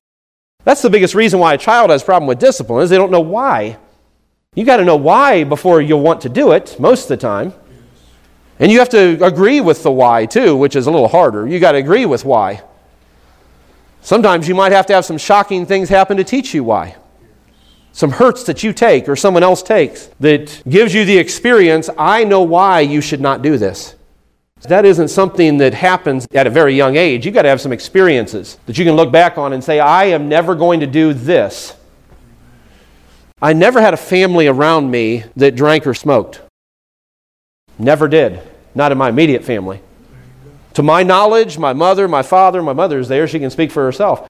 That's 0.64 0.82
the 0.82 0.90
biggest 0.90 1.14
reason 1.14 1.38
why 1.38 1.54
a 1.54 1.58
child 1.58 1.90
has 1.90 2.02
a 2.02 2.04
problem 2.04 2.26
with 2.26 2.40
discipline 2.40 2.82
is 2.82 2.90
they 2.90 2.96
don't 2.96 3.12
know 3.12 3.20
why. 3.20 3.76
You 4.54 4.64
got 4.64 4.78
to 4.78 4.84
know 4.84 4.96
why 4.96 5.44
before 5.44 5.80
you'll 5.80 6.00
want 6.00 6.22
to 6.22 6.28
do 6.28 6.52
it 6.52 6.80
most 6.80 7.04
of 7.04 7.08
the 7.10 7.16
time. 7.18 7.52
And 8.60 8.72
you 8.72 8.78
have 8.80 8.88
to 8.90 9.24
agree 9.24 9.60
with 9.60 9.82
the 9.82 9.90
why 9.90 10.26
too, 10.26 10.56
which 10.56 10.74
is 10.74 10.86
a 10.86 10.90
little 10.90 11.08
harder. 11.08 11.46
You 11.46 11.60
got 11.60 11.72
to 11.72 11.78
agree 11.78 12.06
with 12.06 12.24
why. 12.24 12.62
Sometimes 14.00 14.48
you 14.48 14.54
might 14.54 14.72
have 14.72 14.86
to 14.86 14.94
have 14.94 15.04
some 15.04 15.18
shocking 15.18 15.66
things 15.66 15.88
happen 15.88 16.16
to 16.16 16.24
teach 16.24 16.54
you 16.54 16.64
why. 16.64 16.96
Some 17.92 18.10
hurts 18.10 18.44
that 18.44 18.62
you 18.62 18.72
take 18.72 19.08
or 19.08 19.16
someone 19.16 19.42
else 19.42 19.62
takes 19.62 20.06
that 20.20 20.62
gives 20.68 20.94
you 20.94 21.04
the 21.04 21.18
experience 21.18 21.90
I 21.98 22.24
know 22.24 22.42
why 22.42 22.80
you 22.80 23.00
should 23.00 23.20
not 23.20 23.42
do 23.42 23.58
this. 23.58 23.96
That 24.62 24.84
isn't 24.84 25.08
something 25.08 25.58
that 25.58 25.72
happens 25.72 26.26
at 26.34 26.46
a 26.46 26.50
very 26.50 26.74
young 26.74 26.96
age. 26.96 27.24
You've 27.24 27.34
got 27.34 27.42
to 27.42 27.48
have 27.48 27.60
some 27.60 27.72
experiences 27.72 28.58
that 28.66 28.76
you 28.76 28.84
can 28.84 28.96
look 28.96 29.12
back 29.12 29.38
on 29.38 29.52
and 29.52 29.62
say, 29.62 29.78
I 29.78 30.06
am 30.06 30.28
never 30.28 30.56
going 30.56 30.80
to 30.80 30.86
do 30.86 31.12
this. 31.14 31.76
I 33.40 33.52
never 33.52 33.80
had 33.80 33.94
a 33.94 33.98
family 33.98 34.48
around 34.48 34.90
me 34.90 35.24
that 35.36 35.54
drank 35.54 35.86
or 35.86 35.94
smoked. 35.94 36.40
Never 37.78 38.08
did. 38.08 38.40
Not 38.74 38.92
in 38.92 38.98
my 38.98 39.08
immediate 39.08 39.44
family. 39.44 39.80
To 40.74 40.82
my 40.82 41.02
knowledge, 41.02 41.58
my 41.58 41.72
mother, 41.72 42.06
my 42.06 42.22
father, 42.22 42.62
my 42.62 42.72
mother's 42.72 43.08
there. 43.08 43.26
She 43.26 43.38
can 43.38 43.50
speak 43.50 43.70
for 43.70 43.84
herself. 43.84 44.26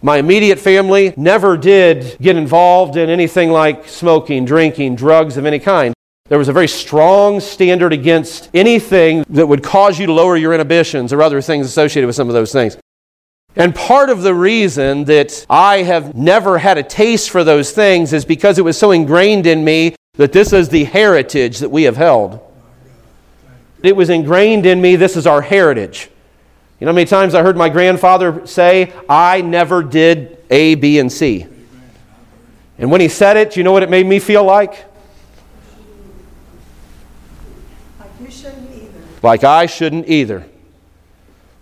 My 0.00 0.18
immediate 0.18 0.58
family 0.58 1.14
never 1.16 1.56
did 1.56 2.16
get 2.20 2.36
involved 2.36 2.96
in 2.96 3.08
anything 3.08 3.50
like 3.50 3.88
smoking, 3.88 4.44
drinking, 4.44 4.96
drugs 4.96 5.36
of 5.36 5.46
any 5.46 5.60
kind. 5.60 5.94
There 6.28 6.38
was 6.38 6.48
a 6.48 6.52
very 6.52 6.68
strong 6.68 7.40
standard 7.40 7.92
against 7.92 8.50
anything 8.54 9.24
that 9.30 9.46
would 9.46 9.62
cause 9.62 9.98
you 9.98 10.06
to 10.06 10.12
lower 10.12 10.36
your 10.36 10.54
inhibitions 10.54 11.12
or 11.12 11.22
other 11.22 11.40
things 11.40 11.66
associated 11.66 12.06
with 12.06 12.16
some 12.16 12.28
of 12.28 12.34
those 12.34 12.52
things. 12.52 12.76
And 13.54 13.74
part 13.74 14.08
of 14.08 14.22
the 14.22 14.34
reason 14.34 15.04
that 15.04 15.46
I 15.50 15.82
have 15.82 16.14
never 16.14 16.58
had 16.58 16.78
a 16.78 16.82
taste 16.82 17.30
for 17.30 17.44
those 17.44 17.72
things 17.72 18.12
is 18.12 18.24
because 18.24 18.58
it 18.58 18.64
was 18.64 18.78
so 18.78 18.92
ingrained 18.92 19.46
in 19.46 19.62
me 19.62 19.94
that 20.14 20.32
this 20.32 20.52
is 20.52 20.68
the 20.68 20.84
heritage 20.84 21.58
that 21.58 21.70
we 21.70 21.82
have 21.82 21.96
held. 21.96 22.40
It 23.82 23.96
was 23.96 24.10
ingrained 24.10 24.66
in 24.66 24.80
me, 24.80 24.96
this 24.96 25.16
is 25.16 25.26
our 25.26 25.40
heritage. 25.40 26.08
You 26.78 26.86
know 26.86 26.92
how 26.92 26.96
many 26.96 27.06
times 27.06 27.34
I 27.34 27.42
heard 27.42 27.56
my 27.56 27.68
grandfather 27.68 28.46
say, 28.46 28.92
I 29.08 29.40
never 29.40 29.82
did 29.82 30.38
A, 30.50 30.74
B, 30.74 30.98
and 30.98 31.10
C? 31.10 31.46
And 32.78 32.90
when 32.90 33.00
he 33.00 33.08
said 33.08 33.36
it, 33.36 33.56
you 33.56 33.62
know 33.62 33.72
what 33.72 33.82
it 33.82 33.90
made 33.90 34.06
me 34.06 34.18
feel 34.18 34.44
like? 34.44 34.84
like 38.00 38.10
you 38.20 38.30
shouldn't 38.30 38.72
either. 38.74 39.00
Like 39.22 39.44
I 39.44 39.66
shouldn't 39.66 40.08
either. 40.08 40.46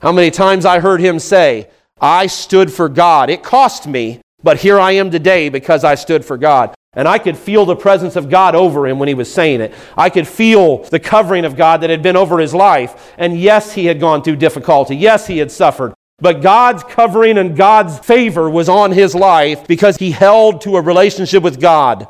How 0.00 0.12
many 0.12 0.30
times 0.30 0.64
I 0.64 0.80
heard 0.80 1.00
him 1.00 1.18
say, 1.18 1.68
I 2.00 2.26
stood 2.26 2.72
for 2.72 2.88
God. 2.88 3.28
It 3.28 3.42
cost 3.42 3.86
me, 3.86 4.22
but 4.42 4.58
here 4.58 4.80
I 4.80 4.92
am 4.92 5.10
today 5.10 5.50
because 5.50 5.84
I 5.84 5.96
stood 5.96 6.24
for 6.24 6.38
God. 6.38 6.74
And 6.92 7.06
I 7.06 7.18
could 7.18 7.38
feel 7.38 7.66
the 7.66 7.76
presence 7.76 8.16
of 8.16 8.28
God 8.28 8.56
over 8.56 8.86
him 8.86 8.98
when 8.98 9.06
he 9.06 9.14
was 9.14 9.32
saying 9.32 9.60
it. 9.60 9.72
I 9.96 10.10
could 10.10 10.26
feel 10.26 10.78
the 10.78 10.98
covering 10.98 11.44
of 11.44 11.56
God 11.56 11.82
that 11.82 11.90
had 11.90 12.02
been 12.02 12.16
over 12.16 12.38
his 12.38 12.52
life. 12.52 13.12
And 13.16 13.38
yes, 13.38 13.72
he 13.72 13.86
had 13.86 14.00
gone 14.00 14.22
through 14.22 14.36
difficulty. 14.36 14.96
Yes, 14.96 15.28
he 15.28 15.38
had 15.38 15.52
suffered. 15.52 15.94
But 16.18 16.42
God's 16.42 16.82
covering 16.82 17.38
and 17.38 17.56
God's 17.56 17.98
favor 18.00 18.50
was 18.50 18.68
on 18.68 18.90
his 18.90 19.14
life 19.14 19.66
because 19.68 19.96
he 19.96 20.10
held 20.10 20.62
to 20.62 20.76
a 20.76 20.82
relationship 20.82 21.42
with 21.44 21.60
God. 21.60 22.08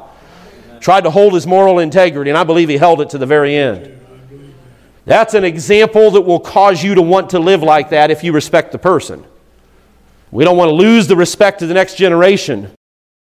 Tried 0.80 1.04
to 1.04 1.10
hold 1.10 1.34
his 1.34 1.46
moral 1.46 1.78
integrity, 1.78 2.30
and 2.30 2.38
I 2.38 2.44
believe 2.44 2.70
he 2.70 2.78
held 2.78 3.02
it 3.02 3.10
to 3.10 3.18
the 3.18 3.26
very 3.26 3.54
end. 3.54 3.98
That's 5.04 5.34
an 5.34 5.44
example 5.44 6.10
that 6.12 6.22
will 6.22 6.40
cause 6.40 6.82
you 6.82 6.94
to 6.94 7.02
want 7.02 7.30
to 7.30 7.38
live 7.38 7.62
like 7.62 7.90
that 7.90 8.10
if 8.10 8.24
you 8.24 8.32
respect 8.32 8.72
the 8.72 8.78
person. 8.78 9.24
We 10.30 10.44
don't 10.44 10.56
want 10.56 10.70
to 10.70 10.74
lose 10.74 11.06
the 11.06 11.16
respect 11.16 11.60
of 11.60 11.68
the 11.68 11.74
next 11.74 11.96
generation. 11.96 12.72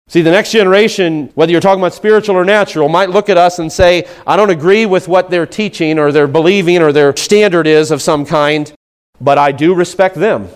See, 0.09 0.23
the 0.23 0.31
next 0.31 0.51
generation, 0.51 1.29
whether 1.35 1.51
you're 1.51 1.61
talking 1.61 1.79
about 1.79 1.93
spiritual 1.93 2.35
or 2.35 2.43
natural, 2.43 2.89
might 2.89 3.11
look 3.11 3.29
at 3.29 3.37
us 3.37 3.59
and 3.59 3.71
say, 3.71 4.07
I 4.25 4.35
don't 4.37 4.49
agree 4.49 4.87
with 4.87 5.07
what 5.07 5.29
they're 5.29 5.45
teaching 5.45 5.99
or 5.99 6.11
they're 6.11 6.27
believing 6.27 6.81
or 6.81 6.91
their 6.91 7.15
standard 7.15 7.67
is 7.67 7.91
of 7.91 8.01
some 8.01 8.25
kind, 8.25 8.73
but 9.21 9.37
I 9.37 9.51
do 9.51 9.75
respect 9.75 10.15
them. 10.15 10.49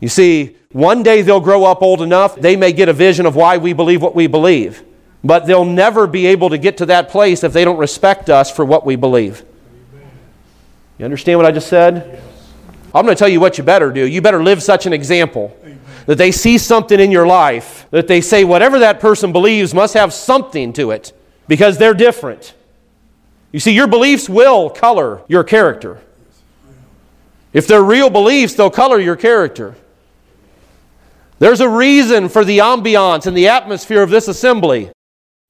You 0.00 0.08
see, 0.08 0.56
one 0.72 1.04
day 1.04 1.22
they'll 1.22 1.38
grow 1.38 1.64
up 1.64 1.82
old 1.82 2.02
enough, 2.02 2.34
they 2.34 2.56
may 2.56 2.72
get 2.72 2.88
a 2.88 2.92
vision 2.92 3.26
of 3.26 3.36
why 3.36 3.58
we 3.58 3.72
believe 3.72 4.02
what 4.02 4.16
we 4.16 4.26
believe, 4.26 4.82
but 5.22 5.46
they'll 5.46 5.64
never 5.64 6.08
be 6.08 6.26
able 6.26 6.50
to 6.50 6.58
get 6.58 6.78
to 6.78 6.86
that 6.86 7.10
place 7.10 7.44
if 7.44 7.52
they 7.52 7.64
don't 7.64 7.78
respect 7.78 8.28
us 8.28 8.50
for 8.50 8.64
what 8.64 8.84
we 8.84 8.96
believe. 8.96 9.44
You 10.98 11.04
understand 11.04 11.38
what 11.38 11.46
I 11.46 11.52
just 11.52 11.68
said? 11.68 12.20
I'm 12.94 13.04
going 13.04 13.16
to 13.16 13.18
tell 13.18 13.28
you 13.28 13.40
what 13.40 13.58
you 13.58 13.64
better 13.64 13.90
do. 13.90 14.06
You 14.06 14.22
better 14.22 14.42
live 14.42 14.62
such 14.62 14.86
an 14.86 14.92
example 14.92 15.56
that 16.06 16.16
they 16.16 16.30
see 16.30 16.58
something 16.58 17.00
in 17.00 17.10
your 17.10 17.26
life, 17.26 17.86
that 17.90 18.06
they 18.06 18.20
say 18.20 18.44
whatever 18.44 18.78
that 18.78 19.00
person 19.00 19.32
believes 19.32 19.74
must 19.74 19.94
have 19.94 20.12
something 20.12 20.72
to 20.74 20.92
it 20.92 21.12
because 21.48 21.78
they're 21.78 21.94
different. 21.94 22.54
You 23.52 23.60
see, 23.60 23.72
your 23.72 23.86
beliefs 23.86 24.28
will 24.28 24.70
color 24.70 25.22
your 25.28 25.44
character. 25.44 26.00
If 27.52 27.66
they're 27.66 27.82
real 27.82 28.10
beliefs, 28.10 28.54
they'll 28.54 28.70
color 28.70 29.00
your 29.00 29.16
character. 29.16 29.76
There's 31.38 31.60
a 31.60 31.68
reason 31.68 32.28
for 32.28 32.44
the 32.44 32.58
ambiance 32.58 33.26
and 33.26 33.36
the 33.36 33.48
atmosphere 33.48 34.02
of 34.02 34.10
this 34.10 34.28
assembly. 34.28 34.90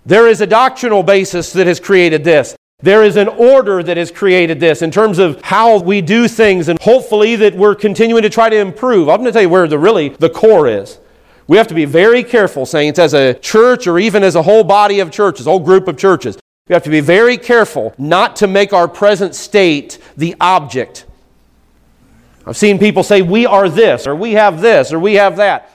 There 0.07 0.28
is 0.28 0.40
a 0.40 0.46
doctrinal 0.46 1.02
basis 1.02 1.52
that 1.54 1.66
has 1.66 1.80
created 1.80 2.24
this. 2.24 2.57
There 2.84 3.02
is 3.02 3.16
an 3.16 3.28
order 3.28 3.82
that 3.82 3.96
has 3.96 4.10
created 4.10 4.60
this 4.60 4.82
in 4.82 4.90
terms 4.90 5.18
of 5.18 5.40
how 5.40 5.80
we 5.80 6.02
do 6.02 6.28
things, 6.28 6.68
and 6.68 6.78
hopefully 6.82 7.34
that 7.36 7.54
we're 7.54 7.74
continuing 7.74 8.22
to 8.24 8.28
try 8.28 8.50
to 8.50 8.58
improve. 8.58 9.08
I'm 9.08 9.20
going 9.20 9.24
to 9.24 9.32
tell 9.32 9.40
you 9.40 9.48
where 9.48 9.66
the 9.66 9.78
really 9.78 10.10
the 10.10 10.28
core 10.28 10.68
is. 10.68 10.98
We 11.46 11.56
have 11.56 11.66
to 11.68 11.74
be 11.74 11.86
very 11.86 12.22
careful, 12.22 12.66
saints, 12.66 12.98
as 12.98 13.14
a 13.14 13.32
church 13.32 13.86
or 13.86 13.98
even 13.98 14.22
as 14.22 14.34
a 14.34 14.42
whole 14.42 14.64
body 14.64 15.00
of 15.00 15.10
churches, 15.10 15.46
whole 15.46 15.60
group 15.60 15.88
of 15.88 15.96
churches. 15.96 16.36
We 16.68 16.74
have 16.74 16.82
to 16.82 16.90
be 16.90 17.00
very 17.00 17.38
careful 17.38 17.94
not 17.96 18.36
to 18.36 18.46
make 18.46 18.74
our 18.74 18.86
present 18.86 19.34
state 19.34 19.98
the 20.18 20.36
object. 20.38 21.06
I've 22.46 22.58
seen 22.58 22.78
people 22.78 23.02
say, 23.02 23.22
We 23.22 23.46
are 23.46 23.70
this, 23.70 24.06
or 24.06 24.14
we 24.14 24.32
have 24.32 24.60
this, 24.60 24.92
or 24.92 24.98
we 24.98 25.14
have 25.14 25.36
that. 25.36 25.70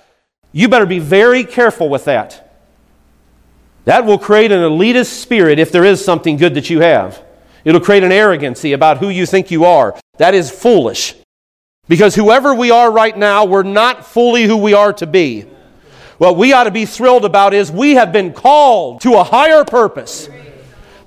You 0.51 0.69
better 0.69 0.85
be 0.85 0.99
very 0.99 1.43
careful 1.43 1.89
with 1.89 2.05
that. 2.05 2.48
That 3.85 4.05
will 4.05 4.19
create 4.19 4.51
an 4.51 4.59
elitist 4.59 5.07
spirit 5.21 5.59
if 5.59 5.71
there 5.71 5.85
is 5.85 6.03
something 6.03 6.37
good 6.37 6.53
that 6.55 6.69
you 6.69 6.81
have. 6.81 7.23
It'll 7.63 7.81
create 7.81 8.03
an 8.03 8.11
arrogancy 8.11 8.73
about 8.73 8.97
who 8.99 9.09
you 9.09 9.25
think 9.25 9.51
you 9.51 9.65
are. 9.65 9.99
That 10.17 10.33
is 10.33 10.49
foolish. 10.51 11.15
Because 11.87 12.13
whoever 12.13 12.53
we 12.53 12.71
are 12.71 12.91
right 12.91 13.17
now, 13.17 13.45
we're 13.45 13.63
not 13.63 14.05
fully 14.05 14.43
who 14.43 14.57
we 14.57 14.73
are 14.73 14.93
to 14.93 15.07
be. 15.07 15.45
What 16.19 16.37
we 16.37 16.53
ought 16.53 16.65
to 16.65 16.71
be 16.71 16.85
thrilled 16.85 17.25
about 17.25 17.53
is 17.53 17.71
we 17.71 17.95
have 17.95 18.11
been 18.11 18.33
called 18.33 19.01
to 19.01 19.15
a 19.15 19.23
higher 19.23 19.63
purpose. 19.63 20.29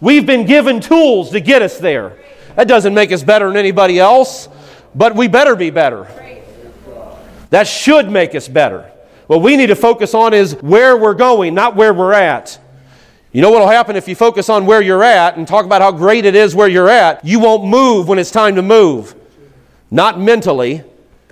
We've 0.01 0.27
been 0.27 0.47
given 0.47 0.81
tools 0.81 1.31
to 1.31 1.41
get 1.41 1.63
us 1.63 1.79
there. 1.79 2.19
That 2.57 2.67
doesn't 2.67 2.95
make 2.95 3.13
us 3.13 3.23
better 3.23 3.47
than 3.47 3.57
anybody 3.57 3.99
else, 3.99 4.49
but 4.95 5.15
we 5.15 5.29
better 5.29 5.55
be 5.55 5.71
better. 5.71 6.09
That 7.51 7.69
should 7.69 8.11
make 8.11 8.35
us 8.35 8.49
better. 8.49 8.91
What 9.27 9.43
we 9.43 9.57
need 9.57 9.69
to 9.69 9.77
focus 9.77 10.15
on 10.15 10.35
is 10.35 10.55
where 10.63 10.97
we're 10.97 11.15
going, 11.15 11.55
not 11.55 11.77
where 11.77 11.95
we're 11.95 12.13
at. 12.13 12.59
You 13.33 13.41
know 13.41 13.51
what 13.51 13.61
will 13.61 13.69
happen 13.69 13.97
if 13.97 14.09
you 14.09 14.15
focus 14.15 14.51
on 14.51 14.67
where 14.67 14.83
you're 14.83 15.03
at 15.03 15.39
and 15.39 15.49
talk 15.49 15.65
about 15.65 15.81
how 15.81 15.91
great 15.91 16.27
it 16.27 16.35
is 16.35 16.55
where 16.55 16.69
you're 16.69 16.89
at? 16.89 17.25
You 17.25 17.41
won't 17.41 17.65
move 17.65 18.07
when 18.07 18.19
it's 18.19 18.31
time 18.31 18.57
to 18.57 18.63
move. 18.63 19.15
Not 19.91 20.21
mentally. 20.21 20.85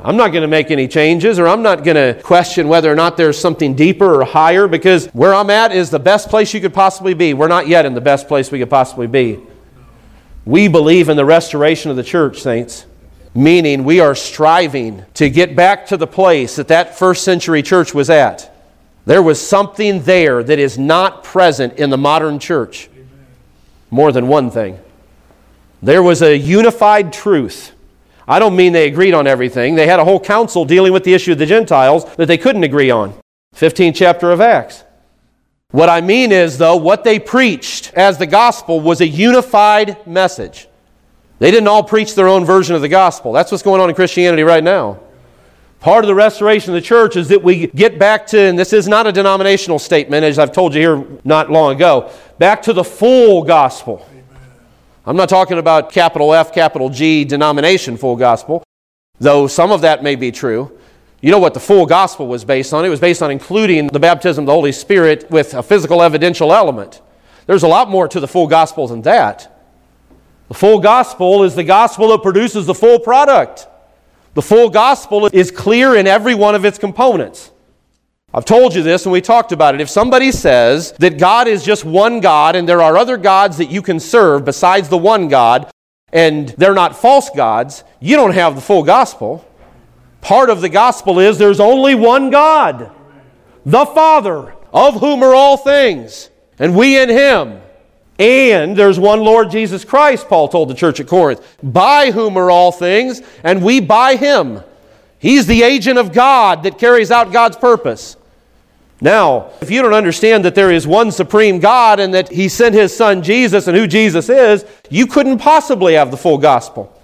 I'm 0.02 0.16
not 0.16 0.28
going 0.28 0.40
to 0.40 0.48
make 0.48 0.70
any 0.70 0.88
changes 0.88 1.38
or 1.38 1.46
I'm 1.46 1.62
not 1.62 1.84
going 1.84 1.96
to 1.96 2.22
question 2.22 2.68
whether 2.68 2.90
or 2.90 2.94
not 2.94 3.18
there's 3.18 3.38
something 3.38 3.74
deeper 3.74 4.14
or 4.14 4.24
higher 4.24 4.66
because 4.66 5.08
where 5.08 5.34
I'm 5.34 5.50
at 5.50 5.72
is 5.72 5.90
the 5.90 5.98
best 5.98 6.30
place 6.30 6.54
you 6.54 6.60
could 6.62 6.72
possibly 6.72 7.12
be. 7.12 7.34
We're 7.34 7.48
not 7.48 7.68
yet 7.68 7.84
in 7.84 7.92
the 7.92 8.00
best 8.00 8.26
place 8.26 8.50
we 8.50 8.58
could 8.58 8.70
possibly 8.70 9.06
be. 9.06 9.38
We 10.46 10.68
believe 10.68 11.10
in 11.10 11.18
the 11.18 11.26
restoration 11.26 11.90
of 11.90 11.98
the 11.98 12.02
church, 12.02 12.40
saints, 12.40 12.86
meaning 13.34 13.84
we 13.84 14.00
are 14.00 14.14
striving 14.14 15.04
to 15.14 15.28
get 15.28 15.54
back 15.54 15.86
to 15.88 15.98
the 15.98 16.06
place 16.06 16.56
that 16.56 16.68
that 16.68 16.98
first 16.98 17.24
century 17.24 17.62
church 17.62 17.92
was 17.92 18.08
at. 18.08 18.50
There 19.06 19.22
was 19.22 19.40
something 19.40 20.02
there 20.02 20.42
that 20.42 20.58
is 20.58 20.78
not 20.78 21.24
present 21.24 21.78
in 21.78 21.90
the 21.90 21.98
modern 21.98 22.38
church. 22.38 22.88
More 23.90 24.12
than 24.12 24.28
one 24.28 24.50
thing. 24.50 24.78
There 25.82 26.02
was 26.02 26.22
a 26.22 26.36
unified 26.36 27.12
truth. 27.12 27.72
I 28.28 28.38
don't 28.38 28.54
mean 28.54 28.72
they 28.72 28.86
agreed 28.86 29.14
on 29.14 29.26
everything. 29.26 29.74
They 29.74 29.86
had 29.86 29.98
a 29.98 30.04
whole 30.04 30.20
council 30.20 30.64
dealing 30.64 30.92
with 30.92 31.04
the 31.04 31.14
issue 31.14 31.32
of 31.32 31.38
the 31.38 31.46
Gentiles 31.46 32.04
that 32.16 32.26
they 32.26 32.38
couldn't 32.38 32.62
agree 32.62 32.90
on. 32.90 33.14
15th 33.56 33.96
chapter 33.96 34.30
of 34.30 34.40
Acts. 34.40 34.84
What 35.72 35.88
I 35.88 36.00
mean 36.00 36.32
is, 36.32 36.58
though, 36.58 36.76
what 36.76 37.04
they 37.04 37.18
preached 37.18 37.92
as 37.94 38.18
the 38.18 38.26
gospel 38.26 38.80
was 38.80 39.00
a 39.00 39.06
unified 39.06 40.06
message. 40.06 40.68
They 41.38 41.50
didn't 41.50 41.68
all 41.68 41.82
preach 41.82 42.14
their 42.14 42.28
own 42.28 42.44
version 42.44 42.76
of 42.76 42.82
the 42.82 42.88
gospel. 42.88 43.32
That's 43.32 43.50
what's 43.50 43.62
going 43.62 43.80
on 43.80 43.88
in 43.88 43.94
Christianity 43.94 44.42
right 44.42 44.62
now. 44.62 45.00
Part 45.80 46.04
of 46.04 46.08
the 46.08 46.14
restoration 46.14 46.74
of 46.74 46.74
the 46.74 46.86
church 46.86 47.16
is 47.16 47.28
that 47.28 47.42
we 47.42 47.68
get 47.68 47.98
back 47.98 48.26
to, 48.28 48.38
and 48.38 48.58
this 48.58 48.74
is 48.74 48.86
not 48.86 49.06
a 49.06 49.12
denominational 49.12 49.78
statement, 49.78 50.24
as 50.24 50.38
I've 50.38 50.52
told 50.52 50.74
you 50.74 50.80
here 50.80 51.06
not 51.24 51.50
long 51.50 51.74
ago, 51.74 52.12
back 52.36 52.60
to 52.64 52.74
the 52.74 52.84
full 52.84 53.42
gospel. 53.42 54.06
I'm 55.06 55.16
not 55.16 55.30
talking 55.30 55.56
about 55.56 55.90
capital 55.90 56.34
F, 56.34 56.52
capital 56.52 56.90
G 56.90 57.24
denomination 57.24 57.96
full 57.96 58.16
gospel, 58.16 58.62
though 59.20 59.46
some 59.46 59.72
of 59.72 59.80
that 59.80 60.02
may 60.02 60.16
be 60.16 60.30
true. 60.30 60.70
You 61.22 61.30
know 61.30 61.38
what 61.38 61.54
the 61.54 61.60
full 61.60 61.86
gospel 61.86 62.28
was 62.28 62.44
based 62.44 62.74
on? 62.74 62.84
It 62.84 62.90
was 62.90 63.00
based 63.00 63.22
on 63.22 63.30
including 63.30 63.86
the 63.86 63.98
baptism 63.98 64.42
of 64.42 64.46
the 64.46 64.52
Holy 64.52 64.72
Spirit 64.72 65.30
with 65.30 65.54
a 65.54 65.62
physical 65.62 66.02
evidential 66.02 66.52
element. 66.52 67.00
There's 67.46 67.62
a 67.62 67.68
lot 67.68 67.88
more 67.88 68.06
to 68.06 68.20
the 68.20 68.28
full 68.28 68.48
gospel 68.48 68.86
than 68.86 69.00
that. 69.02 69.64
The 70.48 70.54
full 70.54 70.78
gospel 70.78 71.42
is 71.42 71.54
the 71.54 71.64
gospel 71.64 72.08
that 72.08 72.22
produces 72.22 72.66
the 72.66 72.74
full 72.74 72.98
product. 72.98 73.66
The 74.34 74.42
full 74.42 74.70
gospel 74.70 75.26
is 75.26 75.50
clear 75.50 75.96
in 75.96 76.06
every 76.06 76.34
one 76.34 76.54
of 76.54 76.64
its 76.64 76.78
components. 76.78 77.50
I've 78.32 78.44
told 78.44 78.74
you 78.76 78.82
this 78.82 79.06
and 79.06 79.12
we 79.12 79.20
talked 79.20 79.50
about 79.50 79.74
it. 79.74 79.80
If 79.80 79.90
somebody 79.90 80.30
says 80.30 80.92
that 80.98 81.18
God 81.18 81.48
is 81.48 81.64
just 81.64 81.84
one 81.84 82.20
God 82.20 82.54
and 82.54 82.68
there 82.68 82.80
are 82.80 82.96
other 82.96 83.16
gods 83.16 83.56
that 83.58 83.70
you 83.70 83.82
can 83.82 83.98
serve 83.98 84.44
besides 84.44 84.88
the 84.88 84.98
one 84.98 85.28
God, 85.28 85.70
and 86.12 86.48
they're 86.50 86.74
not 86.74 86.96
false 86.96 87.30
gods, 87.30 87.84
you 88.00 88.16
don't 88.16 88.32
have 88.32 88.54
the 88.54 88.60
full 88.60 88.82
gospel. 88.82 89.46
Part 90.20 90.50
of 90.50 90.60
the 90.60 90.68
gospel 90.68 91.18
is 91.18 91.38
there's 91.38 91.60
only 91.60 91.94
one 91.94 92.30
God, 92.30 92.90
the 93.64 93.86
Father, 93.86 94.54
of 94.72 95.00
whom 95.00 95.22
are 95.22 95.34
all 95.34 95.56
things, 95.56 96.30
and 96.58 96.76
we 96.76 97.00
in 97.00 97.08
Him. 97.08 97.60
And 98.20 98.76
there's 98.76 98.98
one 98.98 99.20
Lord 99.20 99.50
Jesus 99.50 99.82
Christ, 99.82 100.28
Paul 100.28 100.46
told 100.48 100.68
the 100.68 100.74
church 100.74 101.00
at 101.00 101.06
Corinth, 101.06 101.40
by 101.62 102.10
whom 102.10 102.36
are 102.36 102.50
all 102.50 102.70
things, 102.70 103.22
and 103.42 103.64
we 103.64 103.80
by 103.80 104.16
Him. 104.16 104.62
He's 105.18 105.46
the 105.46 105.62
agent 105.62 105.98
of 105.98 106.12
God 106.12 106.62
that 106.64 106.78
carries 106.78 107.10
out 107.10 107.32
God's 107.32 107.56
purpose. 107.56 108.18
Now, 109.00 109.50
if 109.62 109.70
you 109.70 109.80
don't 109.80 109.94
understand 109.94 110.44
that 110.44 110.54
there 110.54 110.70
is 110.70 110.86
one 110.86 111.10
supreme 111.12 111.60
God 111.60 111.98
and 111.98 112.12
that 112.12 112.28
He 112.28 112.50
sent 112.50 112.74
His 112.74 112.94
Son 112.94 113.22
Jesus 113.22 113.66
and 113.66 113.74
who 113.74 113.86
Jesus 113.86 114.28
is, 114.28 114.66
you 114.90 115.06
couldn't 115.06 115.38
possibly 115.38 115.94
have 115.94 116.10
the 116.10 116.18
full 116.18 116.36
gospel. 116.36 116.94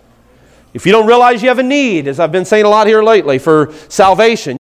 If 0.74 0.84
you 0.84 0.92
don't 0.92 1.06
realize 1.06 1.42
you 1.42 1.48
have 1.48 1.58
a 1.58 1.62
need, 1.62 2.08
as 2.08 2.20
I've 2.20 2.32
been 2.32 2.44
saying 2.44 2.66
a 2.66 2.68
lot 2.68 2.86
here 2.86 3.02
lately, 3.02 3.38
for 3.38 3.72
salvation, 3.88 4.58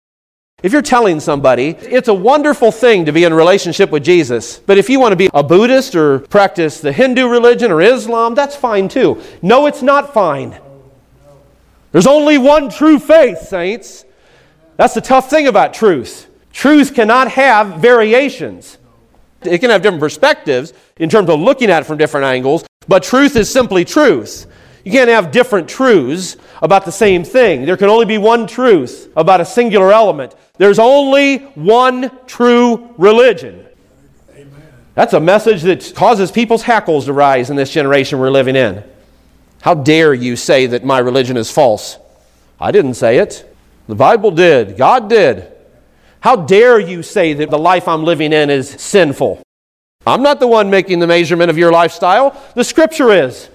if 0.63 0.73
you're 0.73 0.81
telling 0.81 1.19
somebody, 1.19 1.69
it's 1.81 2.07
a 2.07 2.13
wonderful 2.13 2.71
thing 2.71 3.05
to 3.05 3.11
be 3.11 3.23
in 3.23 3.33
relationship 3.35 3.91
with 3.91 4.03
Jesus, 4.03 4.57
but 4.57 4.79
if 4.79 4.89
you 4.89 4.99
want 4.99 5.11
to 5.11 5.15
be 5.15 5.29
a 5.31 5.43
Buddhist 5.43 5.93
or 5.93 6.19
practice 6.19 6.81
the 6.81 6.91
Hindu 6.91 7.27
religion 7.27 7.71
or 7.71 7.81
Islam, 7.81 8.33
that's 8.33 8.55
fine 8.55 8.89
too. 8.89 9.21
No, 9.43 9.67
it's 9.67 9.83
not 9.83 10.11
fine. 10.11 10.59
There's 11.91 12.07
only 12.07 12.39
one 12.39 12.71
true 12.71 12.97
faith, 12.97 13.41
saints. 13.41 14.05
That's 14.75 14.95
the 14.95 15.01
tough 15.01 15.29
thing 15.29 15.45
about 15.45 15.75
truth. 15.75 16.27
Truth 16.51 16.95
cannot 16.95 17.29
have 17.29 17.79
variations. 17.79 18.79
It 19.43 19.59
can 19.59 19.69
have 19.69 19.83
different 19.83 20.01
perspectives 20.01 20.73
in 20.97 21.09
terms 21.09 21.29
of 21.29 21.39
looking 21.39 21.69
at 21.69 21.83
it 21.83 21.85
from 21.85 21.99
different 21.99 22.25
angles, 22.25 22.65
but 22.87 23.03
truth 23.03 23.35
is 23.35 23.51
simply 23.51 23.85
truth. 23.85 24.47
You 24.83 24.91
can't 24.91 25.11
have 25.11 25.31
different 25.31 25.69
truths 25.69 26.37
about 26.61 26.85
the 26.85 26.91
same 26.91 27.23
thing. 27.23 27.65
There 27.65 27.77
can 27.77 27.89
only 27.89 28.05
be 28.05 28.17
one 28.17 28.47
truth 28.47 29.11
about 29.15 29.41
a 29.41 29.45
singular 29.45 29.91
element. 29.91 30.35
There's 30.57 30.79
only 30.79 31.37
one 31.55 32.11
true 32.27 32.93
religion. 32.97 33.65
Amen. 34.31 34.49
That's 34.93 35.13
a 35.13 35.19
message 35.19 35.63
that 35.63 35.93
causes 35.95 36.31
people's 36.31 36.63
hackles 36.63 37.05
to 37.05 37.13
rise 37.13 37.49
in 37.49 37.55
this 37.55 37.71
generation 37.71 38.19
we're 38.19 38.31
living 38.31 38.55
in. 38.55 38.83
How 39.61 39.73
dare 39.73 40.13
you 40.13 40.35
say 40.35 40.67
that 40.67 40.85
my 40.85 40.99
religion 40.99 41.37
is 41.37 41.51
false? 41.51 41.97
I 42.59 42.71
didn't 42.71 42.93
say 42.93 43.17
it. 43.17 43.55
The 43.87 43.95
Bible 43.95 44.31
did. 44.31 44.77
God 44.77 45.09
did. 45.09 45.51
How 46.19 46.35
dare 46.35 46.79
you 46.79 47.03
say 47.03 47.33
that 47.33 47.49
the 47.49 47.57
life 47.57 47.87
I'm 47.87 48.03
living 48.03 48.33
in 48.33 48.49
is 48.49 48.69
sinful? 48.69 49.41
I'm 50.07 50.21
not 50.23 50.39
the 50.39 50.47
one 50.47 50.69
making 50.69 50.99
the 50.99 51.07
measurement 51.07 51.49
of 51.49 51.57
your 51.57 51.71
lifestyle. 51.71 52.39
The 52.55 52.63
Scripture 52.63 53.11
is. 53.11 53.49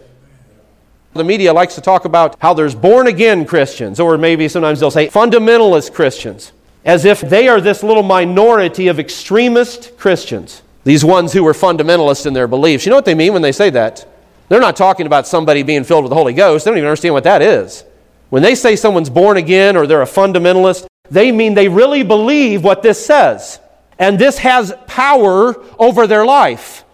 The 1.12 1.24
media 1.24 1.52
likes 1.52 1.74
to 1.74 1.80
talk 1.80 2.04
about 2.04 2.36
how 2.40 2.54
there's 2.54 2.74
born 2.74 3.08
again 3.08 3.44
Christians, 3.44 3.98
or 3.98 4.16
maybe 4.16 4.46
sometimes 4.48 4.78
they'll 4.78 4.92
say 4.92 5.08
fundamentalist 5.08 5.92
Christians, 5.92 6.52
as 6.84 7.04
if 7.04 7.20
they 7.20 7.48
are 7.48 7.60
this 7.60 7.82
little 7.82 8.04
minority 8.04 8.86
of 8.86 9.00
extremist 9.00 9.96
Christians. 9.98 10.62
These 10.84 11.04
ones 11.04 11.32
who 11.32 11.46
are 11.48 11.52
fundamentalists 11.52 12.26
in 12.26 12.32
their 12.32 12.46
beliefs. 12.46 12.86
You 12.86 12.90
know 12.90 12.96
what 12.96 13.04
they 13.04 13.16
mean 13.16 13.32
when 13.32 13.42
they 13.42 13.52
say 13.52 13.70
that? 13.70 14.06
They're 14.48 14.60
not 14.60 14.76
talking 14.76 15.06
about 15.06 15.26
somebody 15.26 15.62
being 15.62 15.84
filled 15.84 16.04
with 16.04 16.10
the 16.10 16.16
Holy 16.16 16.32
Ghost. 16.32 16.64
They 16.64 16.70
don't 16.70 16.78
even 16.78 16.88
understand 16.88 17.14
what 17.14 17.24
that 17.24 17.42
is. 17.42 17.84
When 18.30 18.42
they 18.42 18.54
say 18.54 18.76
someone's 18.76 19.10
born 19.10 19.36
again 19.36 19.76
or 19.76 19.86
they're 19.86 20.02
a 20.02 20.06
fundamentalist, 20.06 20.86
they 21.10 21.32
mean 21.32 21.54
they 21.54 21.68
really 21.68 22.04
believe 22.04 22.62
what 22.62 22.82
this 22.82 23.04
says. 23.04 23.58
And 23.98 24.18
this 24.18 24.38
has 24.38 24.72
power 24.86 25.56
over 25.78 26.06
their 26.06 26.24
life. 26.24 26.84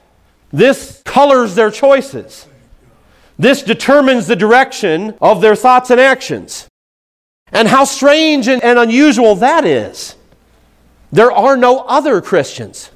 This 0.52 1.02
colors 1.04 1.54
their 1.54 1.70
choices. 1.70 2.46
This 3.38 3.62
determines 3.62 4.26
the 4.26 4.36
direction 4.36 5.14
of 5.20 5.40
their 5.40 5.54
thoughts 5.54 5.90
and 5.90 6.00
actions. 6.00 6.68
And 7.52 7.68
how 7.68 7.84
strange 7.84 8.48
and, 8.48 8.62
and 8.62 8.78
unusual 8.78 9.34
that 9.36 9.64
is. 9.64 10.16
There 11.12 11.30
are 11.30 11.56
no 11.56 11.80
other 11.80 12.20
Christians. 12.20 12.90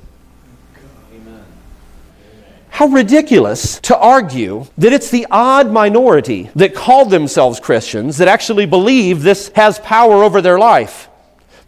How 2.70 2.86
ridiculous 2.86 3.78
to 3.80 3.98
argue 3.98 4.66
that 4.78 4.92
it's 4.92 5.10
the 5.10 5.26
odd 5.30 5.70
minority 5.70 6.50
that 6.54 6.74
call 6.74 7.04
themselves 7.04 7.60
Christians 7.60 8.16
that 8.18 8.28
actually 8.28 8.64
believe 8.64 9.22
this 9.22 9.50
has 9.54 9.78
power 9.80 10.24
over 10.24 10.40
their 10.40 10.58
life 10.58 11.10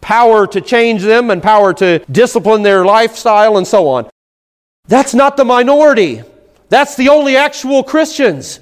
power 0.02 0.46
to 0.48 0.60
change 0.60 1.02
them 1.02 1.30
and 1.30 1.42
power 1.42 1.72
to 1.72 2.00
discipline 2.10 2.62
their 2.62 2.84
lifestyle 2.84 3.56
and 3.56 3.66
so 3.66 3.88
on. 3.88 4.10
That's 4.86 5.14
not 5.14 5.38
the 5.38 5.44
minority. 5.46 6.22
That's 6.72 6.94
the 6.94 7.10
only 7.10 7.36
actual 7.36 7.82
Christians. 7.84 8.58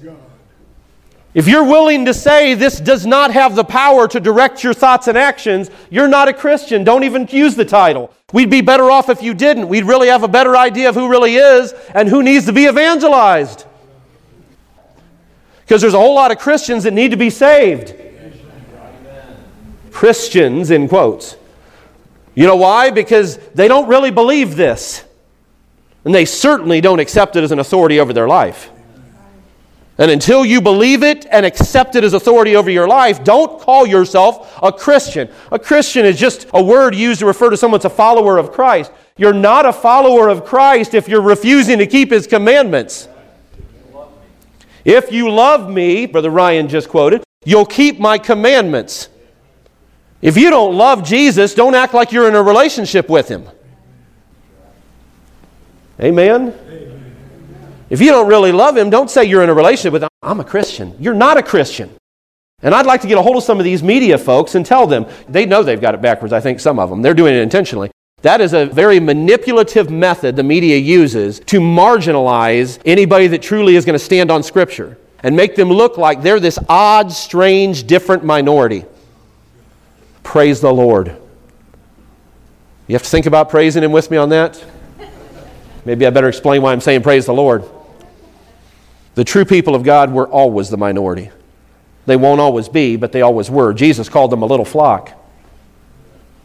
If 1.33 1.47
you're 1.47 1.63
willing 1.63 2.03
to 2.07 2.13
say 2.13 2.55
this 2.55 2.77
does 2.77 3.05
not 3.05 3.31
have 3.31 3.55
the 3.55 3.63
power 3.63 4.05
to 4.09 4.19
direct 4.19 4.65
your 4.65 4.73
thoughts 4.73 5.07
and 5.07 5.17
actions, 5.17 5.71
you're 5.89 6.09
not 6.09 6.27
a 6.27 6.33
Christian. 6.33 6.83
Don't 6.83 7.05
even 7.05 7.25
use 7.31 7.55
the 7.55 7.63
title. 7.63 8.13
We'd 8.33 8.49
be 8.49 8.59
better 8.59 8.91
off 8.91 9.07
if 9.07 9.23
you 9.23 9.33
didn't. 9.33 9.69
We'd 9.69 9.85
really 9.85 10.09
have 10.09 10.23
a 10.23 10.27
better 10.27 10.57
idea 10.57 10.89
of 10.89 10.95
who 10.95 11.07
really 11.09 11.35
is 11.35 11.71
and 11.95 12.09
who 12.09 12.21
needs 12.21 12.47
to 12.47 12.51
be 12.51 12.65
evangelized. 12.65 13.63
Because 15.61 15.79
there's 15.79 15.93
a 15.93 15.97
whole 15.97 16.13
lot 16.13 16.31
of 16.31 16.37
Christians 16.37 16.83
that 16.83 16.91
need 16.91 17.11
to 17.11 17.17
be 17.17 17.29
saved. 17.29 17.95
Christians, 19.91 20.69
in 20.69 20.89
quotes. 20.89 21.37
You 22.35 22.45
know 22.45 22.57
why? 22.57 22.91
Because 22.91 23.37
they 23.55 23.69
don't 23.69 23.87
really 23.87 24.11
believe 24.11 24.57
this. 24.57 25.05
And 26.03 26.15
they 26.15 26.25
certainly 26.25 26.81
don't 26.81 26.99
accept 26.99 27.35
it 27.35 27.43
as 27.43 27.51
an 27.51 27.59
authority 27.59 27.99
over 27.99 28.13
their 28.13 28.27
life. 28.27 28.71
And 29.97 30.09
until 30.09 30.43
you 30.43 30.61
believe 30.61 31.03
it 31.03 31.27
and 31.29 31.45
accept 31.45 31.95
it 31.95 32.03
as 32.03 32.13
authority 32.13 32.55
over 32.55 32.71
your 32.71 32.87
life, 32.87 33.23
don't 33.23 33.61
call 33.61 33.85
yourself 33.85 34.57
a 34.63 34.71
Christian. 34.71 35.29
A 35.51 35.59
Christian 35.59 36.05
is 36.05 36.17
just 36.17 36.47
a 36.53 36.63
word 36.63 36.95
used 36.95 37.19
to 37.19 37.27
refer 37.27 37.51
to 37.51 37.57
someone 37.57 37.77
that's 37.77 37.93
a 37.93 37.95
follower 37.95 38.39
of 38.39 38.51
Christ. 38.51 38.91
You're 39.17 39.33
not 39.33 39.67
a 39.67 39.73
follower 39.73 40.29
of 40.29 40.43
Christ 40.43 40.95
if 40.95 41.07
you're 41.07 41.21
refusing 41.21 41.77
to 41.77 41.85
keep 41.85 42.09
his 42.09 42.25
commandments. 42.25 43.07
If 44.83 45.11
you 45.11 45.29
love 45.29 45.69
me, 45.69 46.07
Brother 46.07 46.31
Ryan 46.31 46.67
just 46.67 46.89
quoted, 46.89 47.23
you'll 47.45 47.67
keep 47.67 47.99
my 47.99 48.17
commandments. 48.17 49.09
If 50.21 50.37
you 50.37 50.49
don't 50.49 50.75
love 50.75 51.03
Jesus, 51.03 51.53
don't 51.53 51.75
act 51.75 51.93
like 51.93 52.11
you're 52.11 52.27
in 52.27 52.33
a 52.33 52.41
relationship 52.41 53.07
with 53.09 53.27
him. 53.27 53.47
Amen? 56.03 56.53
If 57.89 58.01
you 58.01 58.09
don't 58.11 58.27
really 58.27 58.51
love 58.51 58.77
him, 58.77 58.89
don't 58.89 59.09
say 59.09 59.25
you're 59.25 59.43
in 59.43 59.49
a 59.49 59.53
relationship 59.53 59.93
with 59.93 60.03
him. 60.03 60.09
I'm 60.21 60.39
a 60.39 60.43
Christian. 60.43 60.95
You're 60.99 61.13
not 61.13 61.37
a 61.37 61.43
Christian. 61.43 61.91
And 62.63 62.73
I'd 62.73 62.85
like 62.85 63.01
to 63.01 63.07
get 63.07 63.17
a 63.17 63.21
hold 63.21 63.37
of 63.37 63.43
some 63.43 63.59
of 63.59 63.63
these 63.63 63.83
media 63.83 64.17
folks 64.17 64.55
and 64.55 64.65
tell 64.65 64.87
them, 64.87 65.05
they 65.27 65.45
know 65.45 65.63
they've 65.63 65.81
got 65.81 65.95
it 65.95 66.01
backwards, 66.01 66.31
I 66.31 66.39
think 66.39 66.59
some 66.59 66.79
of 66.79 66.89
them. 66.89 67.01
They're 67.01 67.13
doing 67.13 67.33
it 67.33 67.41
intentionally. 67.41 67.91
That 68.21 68.39
is 68.39 68.53
a 68.53 68.67
very 68.67 68.99
manipulative 68.99 69.89
method 69.89 70.35
the 70.35 70.43
media 70.43 70.77
uses 70.77 71.39
to 71.41 71.59
marginalize 71.59 72.79
anybody 72.85 73.27
that 73.27 73.41
truly 73.41 73.75
is 73.75 73.83
going 73.83 73.97
to 73.97 74.03
stand 74.03 74.29
on 74.29 74.43
Scripture 74.43 74.97
and 75.23 75.35
make 75.35 75.55
them 75.55 75.69
look 75.69 75.97
like 75.97 76.21
they're 76.21 76.39
this 76.39 76.59
odd, 76.69 77.11
strange, 77.11 77.85
different 77.87 78.23
minority. 78.23 78.85
Praise 80.21 80.61
the 80.61 80.71
Lord. 80.71 81.17
You 82.87 82.93
have 82.95 83.03
to 83.03 83.09
think 83.09 83.25
about 83.25 83.49
praising 83.49 83.83
Him 83.83 83.91
with 83.91 84.11
me 84.11 84.17
on 84.17 84.29
that? 84.29 84.63
Maybe 85.85 86.05
I 86.05 86.09
better 86.09 86.29
explain 86.29 86.61
why 86.61 86.71
I'm 86.71 86.81
saying 86.81 87.01
praise 87.03 87.25
the 87.25 87.33
Lord. 87.33 87.63
The 89.15 89.23
true 89.23 89.45
people 89.45 89.75
of 89.75 89.83
God 89.83 90.11
were 90.11 90.27
always 90.27 90.69
the 90.69 90.77
minority. 90.77 91.31
They 92.05 92.15
won't 92.15 92.41
always 92.41 92.69
be, 92.69 92.95
but 92.95 93.11
they 93.11 93.21
always 93.21 93.49
were. 93.49 93.73
Jesus 93.73 94.09
called 94.09 94.31
them 94.31 94.41
a 94.41 94.45
little 94.45 94.65
flock. 94.65 95.11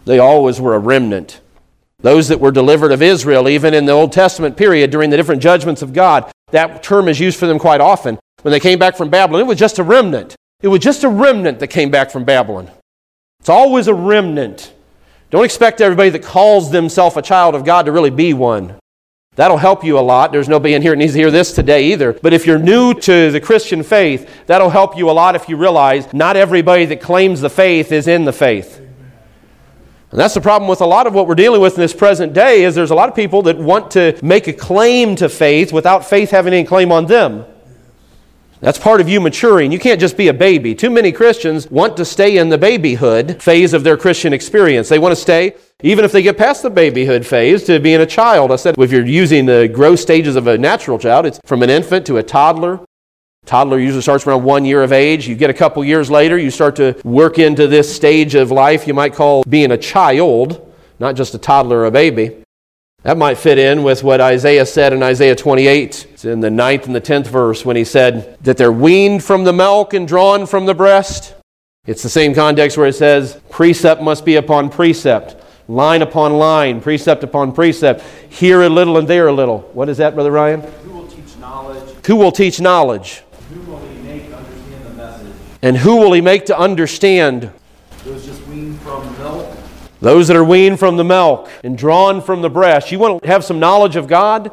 They 0.04 0.18
always 0.18 0.60
were 0.60 0.74
a 0.74 0.78
remnant. 0.78 1.40
Those 2.00 2.28
that 2.28 2.40
were 2.40 2.50
delivered 2.50 2.92
of 2.92 3.02
Israel, 3.02 3.48
even 3.48 3.74
in 3.74 3.86
the 3.86 3.92
Old 3.92 4.12
Testament 4.12 4.56
period 4.56 4.90
during 4.90 5.10
the 5.10 5.16
different 5.16 5.42
judgments 5.42 5.82
of 5.82 5.92
God, 5.92 6.30
that 6.50 6.82
term 6.82 7.08
is 7.08 7.18
used 7.18 7.38
for 7.38 7.46
them 7.46 7.58
quite 7.58 7.80
often. 7.80 8.18
When 8.42 8.52
they 8.52 8.60
came 8.60 8.78
back 8.78 8.96
from 8.96 9.10
Babylon, 9.10 9.40
it 9.40 9.46
was 9.46 9.58
just 9.58 9.78
a 9.78 9.82
remnant. 9.82 10.36
It 10.60 10.68
was 10.68 10.80
just 10.80 11.04
a 11.04 11.08
remnant 11.08 11.58
that 11.60 11.68
came 11.68 11.90
back 11.90 12.10
from 12.10 12.24
Babylon. 12.24 12.70
It's 13.40 13.48
always 13.48 13.88
a 13.88 13.94
remnant. 13.94 14.72
Don't 15.30 15.44
expect 15.44 15.80
everybody 15.80 16.10
that 16.10 16.22
calls 16.22 16.70
themselves 16.70 17.16
a 17.16 17.22
child 17.22 17.54
of 17.54 17.64
God 17.64 17.86
to 17.86 17.92
really 17.92 18.10
be 18.10 18.34
one. 18.34 18.78
That'll 19.36 19.58
help 19.58 19.84
you 19.84 19.98
a 19.98 20.00
lot. 20.00 20.32
There's 20.32 20.48
nobody 20.48 20.74
in 20.74 20.80
here 20.80 20.92
that 20.92 20.96
needs 20.96 21.12
to 21.12 21.18
hear 21.18 21.30
this 21.30 21.52
today 21.52 21.92
either. 21.92 22.14
But 22.14 22.32
if 22.32 22.46
you're 22.46 22.58
new 22.58 22.94
to 22.94 23.30
the 23.30 23.40
Christian 23.40 23.82
faith, 23.82 24.28
that'll 24.46 24.70
help 24.70 24.96
you 24.96 25.10
a 25.10 25.12
lot 25.12 25.36
if 25.36 25.48
you 25.48 25.58
realize 25.58 26.12
not 26.14 26.36
everybody 26.36 26.86
that 26.86 27.02
claims 27.02 27.42
the 27.42 27.50
faith 27.50 27.92
is 27.92 28.08
in 28.08 28.24
the 28.24 28.32
faith. 28.32 28.78
And 30.10 30.20
that's 30.20 30.32
the 30.32 30.40
problem 30.40 30.68
with 30.68 30.80
a 30.80 30.86
lot 30.86 31.06
of 31.06 31.12
what 31.12 31.26
we're 31.26 31.34
dealing 31.34 31.60
with 31.60 31.74
in 31.74 31.80
this 31.80 31.92
present 31.92 32.32
day 32.32 32.64
is 32.64 32.74
there's 32.74 32.90
a 32.90 32.94
lot 32.94 33.10
of 33.10 33.14
people 33.14 33.42
that 33.42 33.58
want 33.58 33.90
to 33.90 34.18
make 34.22 34.46
a 34.46 34.52
claim 34.54 35.16
to 35.16 35.28
faith 35.28 35.70
without 35.70 36.06
faith 36.06 36.30
having 36.30 36.54
any 36.54 36.64
claim 36.64 36.90
on 36.90 37.04
them. 37.04 37.44
That's 38.60 38.78
part 38.78 39.02
of 39.02 39.08
you 39.08 39.20
maturing. 39.20 39.70
You 39.70 39.78
can't 39.78 40.00
just 40.00 40.16
be 40.16 40.28
a 40.28 40.34
baby. 40.34 40.74
Too 40.74 40.88
many 40.88 41.12
Christians 41.12 41.70
want 41.70 41.96
to 41.98 42.06
stay 42.06 42.38
in 42.38 42.48
the 42.48 42.56
babyhood 42.56 43.42
phase 43.42 43.74
of 43.74 43.84
their 43.84 43.98
Christian 43.98 44.32
experience. 44.32 44.88
They 44.88 44.98
want 44.98 45.12
to 45.12 45.20
stay, 45.20 45.56
even 45.82 46.06
if 46.06 46.12
they 46.12 46.22
get 46.22 46.38
past 46.38 46.62
the 46.62 46.70
babyhood 46.70 47.26
phase, 47.26 47.64
to 47.64 47.78
being 47.78 48.00
a 48.00 48.06
child. 48.06 48.50
I 48.50 48.56
said, 48.56 48.78
if 48.78 48.90
you're 48.90 49.04
using 49.04 49.44
the 49.44 49.68
growth 49.68 50.00
stages 50.00 50.36
of 50.36 50.46
a 50.46 50.56
natural 50.56 50.98
child, 50.98 51.26
it's 51.26 51.38
from 51.44 51.62
an 51.62 51.68
infant 51.68 52.06
to 52.06 52.16
a 52.16 52.22
toddler. 52.22 52.80
Toddler 53.44 53.78
usually 53.78 54.02
starts 54.02 54.26
around 54.26 54.42
one 54.42 54.64
year 54.64 54.82
of 54.82 54.90
age. 54.90 55.28
You 55.28 55.34
get 55.34 55.50
a 55.50 55.54
couple 55.54 55.84
years 55.84 56.10
later, 56.10 56.38
you 56.38 56.50
start 56.50 56.76
to 56.76 56.98
work 57.04 57.38
into 57.38 57.66
this 57.66 57.94
stage 57.94 58.34
of 58.34 58.50
life 58.50 58.86
you 58.86 58.94
might 58.94 59.14
call 59.14 59.44
being 59.44 59.70
a 59.70 59.78
child, 59.78 60.74
not 60.98 61.14
just 61.14 61.34
a 61.34 61.38
toddler 61.38 61.80
or 61.80 61.84
a 61.84 61.90
baby. 61.90 62.42
That 63.06 63.16
might 63.16 63.38
fit 63.38 63.56
in 63.56 63.84
with 63.84 64.02
what 64.02 64.20
Isaiah 64.20 64.66
said 64.66 64.92
in 64.92 65.00
Isaiah 65.00 65.36
28. 65.36 66.08
It's 66.10 66.24
in 66.24 66.40
the 66.40 66.50
ninth 66.50 66.86
and 66.86 66.94
the 66.96 66.98
tenth 66.98 67.28
verse 67.28 67.64
when 67.64 67.76
he 67.76 67.84
said 67.84 68.36
that 68.42 68.56
they're 68.56 68.72
weaned 68.72 69.22
from 69.22 69.44
the 69.44 69.52
milk 69.52 69.94
and 69.94 70.08
drawn 70.08 70.44
from 70.44 70.66
the 70.66 70.74
breast. 70.74 71.36
It's 71.86 72.02
the 72.02 72.08
same 72.08 72.34
context 72.34 72.76
where 72.76 72.88
it 72.88 72.94
says, 72.94 73.40
precept 73.48 74.02
must 74.02 74.24
be 74.24 74.34
upon 74.34 74.70
precept, 74.70 75.36
line 75.68 76.02
upon 76.02 76.32
line, 76.32 76.80
precept 76.80 77.22
upon 77.22 77.52
precept, 77.52 78.02
here 78.28 78.62
a 78.62 78.68
little 78.68 78.98
and 78.98 79.06
there 79.06 79.28
a 79.28 79.32
little. 79.32 79.60
What 79.72 79.88
is 79.88 79.98
that, 79.98 80.16
Brother 80.16 80.32
Ryan? 80.32 80.62
Who 80.62 80.90
will 80.90 81.06
teach 81.06 81.36
knowledge? 81.36 82.06
Who 82.06 82.16
will 82.16 82.32
teach 82.32 82.60
knowledge? 82.60 83.22
Who 83.54 83.60
will 83.70 83.78
he 83.86 83.98
make 84.00 84.30
to 84.30 84.36
understand 84.36 84.84
the 84.84 84.94
message? 84.94 85.32
And 85.62 85.76
who 85.76 85.98
will 85.98 86.12
he 86.12 86.20
make 86.20 86.46
to 86.46 86.58
understand? 86.58 87.52
Those 88.02 88.26
just 88.26 88.44
weaned 88.48 88.80
from 88.80 89.16
milk 89.18 89.56
those 90.06 90.28
that 90.28 90.36
are 90.36 90.44
weaned 90.44 90.78
from 90.78 90.96
the 90.96 91.02
milk 91.02 91.50
and 91.64 91.76
drawn 91.76 92.22
from 92.22 92.40
the 92.40 92.48
breast. 92.48 92.92
You 92.92 92.98
want 93.00 93.24
to 93.24 93.28
have 93.28 93.44
some 93.44 93.58
knowledge 93.58 93.96
of 93.96 94.06
God? 94.06 94.52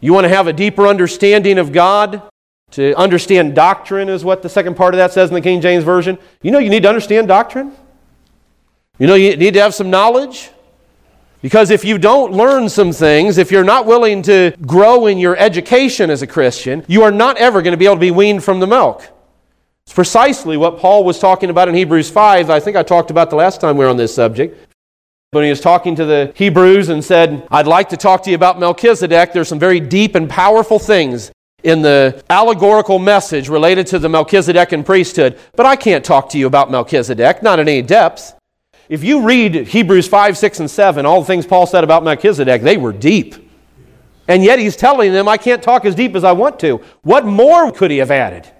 You 0.00 0.14
want 0.14 0.24
to 0.24 0.30
have 0.30 0.46
a 0.46 0.52
deeper 0.52 0.86
understanding 0.86 1.58
of 1.58 1.72
God? 1.72 2.22
To 2.70 2.94
understand 2.94 3.54
doctrine 3.54 4.08
is 4.08 4.24
what 4.24 4.40
the 4.40 4.48
second 4.48 4.76
part 4.76 4.94
of 4.94 4.98
that 4.98 5.12
says 5.12 5.28
in 5.28 5.34
the 5.34 5.42
King 5.42 5.60
James 5.60 5.84
Version. 5.84 6.16
You 6.40 6.52
know, 6.52 6.58
you 6.58 6.70
need 6.70 6.84
to 6.84 6.88
understand 6.88 7.28
doctrine. 7.28 7.72
You 8.98 9.06
know, 9.06 9.14
you 9.14 9.36
need 9.36 9.52
to 9.54 9.60
have 9.60 9.74
some 9.74 9.90
knowledge. 9.90 10.50
Because 11.42 11.70
if 11.70 11.84
you 11.84 11.98
don't 11.98 12.32
learn 12.32 12.70
some 12.70 12.90
things, 12.90 13.36
if 13.36 13.52
you're 13.52 13.62
not 13.62 13.84
willing 13.84 14.22
to 14.22 14.54
grow 14.62 15.06
in 15.06 15.18
your 15.18 15.36
education 15.36 16.08
as 16.08 16.22
a 16.22 16.26
Christian, 16.26 16.82
you 16.88 17.02
are 17.02 17.12
not 17.12 17.36
ever 17.36 17.60
going 17.60 17.72
to 17.72 17.76
be 17.76 17.84
able 17.84 17.96
to 17.96 18.00
be 18.00 18.10
weaned 18.10 18.42
from 18.42 18.58
the 18.58 18.66
milk. 18.66 19.06
It's 19.84 19.92
precisely 19.92 20.56
what 20.56 20.78
Paul 20.78 21.04
was 21.04 21.18
talking 21.18 21.50
about 21.50 21.68
in 21.68 21.74
Hebrews 21.74 22.08
5. 22.08 22.48
I 22.48 22.58
think 22.58 22.74
I 22.74 22.82
talked 22.82 23.10
about 23.10 23.28
the 23.28 23.36
last 23.36 23.60
time 23.60 23.76
we 23.76 23.84
were 23.84 23.90
on 23.90 23.98
this 23.98 24.14
subject 24.14 24.70
when 25.34 25.44
he 25.44 25.50
was 25.50 25.60
talking 25.60 25.94
to 25.96 26.04
the 26.04 26.32
Hebrews 26.34 26.88
and 26.88 27.04
said, 27.04 27.46
I'd 27.50 27.66
like 27.66 27.88
to 27.90 27.96
talk 27.96 28.22
to 28.24 28.30
you 28.30 28.36
about 28.36 28.58
Melchizedek. 28.58 29.32
There's 29.32 29.48
some 29.48 29.58
very 29.58 29.80
deep 29.80 30.14
and 30.14 30.28
powerful 30.28 30.78
things 30.78 31.32
in 31.62 31.82
the 31.82 32.22
allegorical 32.30 32.98
message 32.98 33.48
related 33.48 33.86
to 33.88 33.98
the 33.98 34.08
Melchizedekan 34.08 34.84
priesthood, 34.84 35.38
but 35.56 35.66
I 35.66 35.76
can't 35.76 36.04
talk 36.04 36.28
to 36.30 36.38
you 36.38 36.46
about 36.46 36.70
Melchizedek, 36.70 37.42
not 37.42 37.58
in 37.58 37.68
any 37.68 37.82
depth. 37.82 38.34
If 38.88 39.02
you 39.02 39.22
read 39.22 39.54
Hebrews 39.68 40.06
5, 40.06 40.36
6, 40.36 40.60
and 40.60 40.70
7, 40.70 41.06
all 41.06 41.20
the 41.20 41.26
things 41.26 41.46
Paul 41.46 41.66
said 41.66 41.84
about 41.84 42.04
Melchizedek, 42.04 42.62
they 42.62 42.76
were 42.76 42.92
deep. 42.92 43.34
And 44.28 44.44
yet 44.44 44.58
he's 44.58 44.76
telling 44.76 45.12
them, 45.12 45.26
I 45.26 45.38
can't 45.38 45.62
talk 45.62 45.84
as 45.84 45.94
deep 45.94 46.14
as 46.14 46.24
I 46.24 46.32
want 46.32 46.60
to. 46.60 46.82
What 47.02 47.24
more 47.24 47.72
could 47.72 47.90
he 47.90 47.98
have 47.98 48.10
added? 48.10 48.50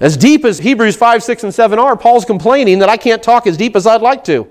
As 0.00 0.16
deep 0.16 0.44
as 0.44 0.60
Hebrews 0.60 0.96
5, 0.96 1.22
6, 1.24 1.44
and 1.44 1.54
7 1.54 1.78
are, 1.78 1.96
Paul's 1.96 2.24
complaining 2.24 2.78
that 2.78 2.88
I 2.88 2.96
can't 2.96 3.22
talk 3.22 3.48
as 3.48 3.56
deep 3.56 3.74
as 3.74 3.86
I'd 3.86 4.00
like 4.00 4.22
to. 4.24 4.48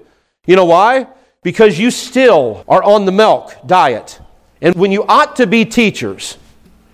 You 0.48 0.56
know 0.56 0.66
why? 0.66 1.08
Because 1.44 1.78
you 1.78 1.92
still 1.92 2.66
are 2.68 2.82
on 2.82 3.06
the 3.06 3.12
milk 3.12 3.54
diet. 3.66 4.20
And 4.62 4.74
when 4.76 4.92
you 4.92 5.04
ought 5.04 5.36
to 5.36 5.46
be 5.46 5.66
teachers, 5.66 6.38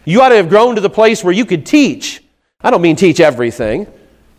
you 0.03 0.21
ought 0.21 0.29
to 0.29 0.35
have 0.35 0.49
grown 0.49 0.75
to 0.75 0.81
the 0.81 0.89
place 0.89 1.23
where 1.23 1.33
you 1.33 1.45
could 1.45 1.65
teach. 1.65 2.21
I 2.59 2.71
don't 2.71 2.81
mean 2.81 2.95
teach 2.95 3.19
everything, 3.19 3.87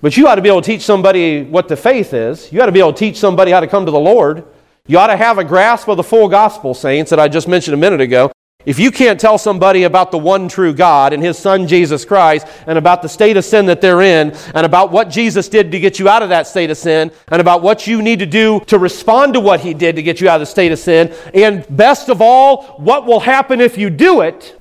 but 0.03 0.17
you 0.17 0.27
ought 0.29 0.35
to 0.35 0.43
be 0.43 0.49
able 0.49 0.61
to 0.61 0.67
teach 0.67 0.83
somebody 0.83 1.45
what 1.45 1.69
the 1.69 1.77
faith 1.77 2.13
is. 2.13 2.53
You 2.53 2.61
ought 2.61 2.67
to 2.67 2.73
be 2.73 2.81
able 2.81 2.93
to 2.93 2.99
teach 2.99 3.17
somebody 3.17 3.53
how 3.53 3.61
to 3.61 3.67
come 3.67 3.87
to 3.87 3.93
the 3.93 3.99
Lord. 3.99 4.45
You 4.87 4.99
ought 4.99 5.07
to 5.07 5.17
have 5.17 5.39
a 5.39 5.45
grasp 5.45 5.89
of 5.89 5.97
the 5.97 6.03
full 6.03 6.29
gospel, 6.29 6.75
saints, 6.75 7.09
that 7.09 7.21
I 7.21 7.29
just 7.29 7.49
mentioned 7.49 7.73
a 7.73 7.79
minute 7.79 8.03
ago. 8.03 8.34
If 8.67 8.79
you 8.79 8.91
can't 8.91 9.21
tell 9.21 9.37
somebody 9.37 9.83
about 9.83 10.11
the 10.11 10.19
one 10.19 10.49
true 10.49 10.73
God 10.73 11.13
and 11.13 11.23
His 11.23 11.39
Son 11.39 11.67
Jesus 11.67 12.05
Christ 12.05 12.47
and 12.67 12.79
about 12.79 13.03
the 13.03 13.09
state 13.09 13.37
of 13.37 13.45
sin 13.45 13.67
that 13.67 13.83
they're 13.83 14.01
in 14.01 14.35
and 14.55 14.65
about 14.65 14.91
what 14.91 15.11
Jesus 15.11 15.49
did 15.49 15.71
to 15.73 15.81
get 15.81 15.99
you 15.99 16.09
out 16.09 16.23
of 16.23 16.31
that 16.31 16.47
state 16.47 16.71
of 16.71 16.79
sin 16.79 17.11
and 17.29 17.41
about 17.43 17.61
what 17.61 17.87
you 17.87 18.01
need 18.01 18.21
to 18.21 18.27
do 18.27 18.61
to 18.61 18.79
respond 18.79 19.35
to 19.35 19.41
what 19.41 19.61
He 19.61 19.75
did 19.75 19.97
to 19.97 20.03
get 20.03 20.21
you 20.21 20.31
out 20.31 20.37
of 20.37 20.41
the 20.41 20.47
state 20.47 20.73
of 20.73 20.79
sin, 20.79 21.15
and 21.35 21.65
best 21.77 22.09
of 22.09 22.23
all, 22.23 22.65
what 22.79 23.05
will 23.05 23.21
happen 23.21 23.61
if 23.61 23.77
you 23.77 23.91
do 23.91 24.23
it, 24.23 24.59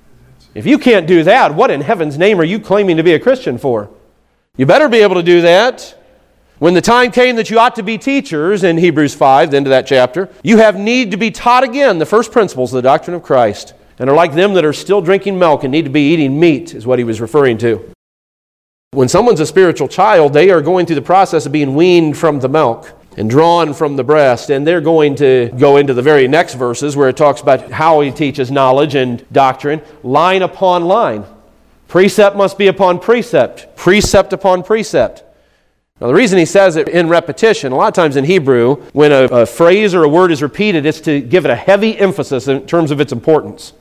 if 0.53 0.65
you 0.65 0.77
can't 0.77 1.07
do 1.07 1.23
that, 1.23 1.55
what 1.55 1.71
in 1.71 1.79
heaven's 1.79 2.17
name 2.17 2.39
are 2.41 2.45
you 2.45 2.59
claiming 2.59 2.97
to 2.97 3.03
be 3.03 3.13
a 3.13 3.19
Christian 3.19 3.57
for? 3.57 3.89
You 4.57 4.65
better 4.65 4.89
be 4.89 4.97
able 4.97 5.15
to 5.15 5.23
do 5.23 5.41
that. 5.41 5.97
When 6.59 6.73
the 6.73 6.81
time 6.81 7.11
came 7.11 7.37
that 7.37 7.49
you 7.49 7.57
ought 7.57 7.75
to 7.75 7.83
be 7.83 7.97
teachers 7.97 8.63
in 8.63 8.77
Hebrews 8.77 9.15
5, 9.15 9.51
the 9.51 9.57
end 9.57 9.65
of 9.65 9.71
that 9.71 9.87
chapter, 9.87 10.29
you 10.43 10.57
have 10.57 10.77
need 10.77 11.11
to 11.11 11.17
be 11.17 11.31
taught 11.31 11.63
again 11.63 11.97
the 11.99 12.05
first 12.05 12.31
principles 12.31 12.73
of 12.73 12.77
the 12.77 12.87
doctrine 12.87 13.15
of 13.15 13.23
Christ 13.23 13.73
and 13.99 14.09
are 14.09 14.15
like 14.15 14.33
them 14.33 14.53
that 14.53 14.65
are 14.65 14.73
still 14.73 15.01
drinking 15.01 15.37
milk 15.37 15.63
and 15.63 15.71
need 15.71 15.85
to 15.85 15.91
be 15.91 16.13
eating 16.13 16.39
meat, 16.39 16.73
is 16.73 16.85
what 16.85 16.99
he 16.99 17.05
was 17.05 17.21
referring 17.21 17.57
to. 17.59 17.93
When 18.91 19.09
someone's 19.09 19.39
a 19.39 19.45
spiritual 19.45 19.87
child, 19.87 20.33
they 20.33 20.51
are 20.51 20.61
going 20.61 20.85
through 20.85 20.95
the 20.97 21.01
process 21.01 21.45
of 21.45 21.51
being 21.51 21.73
weaned 21.73 22.17
from 22.17 22.39
the 22.39 22.49
milk 22.49 22.91
and 23.17 23.29
drawn 23.29 23.73
from 23.73 23.95
the 23.95 24.03
breast. 24.03 24.49
And 24.49 24.67
they're 24.67 24.81
going 24.81 25.15
to 25.15 25.51
go 25.57 25.77
into 25.77 25.93
the 25.93 26.01
very 26.01 26.27
next 26.27 26.53
verses 26.55 26.95
where 26.95 27.09
it 27.09 27.17
talks 27.17 27.41
about 27.41 27.71
how 27.71 28.01
he 28.01 28.11
teaches 28.11 28.51
knowledge 28.51 28.95
and 28.95 29.25
doctrine, 29.31 29.81
line 30.03 30.43
upon 30.43 30.85
line. 30.85 31.25
Precept 31.87 32.35
must 32.35 32.57
be 32.57 32.67
upon 32.67 32.99
precept, 32.99 33.75
precept 33.75 34.33
upon 34.33 34.63
precept. 34.63 35.23
Now, 36.01 36.07
the 36.07 36.13
reason 36.13 36.39
he 36.39 36.45
says 36.45 36.75
it 36.75 36.87
in 36.87 37.07
repetition, 37.07 37.71
a 37.71 37.75
lot 37.75 37.87
of 37.87 37.93
times 37.93 38.15
in 38.15 38.25
Hebrew, 38.25 38.75
when 38.93 39.11
a, 39.11 39.23
a 39.25 39.45
phrase 39.45 39.93
or 39.93 40.03
a 40.03 40.09
word 40.09 40.31
is 40.31 40.41
repeated, 40.41 40.85
it's 40.85 41.01
to 41.01 41.21
give 41.21 41.45
it 41.45 41.51
a 41.51 41.55
heavy 41.55 41.97
emphasis 41.97 42.47
in 42.47 42.65
terms 42.65 42.91
of 42.91 42.99
its 42.99 43.11
importance. 43.11 43.73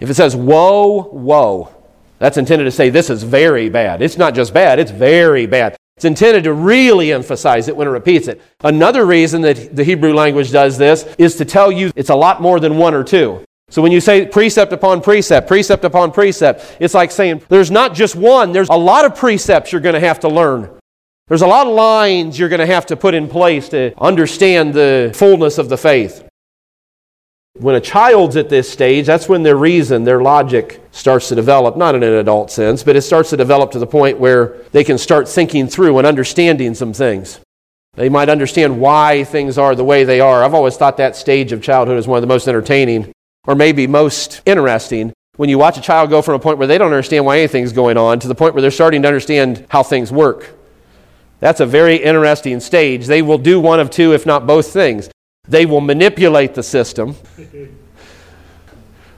If 0.00 0.10
it 0.10 0.14
says 0.14 0.36
woe, 0.36 1.08
woe, 1.12 1.74
that's 2.18 2.36
intended 2.36 2.64
to 2.64 2.70
say 2.70 2.90
this 2.90 3.10
is 3.10 3.22
very 3.22 3.68
bad. 3.68 4.02
It's 4.02 4.16
not 4.16 4.34
just 4.34 4.54
bad, 4.54 4.78
it's 4.78 4.90
very 4.90 5.46
bad. 5.46 5.76
It's 5.96 6.04
intended 6.04 6.44
to 6.44 6.52
really 6.52 7.12
emphasize 7.12 7.68
it 7.68 7.76
when 7.76 7.88
it 7.88 7.90
repeats 7.90 8.28
it. 8.28 8.42
Another 8.62 9.06
reason 9.06 9.40
that 9.42 9.74
the 9.74 9.82
Hebrew 9.82 10.12
language 10.12 10.52
does 10.52 10.76
this 10.76 11.04
is 11.16 11.36
to 11.36 11.46
tell 11.46 11.72
you 11.72 11.90
it's 11.96 12.10
a 12.10 12.14
lot 12.14 12.42
more 12.42 12.60
than 12.60 12.76
one 12.76 12.92
or 12.92 13.02
two. 13.02 13.42
So 13.70 13.80
when 13.80 13.92
you 13.92 14.00
say 14.00 14.26
precept 14.26 14.72
upon 14.72 15.00
precept, 15.00 15.48
precept 15.48 15.84
upon 15.84 16.12
precept, 16.12 16.76
it's 16.78 16.94
like 16.94 17.10
saying 17.10 17.42
there's 17.48 17.70
not 17.70 17.94
just 17.94 18.14
one, 18.14 18.52
there's 18.52 18.68
a 18.68 18.76
lot 18.76 19.06
of 19.06 19.16
precepts 19.16 19.72
you're 19.72 19.80
going 19.80 19.94
to 19.94 20.00
have 20.00 20.20
to 20.20 20.28
learn. 20.28 20.78
There's 21.28 21.42
a 21.42 21.46
lot 21.46 21.66
of 21.66 21.72
lines 21.72 22.38
you're 22.38 22.50
going 22.50 22.60
to 22.60 22.66
have 22.66 22.86
to 22.86 22.96
put 22.96 23.14
in 23.14 23.26
place 23.26 23.68
to 23.70 23.92
understand 23.98 24.74
the 24.74 25.12
fullness 25.14 25.58
of 25.58 25.68
the 25.68 25.78
faith. 25.78 26.25
When 27.58 27.74
a 27.74 27.80
child's 27.80 28.36
at 28.36 28.50
this 28.50 28.70
stage, 28.70 29.06
that's 29.06 29.30
when 29.30 29.42
their 29.42 29.56
reason, 29.56 30.04
their 30.04 30.20
logic 30.20 30.82
starts 30.90 31.28
to 31.28 31.34
develop, 31.34 31.74
not 31.74 31.94
in 31.94 32.02
an 32.02 32.12
adult 32.12 32.50
sense, 32.50 32.82
but 32.82 32.96
it 32.96 33.02
starts 33.02 33.30
to 33.30 33.36
develop 33.36 33.70
to 33.70 33.78
the 33.78 33.86
point 33.86 34.18
where 34.18 34.58
they 34.72 34.84
can 34.84 34.98
start 34.98 35.26
thinking 35.26 35.66
through 35.66 35.96
and 35.96 36.06
understanding 36.06 36.74
some 36.74 36.92
things. 36.92 37.40
They 37.94 38.10
might 38.10 38.28
understand 38.28 38.78
why 38.78 39.24
things 39.24 39.56
are 39.56 39.74
the 39.74 39.84
way 39.84 40.04
they 40.04 40.20
are. 40.20 40.44
I've 40.44 40.52
always 40.52 40.76
thought 40.76 40.98
that 40.98 41.16
stage 41.16 41.50
of 41.50 41.62
childhood 41.62 41.96
is 41.96 42.06
one 42.06 42.18
of 42.18 42.20
the 42.20 42.26
most 42.26 42.46
entertaining, 42.46 43.10
or 43.46 43.54
maybe 43.54 43.86
most 43.86 44.42
interesting, 44.44 45.14
when 45.36 45.48
you 45.48 45.56
watch 45.56 45.78
a 45.78 45.82
child 45.82 46.10
go 46.10 46.20
from 46.20 46.34
a 46.34 46.38
point 46.38 46.58
where 46.58 46.66
they 46.66 46.76
don't 46.76 46.92
understand 46.92 47.24
why 47.24 47.38
anything's 47.38 47.72
going 47.72 47.96
on 47.96 48.18
to 48.20 48.28
the 48.28 48.34
point 48.34 48.54
where 48.54 48.60
they're 48.60 48.70
starting 48.70 49.00
to 49.00 49.08
understand 49.08 49.64
how 49.70 49.82
things 49.82 50.12
work. 50.12 50.50
That's 51.40 51.60
a 51.60 51.66
very 51.66 51.96
interesting 51.96 52.60
stage. 52.60 53.06
They 53.06 53.22
will 53.22 53.38
do 53.38 53.60
one 53.60 53.80
of 53.80 53.90
two, 53.90 54.12
if 54.12 54.26
not 54.26 54.46
both 54.46 54.72
things. 54.72 55.08
They 55.48 55.66
will 55.66 55.80
manipulate 55.80 56.54
the 56.54 56.62
system. 56.62 57.14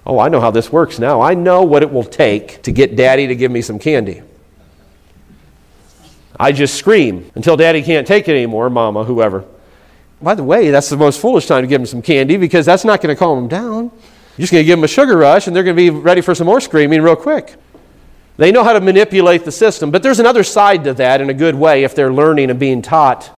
Oh, 0.08 0.18
I 0.18 0.30
know 0.30 0.40
how 0.40 0.50
this 0.50 0.72
works 0.72 0.98
now. 0.98 1.20
I 1.20 1.34
know 1.34 1.64
what 1.64 1.82
it 1.82 1.92
will 1.92 2.02
take 2.02 2.62
to 2.62 2.72
get 2.72 2.96
daddy 2.96 3.26
to 3.26 3.36
give 3.36 3.50
me 3.50 3.60
some 3.60 3.78
candy. 3.78 4.22
I 6.40 6.52
just 6.52 6.76
scream 6.76 7.30
until 7.34 7.58
daddy 7.58 7.82
can't 7.82 8.06
take 8.06 8.26
it 8.26 8.32
anymore, 8.32 8.70
mama, 8.70 9.04
whoever. 9.04 9.44
By 10.22 10.34
the 10.34 10.42
way, 10.42 10.70
that's 10.70 10.88
the 10.88 10.96
most 10.96 11.20
foolish 11.20 11.46
time 11.46 11.62
to 11.62 11.66
give 11.66 11.82
him 11.82 11.86
some 11.86 12.00
candy 12.00 12.38
because 12.38 12.64
that's 12.64 12.86
not 12.86 13.02
going 13.02 13.14
to 13.14 13.18
calm 13.18 13.38
him 13.38 13.48
down. 13.48 13.82
You're 14.38 14.44
just 14.44 14.52
going 14.52 14.62
to 14.62 14.66
give 14.66 14.78
him 14.78 14.84
a 14.84 14.88
sugar 14.88 15.18
rush 15.18 15.46
and 15.46 15.54
they're 15.54 15.62
going 15.62 15.76
to 15.76 15.82
be 15.82 15.90
ready 15.90 16.22
for 16.22 16.34
some 16.34 16.46
more 16.46 16.60
screaming 16.60 17.02
real 17.02 17.16
quick. 17.16 17.56
They 18.38 18.50
know 18.50 18.64
how 18.64 18.72
to 18.72 18.80
manipulate 18.80 19.44
the 19.44 19.52
system, 19.52 19.90
but 19.90 20.02
there's 20.02 20.20
another 20.20 20.44
side 20.44 20.84
to 20.84 20.94
that 20.94 21.20
in 21.20 21.28
a 21.28 21.34
good 21.34 21.54
way 21.54 21.84
if 21.84 21.94
they're 21.94 22.12
learning 22.12 22.48
and 22.50 22.58
being 22.58 22.80
taught 22.80 23.37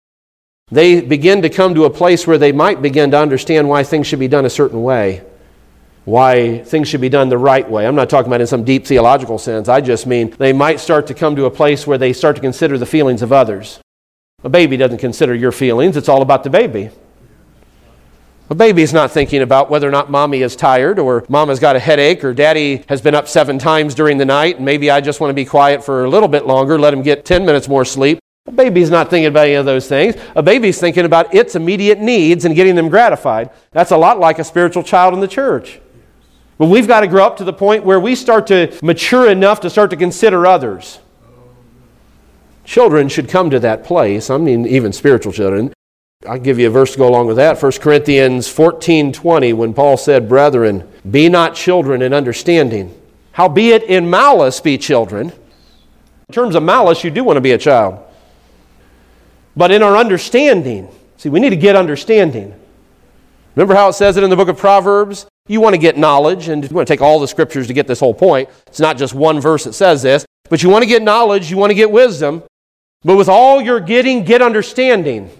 they 0.73 1.01
begin 1.01 1.43
to 1.43 1.51
come 1.51 1.75
to 1.75 1.85
a 1.85 1.91
place 1.91 2.27
where 2.27 2.39
they 2.39 2.53
might 2.53 2.81
begin 2.81 3.11
to 3.11 3.19
understand 3.19 3.69
why 3.69 3.83
things 3.83 4.07
should 4.07 4.21
be 4.21 4.29
done 4.29 4.45
a 4.45 4.51
certain 4.51 4.83
way, 4.83 5.25
why 6.05 6.59
things 6.59 6.89
should 6.89 7.01
be 7.01 7.09
done 7.09 7.29
the 7.29 7.39
right 7.39 7.69
way. 7.69 7.87
I'm 7.87 7.97
not 7.97 8.09
talking 8.09 8.29
about 8.29 8.41
in 8.41 8.47
some 8.47 8.63
deep 8.63 8.87
theological 8.87 9.39
sense. 9.39 9.69
I 9.69 9.81
just 9.81 10.07
mean 10.07 10.31
they 10.39 10.53
might 10.53 10.79
start 10.79 11.09
to 11.09 11.15
come 11.15 11.35
to 11.37 11.47
a 11.47 11.51
place 11.51 11.87
where 11.87 11.99
they 11.99 12.13
start 12.13 12.37
to 12.37 12.43
consider 12.43 12.79
the 12.79 12.87
feelings 12.87 13.21
of 13.21 13.33
others. 13.33 13.81
A 14.45 14.49
baby 14.49 14.77
doesn't 14.77 14.99
consider 14.99 15.35
your 15.35 15.53
feelings, 15.53 15.97
it's 15.97 16.09
all 16.09 16.23
about 16.23 16.45
the 16.45 16.51
baby. 16.51 16.91
A 18.49 18.55
baby's 18.55 18.93
not 18.93 19.11
thinking 19.11 19.43
about 19.43 19.71
whether 19.71 19.87
or 19.87 19.93
not 19.93 20.11
mommy 20.11 20.43
is 20.43 20.57
tired 20.57 20.99
or 20.99 21.25
mama's 21.29 21.61
got 21.61 21.77
a 21.77 21.79
headache 21.79 22.25
or 22.25 22.33
daddy 22.33 22.85
has 22.89 23.01
been 23.01 23.15
up 23.15 23.29
seven 23.29 23.59
times 23.59 23.95
during 23.95 24.19
the 24.19 24.25
night 24.25 24.57
and 24.57 24.65
maybe 24.65 24.91
I 24.91 25.01
just 25.01 25.21
want 25.21 25.31
to 25.31 25.35
be 25.35 25.45
quiet 25.45 25.85
for 25.85 26.05
a 26.05 26.09
little 26.09 26.29
bit 26.29 26.47
longer, 26.47 26.79
let 26.79 26.93
him 26.93 27.03
get 27.03 27.25
10 27.25 27.45
minutes 27.45 27.69
more 27.69 27.85
sleep. 27.85 28.20
A 28.51 28.53
baby's 28.53 28.91
not 28.91 29.11
thinking 29.11 29.29
about 29.29 29.47
any 29.47 29.55
of 29.55 29.65
those 29.65 29.87
things. 29.87 30.17
A 30.35 30.43
baby's 30.43 30.81
thinking 30.81 31.05
about 31.05 31.33
its 31.33 31.55
immediate 31.55 32.01
needs 32.01 32.45
and 32.45 32.57
getting 32.57 32.75
them 32.75 32.89
gratified. 32.89 33.51
That's 33.71 33.93
a 33.93 33.97
lot 33.97 34.19
like 34.19 34.41
a 34.41 34.45
spiritual 34.45 34.83
child 34.83 35.15
in 35.15 35.21
the 35.21 35.29
church. 35.29 35.81
But 36.59 36.67
we've 36.67 36.89
got 36.89 37.01
to 37.01 37.07
grow 37.07 37.25
up 37.25 37.37
to 37.37 37.45
the 37.45 37.53
point 37.53 37.85
where 37.85 38.01
we 38.01 38.17
start 38.17 38.49
to 38.49 38.77
mature 38.83 39.31
enough 39.31 39.61
to 39.61 39.71
start 39.71 39.91
to 39.91 39.97
consider 39.97 40.49
others. 40.49 40.99
Children 42.65 43.09
should 43.09 43.29
come 43.29 43.51
to 43.51 43.61
that 43.61 43.85
place. 43.85 44.31
I 44.31 44.37
mean, 44.37 44.67
even 44.67 44.93
spiritual 44.93 45.33
children. 45.33 45.73
I'll 46.27 46.41
give 46.41 46.59
you 46.59 46.67
a 46.67 46.71
verse 46.71 46.91
to 46.93 46.99
go 46.99 47.09
along 47.09 47.29
with 47.29 47.37
that. 47.37 47.63
1 47.63 47.73
Corinthians 47.81 48.49
14 48.49 49.13
20, 49.13 49.53
when 49.53 49.73
Paul 49.75 49.97
said, 49.97 50.29
Brethren, 50.29 50.91
be 51.09 51.29
not 51.29 51.55
children 51.55 52.03
in 52.03 52.13
understanding. 52.13 53.01
Howbeit 53.31 53.85
in 53.85 54.11
malice 54.11 54.59
be 54.59 54.77
children. 54.77 55.33
In 56.29 56.33
terms 56.33 56.57
of 56.57 56.65
malice, 56.65 57.05
you 57.05 57.13
do 57.13 57.23
want 57.23 57.37
to 57.37 57.41
be 57.41 57.53
a 57.53 57.59
child. 57.59 58.05
But 59.57 59.71
in 59.71 59.83
our 59.83 59.97
understanding, 59.97 60.89
see, 61.17 61.29
we 61.29 61.41
need 61.41 61.51
to 61.51 61.57
get 61.57 61.77
understanding. 61.77 62.55
Remember 63.57 63.75
how 63.75 63.89
it 63.89 63.95
says 63.95 64.17
it 64.17 64.25
in 64.25 64.31
the 64.31 64.37
book 64.37 64.49
of 64.49 64.57
Proverbs? 64.57 65.27
You 65.49 65.61
want 65.61 65.75
to 65.75 65.79
get 65.79 65.99
knowledge, 65.99 66.49
and 66.49 66.63
you 66.63 66.75
want 66.75 66.87
to 66.87 66.93
take 66.93 67.01
all 67.01 67.19
the 67.19 67.27
scriptures 67.27 67.67
to 67.67 67.73
get 67.73 67.87
this 67.87 67.99
whole 67.99 68.15
point. 68.15 68.49
It's 68.69 68.81
not 68.81 68.97
just 68.97 69.15
one 69.15 69.41
verse 69.41 69.65
that 69.65 69.73
says 69.73 70.03
this, 70.03 70.25
but 70.49 70.63
you 70.63 70.69
want 70.69 70.83
to 70.83 70.89
get 70.89 71.03
knowledge, 71.03 71.51
you 71.51 71.57
want 71.57 71.71
to 71.71 71.75
get 71.75 71.91
wisdom. 71.91 72.43
But 73.03 73.17
with 73.17 73.29
all 73.29 73.61
you're 73.61 73.81
getting, 73.81 74.25
get 74.25 74.43
understanding. 74.43 75.31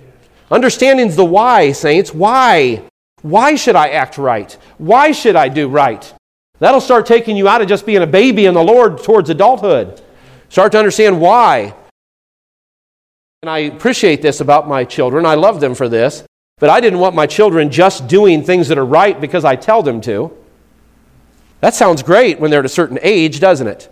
Understanding's 0.51 1.15
the 1.15 1.25
why, 1.25 1.73
saints. 1.73 2.13
Why? 2.13 2.83
Why 3.23 3.55
should 3.55 3.77
I 3.77 3.91
act 3.91 4.19
right? 4.19 4.53
Why 4.79 5.13
should 5.13 5.37
I 5.37 5.49
do 5.49 5.69
right? 5.69 6.13
That'll 6.59 6.81
start 6.81 7.07
taking 7.07 7.37
you 7.37 7.49
out 7.49 7.63
of 7.63 7.69
just 7.69 7.87
being 7.87 8.03
a 8.03 8.07
baby 8.07 8.47
in 8.47 8.55
the 8.55 8.63
Lord 8.63 9.03
towards 9.03 9.31
adulthood. 9.31 10.01
Start 10.49 10.73
to 10.73 10.79
understand 10.79 11.21
why. 11.21 11.75
And 13.43 13.49
I 13.49 13.61
appreciate 13.61 14.21
this 14.21 14.43
about 14.43 14.69
my 14.69 14.85
children. 14.85 15.25
I 15.25 15.35
love 15.35 15.61
them 15.61 15.75
for 15.75 15.89
this. 15.89 16.25
But 16.59 16.69
I 16.69 16.79
didn't 16.79 16.99
want 16.99 17.15
my 17.15 17.27
children 17.27 17.71
just 17.71 18.07
doing 18.07 18.45
things 18.45 18.69
that 18.69 18.77
are 18.77 18.85
right 18.85 19.19
because 19.19 19.47
I 19.47 19.57
tell 19.57 19.83
them 19.83 20.03
to. 20.03 20.31
That 21.61 21.75
sounds 21.75 22.03
great 22.03 22.39
when 22.39 22.51
they're 22.51 22.61
at 22.61 22.67
a 22.67 22.69
certain 22.69 22.99
age, 23.01 23.41
doesn't 23.41 23.67
it? 23.67 23.91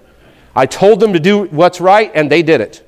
I 0.55 0.67
told 0.67 1.01
them 1.01 1.15
to 1.15 1.19
do 1.19 1.45
what's 1.45 1.81
right 1.81 2.13
and 2.15 2.31
they 2.31 2.43
did 2.43 2.61
it. 2.61 2.87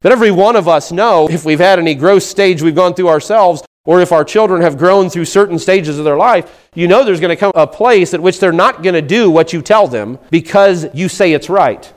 But 0.00 0.10
every 0.10 0.32
one 0.32 0.56
of 0.56 0.66
us 0.66 0.90
know 0.90 1.28
if 1.30 1.44
we've 1.44 1.60
had 1.60 1.78
any 1.78 1.94
growth 1.94 2.24
stage 2.24 2.62
we've 2.62 2.74
gone 2.74 2.94
through 2.94 3.08
ourselves, 3.08 3.62
or 3.84 4.00
if 4.00 4.10
our 4.10 4.24
children 4.24 4.62
have 4.62 4.76
grown 4.76 5.08
through 5.08 5.26
certain 5.26 5.58
stages 5.60 6.00
of 6.00 6.04
their 6.04 6.16
life, 6.16 6.68
you 6.74 6.88
know 6.88 7.04
there's 7.04 7.20
going 7.20 7.30
to 7.30 7.36
come 7.36 7.52
a 7.54 7.68
place 7.68 8.12
at 8.12 8.20
which 8.20 8.40
they're 8.40 8.50
not 8.50 8.82
going 8.82 8.94
to 8.94 9.02
do 9.02 9.30
what 9.30 9.52
you 9.52 9.62
tell 9.62 9.86
them 9.86 10.18
because 10.32 10.92
you 10.94 11.08
say 11.08 11.32
it's 11.32 11.48
right. 11.48 11.92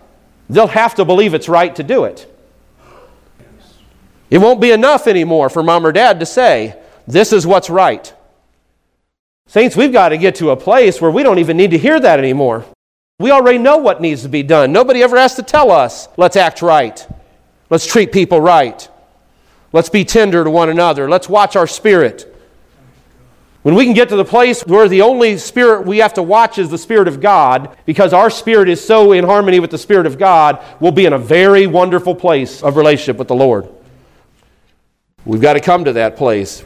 They'll 0.47 0.67
have 0.67 0.93
to 0.95 1.05
believe 1.05 1.33
it's 1.33 1.49
right 1.49 1.75
to 1.75 1.81
do 1.81 2.03
it. 2.03 2.29
It 4.33 4.41
won't 4.41 4.59
be 4.59 4.71
enough 4.71 5.05
anymore 5.05 5.47
for 5.47 5.61
mom 5.61 5.85
or 5.85 5.91
dad 5.91 6.19
to 6.19 6.25
say, 6.25 6.75
this 7.05 7.31
is 7.31 7.45
what's 7.45 7.69
right. 7.69 8.11
Saints, 9.45 9.75
we've 9.75 9.93
got 9.93 10.09
to 10.09 10.17
get 10.17 10.33
to 10.37 10.49
a 10.49 10.57
place 10.57 10.99
where 10.99 11.11
we 11.11 11.21
don't 11.21 11.37
even 11.37 11.55
need 11.55 11.69
to 11.69 11.77
hear 11.77 11.99
that 11.99 12.17
anymore. 12.17 12.65
We 13.19 13.29
already 13.29 13.59
know 13.59 13.77
what 13.77 14.01
needs 14.01 14.23
to 14.23 14.29
be 14.29 14.41
done. 14.41 14.71
Nobody 14.71 15.03
ever 15.03 15.17
has 15.17 15.35
to 15.35 15.43
tell 15.43 15.69
us, 15.69 16.07
let's 16.17 16.35
act 16.35 16.63
right. 16.63 17.07
Let's 17.69 17.85
treat 17.85 18.11
people 18.11 18.41
right. 18.41 18.89
Let's 19.71 19.89
be 19.89 20.03
tender 20.03 20.43
to 20.43 20.49
one 20.49 20.69
another. 20.69 21.07
Let's 21.07 21.29
watch 21.29 21.55
our 21.55 21.67
spirit. 21.67 22.35
When 23.61 23.75
we 23.75 23.85
can 23.85 23.93
get 23.93 24.09
to 24.09 24.15
the 24.15 24.25
place 24.25 24.65
where 24.65 24.89
the 24.89 25.03
only 25.03 25.37
spirit 25.37 25.85
we 25.85 25.99
have 25.99 26.15
to 26.15 26.23
watch 26.23 26.57
is 26.57 26.71
the 26.71 26.79
Spirit 26.79 27.07
of 27.07 27.21
God, 27.21 27.77
because 27.85 28.13
our 28.13 28.31
spirit 28.31 28.67
is 28.67 28.83
so 28.83 29.11
in 29.11 29.25
harmony 29.25 29.59
with 29.59 29.69
the 29.69 29.77
Spirit 29.77 30.07
of 30.07 30.17
God, 30.17 30.59
we'll 30.79 30.91
be 30.91 31.05
in 31.05 31.13
a 31.13 31.19
very 31.19 31.67
wonderful 31.67 32.15
place 32.15 32.63
of 32.63 32.77
relationship 32.77 33.17
with 33.17 33.27
the 33.27 33.35
Lord. 33.35 33.69
We've 35.25 35.41
got 35.41 35.53
to 35.53 35.61
come 35.61 35.85
to 35.85 35.93
that 35.93 36.17
place. 36.17 36.63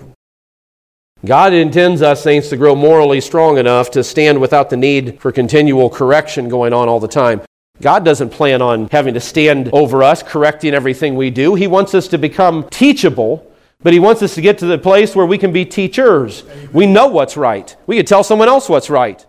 God 1.26 1.54
intends 1.54 2.02
us, 2.02 2.24
saints, 2.24 2.50
to 2.50 2.58
grow 2.58 2.76
morally 2.76 3.22
strong 3.22 3.58
enough 3.58 3.92
to 3.92 4.04
stand 4.04 4.40
without 4.40 4.70
the 4.70 4.78
need 4.78 5.20
for 5.20 5.32
continual 5.32 5.90
correction 5.90 6.50
going 6.50 6.74
on 6.74 6.88
all 6.90 7.00
the 7.00 7.08
time. 7.08 7.42
God 7.82 8.04
doesn't 8.04 8.30
plan 8.30 8.62
on 8.62 8.88
having 8.92 9.14
to 9.14 9.20
stand 9.20 9.70
over 9.74 10.02
us, 10.02 10.24
correcting 10.24 10.74
everything 10.74 11.16
we 11.16 11.30
do. 11.30 11.54
He 11.54 11.68
wants 11.68 11.94
us 11.94 12.08
to 12.10 12.18
become 12.18 12.68
teachable, 12.70 13.52
but 13.84 13.94
He 13.94 14.00
wants 14.00 14.24
us 14.24 14.34
to 14.36 14.42
get 14.42 14.58
to 14.60 14.66
the 14.66 14.78
place 14.78 15.16
where 15.16 15.26
we 15.26 15.38
can 15.38 15.52
be 15.52 15.66
teachers. 15.66 16.44
We 16.74 16.88
know 16.88 17.08
what's 17.08 17.38
right, 17.38 17.76
we 17.86 17.98
can 17.98 18.06
tell 18.06 18.24
someone 18.24 18.48
else 18.48 18.70
what's 18.70 18.90
right. 18.90 19.24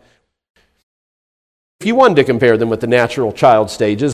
If 1.80 1.86
you 1.86 1.94
wanted 1.94 2.16
to 2.16 2.24
compare 2.24 2.56
them 2.56 2.70
with 2.70 2.80
the 2.80 2.86
natural 2.86 3.32
child 3.32 3.70
stages, 3.70 4.12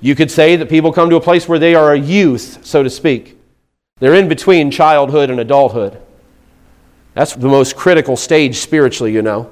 you 0.00 0.14
could 0.14 0.30
say 0.30 0.56
that 0.56 0.68
people 0.68 0.92
come 0.92 1.10
to 1.10 1.16
a 1.16 1.20
place 1.20 1.48
where 1.48 1.58
they 1.58 1.74
are 1.74 1.92
a 1.92 1.98
youth, 1.98 2.64
so 2.64 2.82
to 2.82 2.90
speak. 2.90 3.33
They're 4.04 4.12
in 4.12 4.28
between 4.28 4.70
childhood 4.70 5.30
and 5.30 5.40
adulthood. 5.40 5.98
That's 7.14 7.34
the 7.34 7.48
most 7.48 7.74
critical 7.74 8.18
stage 8.18 8.58
spiritually, 8.58 9.14
you 9.14 9.22
know. 9.22 9.50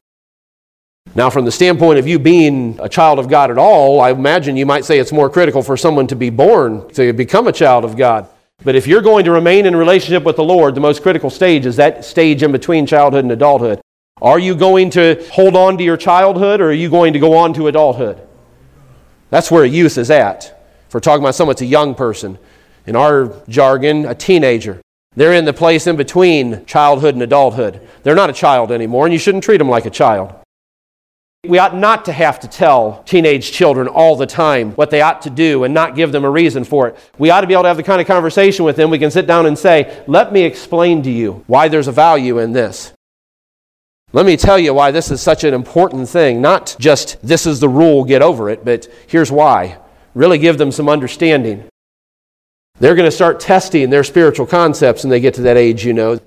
Now, 1.15 1.31
from 1.31 1.47
the 1.47 1.51
standpoint 1.51 1.99
of 1.99 2.07
you 2.07 2.19
being 2.19 2.79
a 2.79 2.87
child 2.87 3.19
of 3.19 3.31
God 3.31 3.51
at 3.51 3.57
all, 3.57 4.03
I 4.03 4.11
imagine 4.11 4.59
you 4.59 4.67
might 4.67 4.85
say 4.85 4.99
it's 4.99 5.11
more 5.11 5.31
critical 5.31 5.63
for 5.63 5.79
someone 5.79 6.07
to 6.09 6.17
be 6.17 6.29
born 6.29 6.87
to 6.91 7.15
become 7.15 7.47
a 7.47 7.53
child 7.53 7.83
of 7.87 7.97
God. 7.97 8.29
But 8.63 8.75
if 8.75 8.87
you're 8.87 9.01
going 9.01 9.25
to 9.25 9.31
remain 9.31 9.65
in 9.65 9.75
relationship 9.75 10.23
with 10.23 10.37
the 10.37 10.45
Lord, 10.45 10.75
the 10.75 10.83
most 10.83 11.03
critical 11.03 11.31
stage 11.31 11.65
is 11.65 11.77
that 11.77 12.05
stage 12.05 12.43
in 12.43 12.53
between 12.53 12.85
childhood 12.85 13.25
and 13.25 13.33
adulthood. 13.33 13.81
Are 14.21 14.39
you 14.39 14.55
going 14.55 14.91
to 14.91 15.27
hold 15.33 15.57
on 15.57 15.79
to 15.79 15.83
your 15.83 15.97
childhood 15.97 16.61
or 16.61 16.67
are 16.67 16.73
you 16.75 16.91
going 16.91 17.15
to 17.15 17.19
go 17.19 17.39
on 17.39 17.55
to 17.55 17.69
adulthood? 17.69 18.21
That's 19.31 19.51
where 19.51 19.65
youth 19.65 19.97
is 19.97 20.11
at. 20.11 20.45
If 20.89 20.93
we're 20.93 21.01
talking 21.01 21.25
about 21.25 21.37
someone 21.37 21.55
that's 21.55 21.63
a 21.63 21.65
young 21.65 21.95
person, 21.95 22.39
in 22.87 22.97
our 22.97 23.33
jargon, 23.49 24.07
a 24.07 24.14
teenager. 24.14 24.80
They're 25.14 25.35
in 25.35 25.45
the 25.45 25.53
place 25.53 25.87
in 25.87 25.97
between 25.97 26.64
childhood 26.64 27.14
and 27.14 27.22
adulthood. 27.22 27.87
They're 28.03 28.14
not 28.14 28.30
a 28.30 28.35
child 28.35 28.72
anymore, 28.72 29.07
and 29.07 29.12
you 29.12 29.18
shouldn't 29.18 29.45
treat 29.45 29.59
them 29.59 29.68
like 29.68 29.85
a 29.85 29.91
child. 29.91 30.35
We 31.45 31.59
ought 31.59 31.76
not 31.76 32.05
to 32.05 32.12
have 32.12 32.39
to 32.41 32.49
tell 32.49 33.03
teenage 33.05 33.51
children 33.51 33.89
all 33.89 34.14
the 34.14 34.26
time 34.26 34.72
what 34.72 34.91
they 34.91 35.01
ought 35.01 35.22
to 35.22 35.30
do 35.30 35.64
and 35.64 35.74
not 35.74 35.97
give 35.97 36.12
them 36.12 36.24
a 36.24 36.30
reason 36.30 36.62
for 36.62 36.87
it. 36.87 36.97
We 37.18 37.30
ought 37.30 37.41
to 37.41 37.49
be 37.49 37.53
able 37.53 37.64
to 37.64 37.68
have 37.68 37.76
the 37.76 37.83
kind 37.83 38.01
of 38.01 38.07
conversation 38.07 38.64
with 38.64 38.76
them 38.76 38.91
we 38.91 38.99
can 39.01 39.11
sit 39.11 39.26
down 39.26 39.47
and 39.47 39.59
say, 39.59 40.05
Let 40.07 40.33
me 40.33 40.43
explain 40.43 41.03
to 41.03 41.11
you 41.11 41.43
why 41.49 41.66
there's 41.66 41.89
a 41.89 41.93
value 41.93 42.39
in 42.39 42.53
this. 42.53 42.93
Let 44.12 44.24
me 44.24 44.37
tell 44.37 44.59
you 44.59 44.72
why 44.72 44.93
this 44.93 45.11
is 45.11 45.20
such 45.20 45.43
an 45.43 45.53
important 45.53 46.09
thing. 46.09 46.41
Not 46.41 46.76
just 46.78 47.20
this 47.26 47.45
is 47.45 47.59
the 47.59 47.68
rule, 47.68 48.05
get 48.05 48.22
over 48.22 48.49
it, 48.49 48.64
but 48.64 48.87
here's 49.09 49.33
why. 49.33 49.78
Really 50.14 50.39
give 50.39 50.59
them 50.59 50.70
some 50.70 50.89
understanding. 50.89 51.68
They're 52.83 52.97
going 52.97 53.07
to 53.07 53.14
start 53.14 53.39
testing 53.39 53.91
their 53.91 54.03
spiritual 54.03 54.45
concepts 54.45 55.05
when 55.05 55.11
they 55.11 55.20
get 55.20 55.35
to 55.35 55.43
that 55.43 55.57
age, 55.57 55.87
you 55.87 55.93
know. 55.93 56.18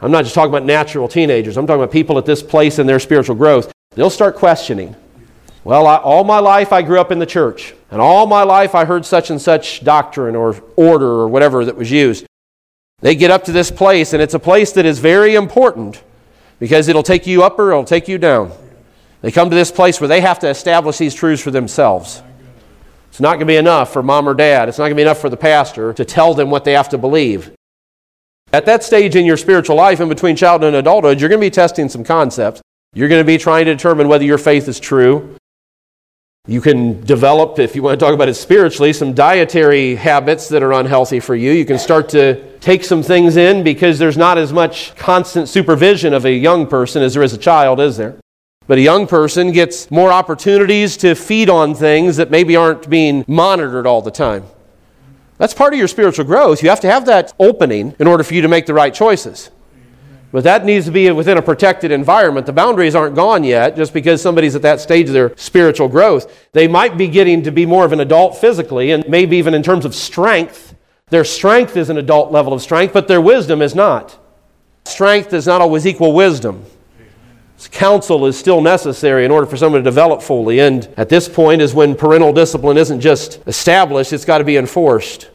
I'm 0.00 0.10
not 0.10 0.24
just 0.24 0.34
talking 0.34 0.50
about 0.50 0.64
natural 0.64 1.06
teenagers, 1.06 1.56
I'm 1.56 1.68
talking 1.68 1.84
about 1.84 1.92
people 1.92 2.18
at 2.18 2.26
this 2.26 2.42
place 2.42 2.80
in 2.80 2.88
their 2.88 2.98
spiritual 2.98 3.36
growth. 3.36 3.72
They'll 3.92 4.10
start 4.10 4.34
questioning. 4.34 4.96
Well, 5.62 5.86
I, 5.86 5.98
all 5.98 6.24
my 6.24 6.40
life 6.40 6.72
I 6.72 6.82
grew 6.82 6.98
up 6.98 7.12
in 7.12 7.20
the 7.20 7.26
church, 7.26 7.74
and 7.92 8.00
all 8.00 8.26
my 8.26 8.42
life 8.42 8.74
I 8.74 8.84
heard 8.84 9.06
such 9.06 9.30
and 9.30 9.40
such 9.40 9.84
doctrine 9.84 10.34
or 10.34 10.60
order 10.74 11.06
or 11.06 11.28
whatever 11.28 11.64
that 11.64 11.76
was 11.76 11.92
used. 11.92 12.26
They 12.98 13.14
get 13.14 13.30
up 13.30 13.44
to 13.44 13.52
this 13.52 13.70
place, 13.70 14.12
and 14.14 14.20
it's 14.20 14.34
a 14.34 14.40
place 14.40 14.72
that 14.72 14.84
is 14.86 14.98
very 14.98 15.36
important 15.36 16.02
because 16.58 16.88
it'll 16.88 17.04
take 17.04 17.24
you 17.24 17.44
up 17.44 17.56
or 17.56 17.70
it'll 17.70 17.84
take 17.84 18.08
you 18.08 18.18
down. 18.18 18.50
They 19.20 19.30
come 19.30 19.48
to 19.48 19.54
this 19.54 19.70
place 19.70 20.00
where 20.00 20.08
they 20.08 20.22
have 20.22 20.40
to 20.40 20.48
establish 20.48 20.98
these 20.98 21.14
truths 21.14 21.40
for 21.40 21.52
themselves. 21.52 22.20
It's 23.14 23.20
not 23.20 23.34
going 23.34 23.42
to 23.42 23.46
be 23.46 23.54
enough 23.54 23.92
for 23.92 24.02
mom 24.02 24.28
or 24.28 24.34
dad. 24.34 24.68
It's 24.68 24.76
not 24.76 24.86
going 24.86 24.94
to 24.94 24.96
be 24.96 25.02
enough 25.02 25.20
for 25.20 25.28
the 25.28 25.36
pastor 25.36 25.92
to 25.92 26.04
tell 26.04 26.34
them 26.34 26.50
what 26.50 26.64
they 26.64 26.72
have 26.72 26.88
to 26.88 26.98
believe. 26.98 27.52
At 28.52 28.66
that 28.66 28.82
stage 28.82 29.14
in 29.14 29.24
your 29.24 29.36
spiritual 29.36 29.76
life, 29.76 30.00
in 30.00 30.08
between 30.08 30.34
childhood 30.34 30.74
and 30.74 30.78
adulthood, 30.78 31.20
you're 31.20 31.28
going 31.28 31.40
to 31.40 31.46
be 31.46 31.48
testing 31.48 31.88
some 31.88 32.02
concepts. 32.02 32.60
You're 32.92 33.06
going 33.06 33.20
to 33.20 33.24
be 33.24 33.38
trying 33.38 33.66
to 33.66 33.72
determine 33.72 34.08
whether 34.08 34.24
your 34.24 34.36
faith 34.36 34.66
is 34.66 34.80
true. 34.80 35.36
You 36.48 36.60
can 36.60 37.04
develop, 37.04 37.60
if 37.60 37.76
you 37.76 37.84
want 37.84 38.00
to 38.00 38.04
talk 38.04 38.14
about 38.14 38.28
it 38.28 38.34
spiritually, 38.34 38.92
some 38.92 39.14
dietary 39.14 39.94
habits 39.94 40.48
that 40.48 40.64
are 40.64 40.72
unhealthy 40.72 41.20
for 41.20 41.36
you. 41.36 41.52
You 41.52 41.64
can 41.64 41.78
start 41.78 42.08
to 42.08 42.58
take 42.58 42.82
some 42.82 43.04
things 43.04 43.36
in 43.36 43.62
because 43.62 43.96
there's 44.00 44.16
not 44.16 44.38
as 44.38 44.52
much 44.52 44.92
constant 44.96 45.48
supervision 45.48 46.14
of 46.14 46.24
a 46.24 46.32
young 46.32 46.66
person 46.66 47.00
as 47.00 47.14
there 47.14 47.22
is 47.22 47.32
a 47.32 47.38
child, 47.38 47.78
is 47.78 47.96
there? 47.96 48.16
But 48.66 48.78
a 48.78 48.80
young 48.80 49.06
person 49.06 49.52
gets 49.52 49.90
more 49.90 50.10
opportunities 50.10 50.96
to 50.98 51.14
feed 51.14 51.50
on 51.50 51.74
things 51.74 52.16
that 52.16 52.30
maybe 52.30 52.56
aren't 52.56 52.88
being 52.88 53.24
monitored 53.28 53.86
all 53.86 54.00
the 54.00 54.10
time. 54.10 54.44
That's 55.36 55.52
part 55.52 55.74
of 55.74 55.78
your 55.78 55.88
spiritual 55.88 56.24
growth. 56.24 56.62
You 56.62 56.70
have 56.70 56.80
to 56.80 56.90
have 56.90 57.06
that 57.06 57.34
opening 57.38 57.94
in 57.98 58.06
order 58.06 58.24
for 58.24 58.34
you 58.34 58.42
to 58.42 58.48
make 58.48 58.66
the 58.66 58.74
right 58.74 58.94
choices. 58.94 59.50
But 60.32 60.44
that 60.44 60.64
needs 60.64 60.86
to 60.86 60.90
be 60.90 61.08
within 61.12 61.38
a 61.38 61.42
protected 61.42 61.92
environment. 61.92 62.46
The 62.46 62.52
boundaries 62.52 62.94
aren't 62.94 63.14
gone 63.14 63.44
yet 63.44 63.76
just 63.76 63.92
because 63.92 64.20
somebody's 64.20 64.56
at 64.56 64.62
that 64.62 64.80
stage 64.80 65.06
of 65.06 65.12
their 65.12 65.36
spiritual 65.36 65.88
growth. 65.88 66.48
They 66.52 66.66
might 66.66 66.96
be 66.96 67.06
getting 67.06 67.42
to 67.42 67.52
be 67.52 67.66
more 67.66 67.84
of 67.84 67.92
an 67.92 68.00
adult 68.00 68.36
physically 68.38 68.90
and 68.90 69.08
maybe 69.08 69.36
even 69.36 69.54
in 69.54 69.62
terms 69.62 69.84
of 69.84 69.94
strength. 69.94 70.74
Their 71.08 71.22
strength 71.22 71.76
is 71.76 71.90
an 71.90 71.98
adult 71.98 72.32
level 72.32 72.52
of 72.52 72.62
strength, 72.62 72.92
but 72.92 73.06
their 73.06 73.20
wisdom 73.20 73.62
is 73.62 73.74
not. 73.74 74.18
Strength 74.86 75.30
does 75.30 75.46
not 75.46 75.60
always 75.60 75.86
equal 75.86 76.12
wisdom. 76.12 76.64
Counsel 77.68 78.26
is 78.26 78.38
still 78.38 78.60
necessary 78.60 79.24
in 79.24 79.30
order 79.30 79.46
for 79.46 79.56
someone 79.56 79.82
to 79.82 79.90
develop 79.90 80.22
fully. 80.22 80.60
And 80.60 80.88
at 80.96 81.08
this 81.08 81.28
point 81.28 81.62
is 81.62 81.74
when 81.74 81.94
parental 81.94 82.32
discipline 82.32 82.76
isn't 82.76 83.00
just 83.00 83.40
established, 83.46 84.12
it's 84.12 84.24
got 84.24 84.38
to 84.38 84.44
be 84.44 84.56
enforced. 84.56 85.30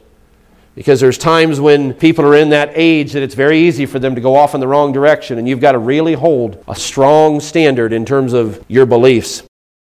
Because 0.74 1.00
there's 1.00 1.18
times 1.18 1.60
when 1.60 1.92
people 1.92 2.24
are 2.24 2.36
in 2.36 2.50
that 2.50 2.70
age 2.74 3.12
that 3.12 3.22
it's 3.22 3.34
very 3.34 3.58
easy 3.58 3.86
for 3.86 3.98
them 3.98 4.14
to 4.14 4.20
go 4.20 4.36
off 4.36 4.54
in 4.54 4.60
the 4.60 4.68
wrong 4.68 4.92
direction, 4.92 5.38
and 5.38 5.48
you've 5.48 5.60
got 5.60 5.72
to 5.72 5.78
really 5.78 6.14
hold 6.14 6.62
a 6.68 6.74
strong 6.74 7.40
standard 7.40 7.92
in 7.92 8.06
terms 8.06 8.32
of 8.32 8.64
your 8.68 8.86
beliefs. 8.86 9.42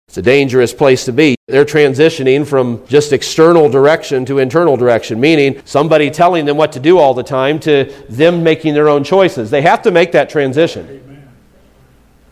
It's 0.07 0.17
a 0.17 0.23
dangerous 0.23 0.73
place 0.73 1.05
to 1.05 1.13
be. 1.13 1.35
They're 1.47 1.65
transitioning 1.65 2.47
from 2.47 2.83
just 2.87 3.13
external 3.13 3.69
direction 3.69 4.25
to 4.25 4.39
internal 4.39 4.77
direction, 4.77 5.19
meaning 5.19 5.61
somebody 5.65 6.09
telling 6.09 6.45
them 6.45 6.57
what 6.57 6.71
to 6.71 6.79
do 6.79 6.97
all 6.97 7.13
the 7.13 7.21
time 7.21 7.59
to 7.59 7.93
them 8.09 8.41
making 8.41 8.73
their 8.73 8.89
own 8.89 9.03
choices. 9.03 9.51
They 9.51 9.61
have 9.61 9.83
to 9.83 9.91
make 9.91 10.11
that 10.13 10.29
transition. 10.29 11.18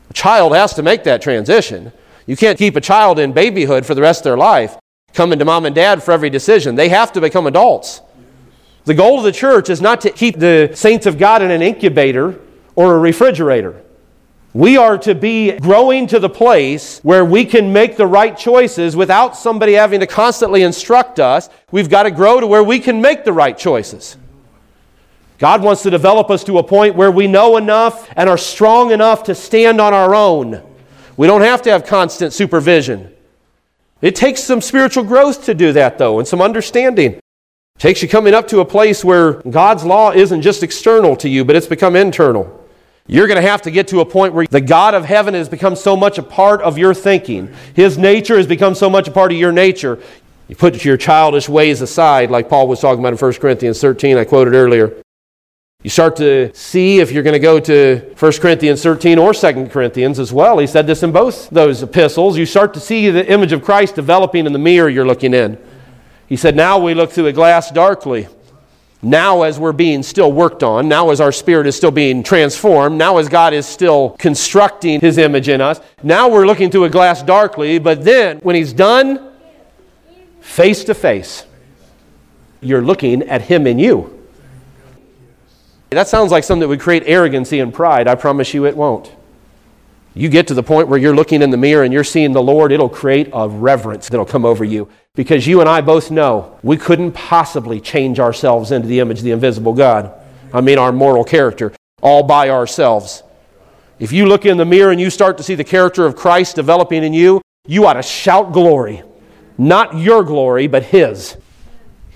A 0.09 0.13
child 0.13 0.55
has 0.55 0.73
to 0.75 0.83
make 0.83 1.03
that 1.03 1.21
transition. 1.21 1.91
You 2.25 2.35
can't 2.35 2.57
keep 2.57 2.75
a 2.75 2.81
child 2.81 3.19
in 3.19 3.33
babyhood 3.33 3.85
for 3.85 3.95
the 3.95 4.01
rest 4.01 4.21
of 4.21 4.23
their 4.25 4.37
life, 4.37 4.77
coming 5.13 5.39
to 5.39 5.45
mom 5.45 5.65
and 5.65 5.75
dad 5.75 6.03
for 6.03 6.11
every 6.11 6.29
decision. 6.29 6.75
They 6.75 6.89
have 6.89 7.11
to 7.13 7.21
become 7.21 7.47
adults. 7.47 8.01
The 8.85 8.93
goal 8.93 9.17
of 9.17 9.23
the 9.23 9.31
church 9.31 9.69
is 9.69 9.81
not 9.81 10.01
to 10.01 10.11
keep 10.11 10.37
the 10.37 10.71
saints 10.73 11.05
of 11.05 11.17
God 11.17 11.41
in 11.41 11.51
an 11.51 11.61
incubator 11.61 12.39
or 12.75 12.95
a 12.95 12.99
refrigerator. 12.99 13.81
We 14.53 14.77
are 14.77 14.97
to 14.99 15.13
be 15.13 15.57
growing 15.59 16.07
to 16.07 16.19
the 16.19 16.29
place 16.29 16.99
where 17.03 17.25
we 17.25 17.45
can 17.45 17.73
make 17.73 17.97
the 17.97 18.07
right 18.07 18.35
choices 18.37 18.95
without 18.95 19.35
somebody 19.35 19.73
having 19.73 19.99
to 19.99 20.07
constantly 20.07 20.63
instruct 20.63 21.19
us. 21.19 21.49
We've 21.71 21.89
got 21.89 22.03
to 22.03 22.11
grow 22.11 22.39
to 22.39 22.47
where 22.47 22.63
we 22.63 22.79
can 22.79 23.01
make 23.01 23.23
the 23.23 23.33
right 23.33 23.57
choices. 23.57 24.17
God 25.37 25.61
wants 25.61 25.83
to 25.83 25.89
develop 25.89 26.31
us 26.31 26.43
to 26.45 26.57
a 26.57 26.63
point 26.63 26.95
where 26.95 27.11
we 27.11 27.27
know 27.27 27.57
enough 27.57 28.09
and 28.15 28.27
are 28.29 28.37
strong 28.37 28.91
enough 28.91 29.23
to 29.23 29.35
stand 29.35 29.79
on 29.79 29.93
our 29.93 30.15
own. 30.15 30.63
We 31.15 31.27
don't 31.27 31.41
have 31.41 31.61
to 31.63 31.71
have 31.71 31.85
constant 31.85 32.33
supervision. 32.33 33.13
It 34.01 34.15
takes 34.15 34.43
some 34.43 34.61
spiritual 34.61 35.03
growth 35.03 35.45
to 35.45 35.53
do 35.53 35.73
that, 35.73 35.97
though, 35.97 36.19
and 36.19 36.27
some 36.27 36.41
understanding. 36.41 37.13
It 37.13 37.21
takes 37.79 38.01
you 38.01 38.07
coming 38.07 38.33
up 38.33 38.47
to 38.49 38.59
a 38.59 38.65
place 38.65 39.03
where 39.03 39.33
God's 39.33 39.83
law 39.83 40.11
isn't 40.11 40.41
just 40.41 40.63
external 40.63 41.15
to 41.17 41.29
you, 41.29 41.45
but 41.45 41.55
it's 41.55 41.67
become 41.67 41.95
internal. 41.95 42.65
You're 43.07 43.27
going 43.27 43.41
to 43.41 43.47
have 43.47 43.61
to 43.63 43.71
get 43.71 43.87
to 43.89 44.01
a 44.01 44.05
point 44.05 44.33
where 44.33 44.45
the 44.47 44.61
God 44.61 44.93
of 44.93 45.05
heaven 45.05 45.33
has 45.33 45.47
become 45.47 45.75
so 45.75 45.95
much 45.95 46.17
a 46.17 46.23
part 46.23 46.61
of 46.61 46.77
your 46.77 46.93
thinking. 46.93 47.53
His 47.73 47.97
nature 47.97 48.37
has 48.37 48.47
become 48.47 48.75
so 48.75 48.89
much 48.89 49.07
a 49.07 49.11
part 49.11 49.31
of 49.31 49.37
your 49.37 49.51
nature. 49.51 49.99
You 50.47 50.55
put 50.55 50.83
your 50.83 50.97
childish 50.97 51.47
ways 51.47 51.81
aside, 51.81 52.29
like 52.31 52.49
Paul 52.49 52.67
was 52.67 52.79
talking 52.79 52.99
about 52.99 53.13
in 53.13 53.19
1 53.19 53.33
Corinthians 53.33 53.79
13, 53.79 54.17
I 54.17 54.25
quoted 54.25 54.53
earlier. 54.53 55.01
You 55.87 55.89
start 55.89 56.17
to 56.17 56.53
see 56.53 56.99
if 56.99 57.13
you're 57.13 57.23
going 57.23 57.31
to 57.31 57.39
go 57.39 57.61
to 57.61 58.13
1 58.19 58.31
Corinthians 58.41 58.83
13 58.83 59.17
or 59.17 59.33
2 59.33 59.67
Corinthians 59.67 60.19
as 60.19 60.33
well. 60.33 60.57
He 60.59 60.67
said 60.67 60.85
this 60.85 61.01
in 61.01 61.13
both 61.13 61.49
those 61.49 61.81
epistles. 61.81 62.37
You 62.37 62.45
start 62.45 62.73
to 62.73 62.81
see 62.81 63.09
the 63.09 63.25
image 63.31 63.53
of 63.53 63.63
Christ 63.63 63.95
developing 63.95 64.45
in 64.45 64.51
the 64.51 64.59
mirror 64.59 64.89
you're 64.89 65.07
looking 65.07 65.33
in. 65.33 65.57
He 66.27 66.35
said, 66.35 66.57
Now 66.57 66.77
we 66.77 66.93
look 66.93 67.13
through 67.13 67.27
a 67.27 67.31
glass 67.31 67.71
darkly. 67.71 68.27
Now, 69.01 69.43
as 69.43 69.59
we're 69.59 69.71
being 69.71 70.03
still 70.03 70.29
worked 70.29 70.61
on, 70.61 70.89
now 70.89 71.09
as 71.09 71.21
our 71.21 71.31
spirit 71.31 71.67
is 71.67 71.77
still 71.77 71.91
being 71.91 72.21
transformed, 72.21 72.97
now 72.97 73.17
as 73.17 73.29
God 73.29 73.53
is 73.53 73.65
still 73.65 74.09
constructing 74.19 74.99
His 74.99 75.17
image 75.17 75.47
in 75.47 75.61
us, 75.61 75.79
now 76.03 76.27
we're 76.27 76.45
looking 76.45 76.69
through 76.69 76.83
a 76.83 76.89
glass 76.89 77.23
darkly, 77.23 77.79
but 77.79 78.03
then 78.03 78.39
when 78.39 78.57
He's 78.57 78.73
done, 78.73 79.31
face 80.41 80.83
to 80.83 80.93
face, 80.93 81.45
you're 82.59 82.81
looking 82.81 83.23
at 83.23 83.43
Him 83.43 83.65
in 83.65 83.79
you. 83.79 84.16
That 85.89 86.07
sounds 86.07 86.31
like 86.31 86.43
something 86.43 86.61
that 86.61 86.67
would 86.67 86.81
create 86.81 87.03
arrogancy 87.05 87.59
and 87.59 87.73
pride. 87.73 88.07
I 88.07 88.15
promise 88.15 88.53
you 88.53 88.65
it 88.65 88.75
won't. 88.75 89.11
You 90.13 90.29
get 90.29 90.47
to 90.47 90.55
the 90.55 90.63
point 90.63 90.87
where 90.87 90.97
you're 90.97 91.15
looking 91.15 91.43
in 91.43 91.51
the 91.51 91.57
mirror 91.57 91.83
and 91.83 91.93
you're 91.93 92.03
seeing 92.03 92.33
the 92.33 92.41
Lord, 92.41 92.71
it'll 92.71 92.89
create 92.89 93.29
a 93.33 93.47
reverence 93.47 94.09
that'll 94.09 94.25
come 94.25 94.45
over 94.45 94.65
you. 94.65 94.89
Because 95.13 95.45
you 95.45 95.59
and 95.59 95.69
I 95.69 95.81
both 95.81 96.09
know 96.09 96.57
we 96.63 96.75
couldn't 96.75 97.11
possibly 97.11 97.79
change 97.79 98.19
ourselves 98.19 98.71
into 98.71 98.87
the 98.87 98.99
image 98.99 99.19
of 99.19 99.23
the 99.23 99.31
invisible 99.31 99.73
God. 99.73 100.11
I 100.53 100.61
mean, 100.61 100.79
our 100.79 100.91
moral 100.91 101.23
character, 101.23 101.71
all 102.01 102.23
by 102.23 102.49
ourselves. 102.49 103.21
If 103.99 104.11
you 104.11 104.25
look 104.25 104.45
in 104.45 104.57
the 104.57 104.65
mirror 104.65 104.91
and 104.91 104.99
you 104.99 105.11
start 105.11 105.37
to 105.37 105.43
see 105.43 105.55
the 105.55 105.63
character 105.63 106.05
of 106.05 106.15
Christ 106.15 106.55
developing 106.55 107.03
in 107.03 107.13
you, 107.13 107.41
you 107.67 107.85
ought 107.85 107.93
to 107.93 108.03
shout 108.03 108.53
glory. 108.53 109.03
Not 109.57 109.97
your 109.97 110.23
glory, 110.23 110.65
but 110.65 110.83
His. 110.83 111.37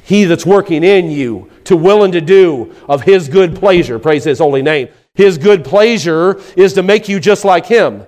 He 0.04 0.24
that's 0.26 0.46
working 0.46 0.84
in 0.84 1.12
you 1.12 1.51
to 1.66 1.76
will 1.76 2.04
and 2.04 2.14
to 2.14 2.22
do 2.22 2.76
of 2.88 3.02
His 3.02 3.28
good 3.30 3.56
pleasure. 3.56 4.00
Praise 4.00 4.24
His 4.24 4.40
holy 4.40 4.62
name. 4.62 4.90
His 5.14 5.38
good 5.38 5.64
pleasure 5.64 6.40
is 6.56 6.74
to 6.74 6.84
make 6.84 7.10
you 7.10 7.20
just 7.20 7.44
like 7.46 7.66
Him. 7.66 8.06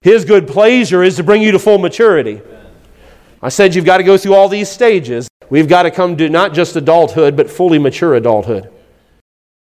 His 0.00 0.24
good 0.24 0.46
pleasure 0.46 1.02
is 1.02 1.16
to 1.16 1.22
bring 1.22 1.42
you 1.42 1.52
to 1.52 1.58
full 1.58 1.78
maturity. 1.78 2.40
I 3.42 3.48
said 3.48 3.74
you've 3.74 3.84
got 3.84 3.98
to 3.98 4.02
go 4.02 4.16
through 4.16 4.34
all 4.34 4.48
these 4.48 4.68
stages. 4.68 5.28
We've 5.50 5.68
got 5.68 5.84
to 5.84 5.90
come 5.90 6.16
to 6.16 6.28
not 6.28 6.54
just 6.54 6.76
adulthood, 6.76 7.36
but 7.36 7.50
fully 7.50 7.78
mature 7.78 8.14
adulthood. 8.14 8.70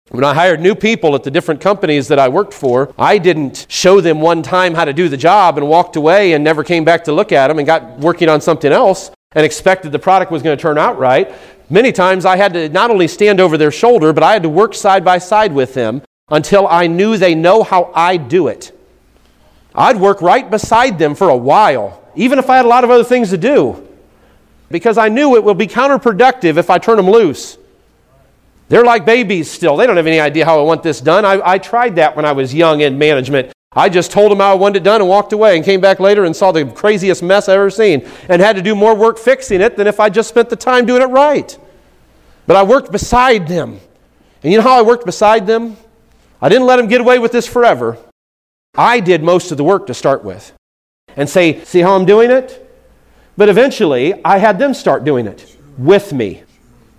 When 0.10 0.26
I 0.26 0.34
hired 0.34 0.60
new 0.60 0.76
people 0.76 1.16
at 1.16 1.24
the 1.24 1.32
different 1.32 1.62
companies 1.62 2.10
that 2.10 2.20
I 2.20 2.28
worked 2.28 2.54
for, 2.54 2.94
I 3.00 3.18
didn't 3.18 3.66
show 3.70 4.02
them 4.02 4.20
one 4.20 4.44
time 4.44 4.74
how 4.74 4.84
to 4.84 4.92
do 4.92 5.08
the 5.08 5.16
job 5.16 5.58
and 5.58 5.70
walked 5.70 5.96
away 5.96 6.34
and 6.34 6.44
never 6.44 6.66
came 6.66 6.84
back 6.84 7.06
to 7.06 7.14
look 7.14 7.32
at 7.32 7.48
them 7.48 7.60
and 7.60 7.66
got 7.66 7.98
working 8.00 8.28
on 8.28 8.42
something 8.42 8.74
else 8.74 9.12
and 9.34 9.46
expected 9.46 9.94
the 9.94 10.00
product 10.00 10.30
was 10.30 10.44
going 10.44 10.58
to 10.58 10.62
turn 10.62 10.78
out 10.78 11.00
right. 11.00 11.32
Many 11.72 11.94
times 11.94 12.26
I 12.26 12.36
had 12.36 12.52
to 12.54 12.68
not 12.68 12.92
only 12.92 13.08
stand 13.08 13.40
over 13.40 13.58
their 13.58 13.72
shoulder, 13.72 14.12
but 14.12 14.24
I 14.24 14.34
had 14.34 14.44
to 14.44 14.50
work 14.50 14.76
side 14.76 15.06
by 15.06 15.20
side 15.20 15.54
with 15.54 15.74
them 15.74 16.02
until 16.28 16.68
I 16.68 16.88
knew 16.88 17.16
they 17.16 17.34
know 17.34 17.64
how 17.64 17.92
I 17.96 18.18
do 18.18 18.50
it. 18.50 18.78
I'd 19.74 19.96
work 19.96 20.22
right 20.22 20.52
beside 20.52 21.00
them 21.00 21.16
for 21.16 21.30
a 21.30 21.36
while, 21.36 22.04
even 22.14 22.40
if 22.40 22.50
I 22.50 22.58
had 22.58 22.66
a 22.66 22.68
lot 22.68 22.84
of 22.84 22.90
other 22.90 23.06
things 23.06 23.30
to 23.30 23.38
do, 23.38 23.88
because 24.70 24.98
I 24.98 25.08
knew 25.08 25.38
it 25.38 25.44
would 25.46 25.58
be 25.58 25.66
counterproductive 25.66 26.58
if 26.58 26.70
I 26.70 26.78
turn 26.78 26.98
them 26.98 27.10
loose. 27.10 27.58
They're 28.68 28.84
like 28.84 29.06
babies 29.06 29.50
still. 29.50 29.78
They 29.78 29.88
don't 29.88 29.96
have 29.96 30.08
any 30.08 30.20
idea 30.20 30.44
how 30.44 30.60
I 30.60 30.64
want 30.64 30.84
this 30.84 31.00
done. 31.00 31.24
I, 31.24 31.42
I 31.52 31.58
tried 31.58 31.96
that 31.96 32.18
when 32.18 32.26
I 32.26 32.34
was 32.34 32.54
young 32.54 32.82
in 32.82 32.98
management. 32.98 33.54
I 33.74 33.88
just 33.88 34.12
told 34.12 34.32
them 34.32 34.40
how 34.40 34.52
I 34.52 34.56
wanted 34.56 34.82
it 34.82 34.84
done 34.84 35.00
and 35.00 35.10
walked 35.10 35.32
away 35.32 35.56
and 35.56 35.64
came 35.64 35.80
back 35.80 36.02
later 36.02 36.26
and 36.26 36.36
saw 36.36 36.52
the 36.52 36.66
craziest 36.66 37.24
mess 37.24 37.48
I've 37.48 37.56
ever 37.56 37.70
seen 37.70 38.06
and 38.28 38.42
had 38.42 38.58
to 38.58 38.62
do 38.62 38.76
more 38.76 38.94
work 38.94 39.18
fixing 39.18 39.62
it 39.62 39.78
than 39.78 39.88
if 39.88 39.98
I 39.98 40.10
just 40.10 40.28
spent 40.28 40.50
the 40.50 40.58
time 40.58 40.86
doing 40.86 41.02
it 41.02 41.06
right. 41.06 41.58
But 42.48 42.58
I 42.58 42.64
worked 42.64 42.92
beside 42.92 43.48
them. 43.48 43.80
And 44.44 44.52
you 44.52 44.58
know 44.58 44.64
how 44.64 44.78
I 44.78 44.82
worked 44.82 45.06
beside 45.06 45.48
them? 45.48 45.78
I 46.42 46.50
didn't 46.50 46.66
let 46.66 46.78
them 46.78 46.88
get 46.88 47.00
away 47.00 47.18
with 47.18 47.32
this 47.32 47.48
forever. 47.48 47.98
I 48.76 49.00
did 49.00 49.24
most 49.24 49.52
of 49.52 49.58
the 49.58 49.64
work 49.64 49.88
to 49.88 49.94
start 49.94 50.26
with 50.26 50.52
and 51.16 51.30
say, 51.30 51.64
See 51.64 51.80
how 51.80 51.96
I'm 51.96 52.06
doing 52.06 52.30
it? 52.30 52.70
But 53.38 53.48
eventually, 53.48 54.14
I 54.26 54.40
had 54.40 54.60
them 54.60 54.74
start 54.74 55.06
doing 55.06 55.28
it 55.28 55.56
with 55.78 56.12
me 56.12 56.44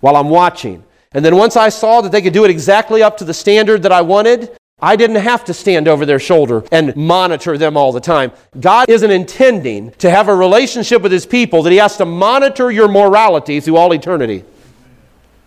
while 0.01 0.17
I'm 0.17 0.31
watching. 0.31 0.85
And 1.13 1.23
then 1.23 1.37
once 1.37 1.55
I 1.55 1.69
saw 1.69 2.01
that 2.01 2.13
they 2.13 2.23
could 2.23 2.33
do 2.33 2.47
it 2.47 2.51
exactly 2.51 3.03
up 3.03 3.19
to 3.19 3.25
the 3.25 3.35
standard 3.35 3.83
that 3.83 3.93
I 3.93 4.01
wanted, 4.01 4.57
I 4.85 4.97
didn't 4.97 5.17
have 5.17 5.45
to 5.45 5.55
stand 5.55 5.87
over 5.87 6.05
their 6.05 6.19
shoulder 6.19 6.65
and 6.73 6.95
monitor 6.97 7.57
them 7.57 7.77
all 7.77 7.93
the 7.93 8.01
time. 8.01 8.33
God 8.59 8.91
isn't 8.91 9.11
intending 9.11 9.93
to 9.93 10.11
have 10.11 10.27
a 10.27 10.35
relationship 10.35 11.03
with 11.03 11.13
His 11.13 11.25
people 11.25 11.63
that 11.63 11.71
He 11.71 11.77
has 11.77 11.97
to 11.99 12.05
monitor 12.05 12.73
your 12.73 12.89
morality 12.89 13.61
through 13.61 13.77
all 13.77 13.95
eternity. 13.95 14.45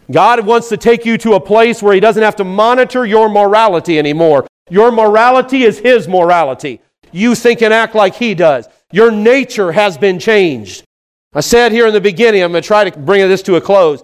God 0.09 0.45
wants 0.45 0.69
to 0.69 0.77
take 0.77 1.05
you 1.05 1.17
to 1.17 1.33
a 1.33 1.39
place 1.41 1.83
where 1.83 1.93
He 1.93 1.99
doesn't 1.99 2.23
have 2.23 2.37
to 2.37 2.45
monitor 2.45 3.05
your 3.05 3.27
morality 3.27 3.99
anymore. 3.99 4.47
Your 4.69 4.89
morality 4.89 5.63
is 5.63 5.79
His 5.79 6.07
morality. 6.07 6.79
You 7.11 7.35
think 7.35 7.61
and 7.61 7.73
act 7.73 7.93
like 7.93 8.15
He 8.15 8.35
does. 8.35 8.69
Your 8.93 9.11
nature 9.11 9.73
has 9.73 9.97
been 9.97 10.17
changed. 10.17 10.85
I 11.33 11.41
said 11.41 11.73
here 11.73 11.87
in 11.87 11.93
the 11.93 11.99
beginning, 11.99 12.41
I'm 12.41 12.53
going 12.53 12.63
to 12.63 12.67
try 12.67 12.89
to 12.89 12.97
bring 12.97 13.27
this 13.27 13.41
to 13.43 13.57
a 13.57 13.61
close. 13.61 14.01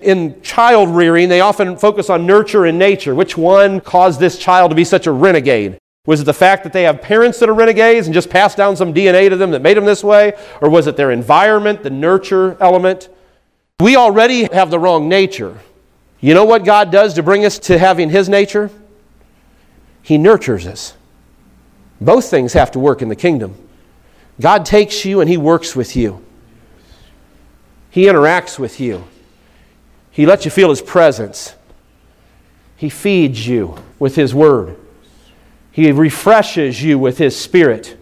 In 0.00 0.42
child 0.42 0.90
rearing, 0.90 1.28
they 1.28 1.40
often 1.40 1.76
focus 1.76 2.10
on 2.10 2.26
nurture 2.26 2.66
and 2.66 2.78
nature. 2.78 3.14
Which 3.14 3.36
one 3.36 3.80
caused 3.80 4.20
this 4.20 4.38
child 4.38 4.70
to 4.70 4.74
be 4.74 4.84
such 4.84 5.06
a 5.06 5.12
renegade? 5.12 5.78
Was 6.06 6.20
it 6.20 6.24
the 6.24 6.34
fact 6.34 6.64
that 6.64 6.72
they 6.72 6.82
have 6.82 7.00
parents 7.00 7.38
that 7.40 7.48
are 7.48 7.54
renegades 7.54 8.06
and 8.06 8.14
just 8.14 8.30
passed 8.30 8.56
down 8.56 8.76
some 8.76 8.94
DNA 8.94 9.28
to 9.30 9.36
them 9.36 9.50
that 9.52 9.62
made 9.62 9.76
them 9.76 9.86
this 9.86 10.04
way? 10.04 10.34
Or 10.60 10.68
was 10.68 10.86
it 10.86 10.96
their 10.96 11.10
environment, 11.10 11.82
the 11.82 11.90
nurture 11.90 12.56
element? 12.60 13.08
We 13.80 13.96
already 13.96 14.44
have 14.52 14.70
the 14.70 14.78
wrong 14.78 15.08
nature. 15.08 15.58
You 16.20 16.34
know 16.34 16.44
what 16.44 16.64
God 16.64 16.92
does 16.92 17.14
to 17.14 17.22
bring 17.22 17.44
us 17.44 17.58
to 17.60 17.78
having 17.78 18.10
His 18.10 18.28
nature? 18.28 18.70
He 20.02 20.18
nurtures 20.18 20.66
us. 20.66 20.94
Both 22.00 22.30
things 22.30 22.52
have 22.52 22.70
to 22.72 22.78
work 22.78 23.02
in 23.02 23.08
the 23.08 23.16
kingdom. 23.16 23.56
God 24.40 24.66
takes 24.66 25.04
you 25.04 25.20
and 25.20 25.28
He 25.28 25.38
works 25.38 25.74
with 25.74 25.96
you, 25.96 26.22
He 27.90 28.04
interacts 28.04 28.58
with 28.58 28.78
you. 28.78 29.04
He 30.16 30.24
lets 30.24 30.46
you 30.46 30.50
feel 30.50 30.70
His 30.70 30.80
presence. 30.80 31.54
He 32.74 32.88
feeds 32.88 33.46
you 33.46 33.76
with 33.98 34.16
His 34.16 34.34
Word. 34.34 34.78
He 35.70 35.92
refreshes 35.92 36.82
you 36.82 36.98
with 36.98 37.18
His 37.18 37.38
Spirit. 37.38 37.98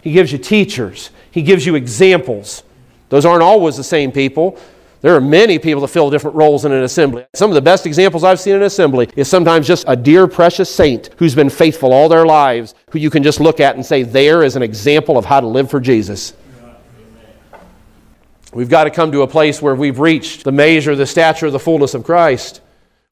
He 0.00 0.12
gives 0.12 0.32
you 0.32 0.38
teachers. 0.38 1.10
He 1.30 1.42
gives 1.42 1.66
you 1.66 1.74
examples. 1.74 2.62
Those 3.10 3.26
aren't 3.26 3.42
always 3.42 3.76
the 3.76 3.84
same 3.84 4.10
people. 4.10 4.58
There 5.02 5.14
are 5.14 5.20
many 5.20 5.58
people 5.58 5.82
that 5.82 5.88
fill 5.88 6.08
different 6.08 6.34
roles 6.34 6.64
in 6.64 6.72
an 6.72 6.82
assembly. 6.82 7.26
Some 7.34 7.50
of 7.50 7.54
the 7.54 7.60
best 7.60 7.84
examples 7.84 8.24
I've 8.24 8.40
seen 8.40 8.54
in 8.54 8.62
an 8.62 8.66
assembly 8.66 9.10
is 9.14 9.28
sometimes 9.28 9.66
just 9.66 9.84
a 9.86 9.96
dear, 9.96 10.26
precious 10.26 10.74
saint 10.74 11.10
who's 11.18 11.34
been 11.34 11.50
faithful 11.50 11.92
all 11.92 12.08
their 12.08 12.24
lives, 12.24 12.74
who 12.90 12.98
you 12.98 13.10
can 13.10 13.22
just 13.22 13.38
look 13.38 13.60
at 13.60 13.74
and 13.74 13.84
say, 13.84 14.02
there 14.02 14.42
is 14.42 14.56
an 14.56 14.62
example 14.62 15.18
of 15.18 15.26
how 15.26 15.40
to 15.40 15.46
live 15.46 15.70
for 15.70 15.78
Jesus. 15.78 16.32
We've 18.52 18.68
got 18.68 18.84
to 18.84 18.90
come 18.90 19.12
to 19.12 19.22
a 19.22 19.28
place 19.28 19.62
where 19.62 19.74
we've 19.74 20.00
reached 20.00 20.44
the 20.44 20.52
measure, 20.52 20.96
the 20.96 21.06
stature, 21.06 21.50
the 21.50 21.58
fullness 21.58 21.94
of 21.94 22.04
Christ. 22.04 22.60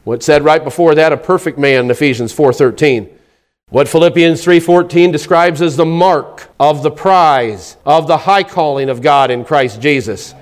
What 0.04 0.22
said 0.22 0.42
right 0.42 0.62
before 0.62 0.94
that, 0.96 1.12
a 1.12 1.16
perfect 1.16 1.58
man 1.58 1.90
Ephesians 1.90 2.34
4.13. 2.34 3.08
What 3.70 3.86
Philippians 3.86 4.42
3:14 4.42 5.12
describes 5.12 5.60
as 5.60 5.76
the 5.76 5.84
mark 5.84 6.48
of 6.58 6.82
the 6.82 6.90
prize 6.90 7.76
of 7.84 8.06
the 8.06 8.16
high 8.16 8.42
calling 8.42 8.88
of 8.88 9.02
God 9.02 9.30
in 9.30 9.44
Christ 9.44 9.82
Jesus. 9.82 10.34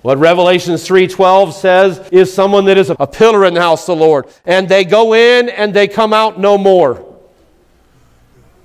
What 0.00 0.18
Revelations 0.18 0.82
3:12 0.82 1.52
says 1.52 2.00
is 2.10 2.32
someone 2.32 2.64
that 2.64 2.78
is 2.78 2.90
a 2.90 3.06
pillar 3.06 3.44
in 3.44 3.54
the 3.54 3.60
house 3.60 3.82
of 3.82 3.98
the 3.98 4.04
Lord, 4.04 4.26
and 4.46 4.68
they 4.68 4.84
go 4.84 5.12
in 5.12 5.50
and 5.50 5.74
they 5.74 5.86
come 5.86 6.14
out 6.14 6.40
no 6.40 6.56
more. 6.56 7.04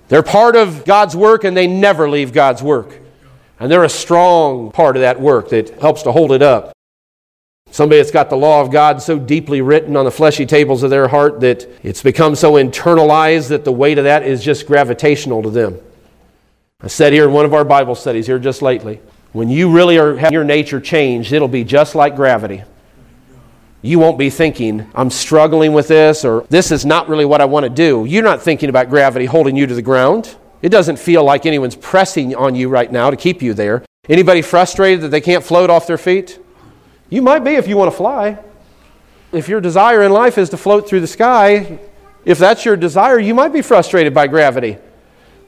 They're 0.08 0.24
part 0.24 0.56
of 0.56 0.86
God's 0.86 1.16
work 1.16 1.44
and 1.44 1.56
they 1.56 1.68
never 1.68 2.10
leave 2.10 2.32
God's 2.32 2.64
work. 2.64 3.02
And 3.60 3.72
they're 3.72 3.84
a 3.84 3.90
strong 3.90 4.72
part 4.72 4.96
of 4.96 5.02
that 5.02 5.20
work 5.20 5.50
that 5.50 5.70
helps 5.82 6.04
to 6.04 6.12
hold 6.12 6.32
it 6.32 6.42
up. 6.42 6.74
Somebody 7.72 8.00
that's 8.00 8.12
got 8.12 8.30
the 8.30 8.38
law 8.38 8.62
of 8.62 8.72
God 8.72 9.02
so 9.02 9.20
deeply 9.20 9.62
written 9.62 9.98
on 9.98 10.06
the 10.06 10.12
fleshy 10.12 10.46
tables 10.46 10.84
of 10.84 10.90
their 10.90 11.08
heart 11.08 11.42
that 11.42 11.68
it's 11.84 12.02
become 12.02 12.36
so 12.36 12.54
internalized 12.54 13.50
that 13.50 13.66
the 13.66 13.72
weight 13.72 13.98
of 13.98 14.06
that 14.06 14.24
is 14.24 14.44
just 14.44 14.68
gravitational 14.68 15.44
to 15.44 15.50
them. 15.50 15.78
I 16.82 16.88
said 16.88 17.12
here 17.12 17.26
in 17.26 17.34
one 17.34 17.46
of 17.46 17.54
our 17.54 17.66
Bible 17.66 17.96
studies 17.96 18.28
here 18.28 18.40
just 18.40 18.62
lately 18.62 19.02
when 19.34 19.50
you 19.50 19.72
really 19.72 19.98
are 20.00 20.16
having 20.16 20.34
your 20.34 20.44
nature 20.44 20.80
changed, 20.80 21.32
it'll 21.32 21.48
be 21.48 21.64
just 21.64 21.96
like 21.96 22.16
gravity. 22.16 22.64
You 23.82 24.00
won't 24.00 24.18
be 24.18 24.30
thinking, 24.30 24.90
I'm 24.96 25.12
struggling 25.12 25.74
with 25.74 25.88
this, 25.88 26.26
or 26.26 26.46
this 26.50 26.72
is 26.72 26.86
not 26.86 27.08
really 27.08 27.26
what 27.26 27.42
I 27.42 27.46
want 27.46 27.66
to 27.66 27.70
do. 27.70 28.06
You're 28.06 28.24
not 28.24 28.42
thinking 28.42 28.70
about 28.70 28.90
gravity 28.90 29.26
holding 29.26 29.56
you 29.56 29.68
to 29.68 29.76
the 29.76 29.82
ground. 29.82 30.36
It 30.62 30.70
doesn't 30.70 30.98
feel 30.98 31.24
like 31.24 31.46
anyone's 31.46 31.76
pressing 31.76 32.36
on 32.36 32.56
you 32.56 32.70
right 32.70 32.92
now 32.92 33.10
to 33.10 33.18
keep 33.18 33.42
you 33.42 33.54
there. 33.54 33.84
Anybody 34.10 34.42
frustrated 34.42 35.02
that 35.02 35.10
they 35.10 35.22
can't 35.22 35.44
float 35.44 35.70
off 35.70 35.86
their 35.86 35.98
feet? 35.98 36.40
You 37.10 37.22
might 37.22 37.44
be 37.44 37.52
if 37.52 37.68
you 37.68 37.78
want 37.78 37.92
to 37.92 37.98
fly. 37.98 38.40
If 39.32 39.48
your 39.48 39.62
desire 39.62 40.04
in 40.04 40.12
life 40.12 40.38
is 40.38 40.50
to 40.50 40.58
float 40.58 40.88
through 40.88 41.02
the 41.02 41.08
sky, 41.08 41.80
if 42.26 42.40
that's 42.40 42.66
your 42.66 42.76
desire, 42.76 43.20
you 43.20 43.36
might 43.36 43.54
be 43.54 43.62
frustrated 43.62 44.14
by 44.14 44.28
gravity. 44.28 44.78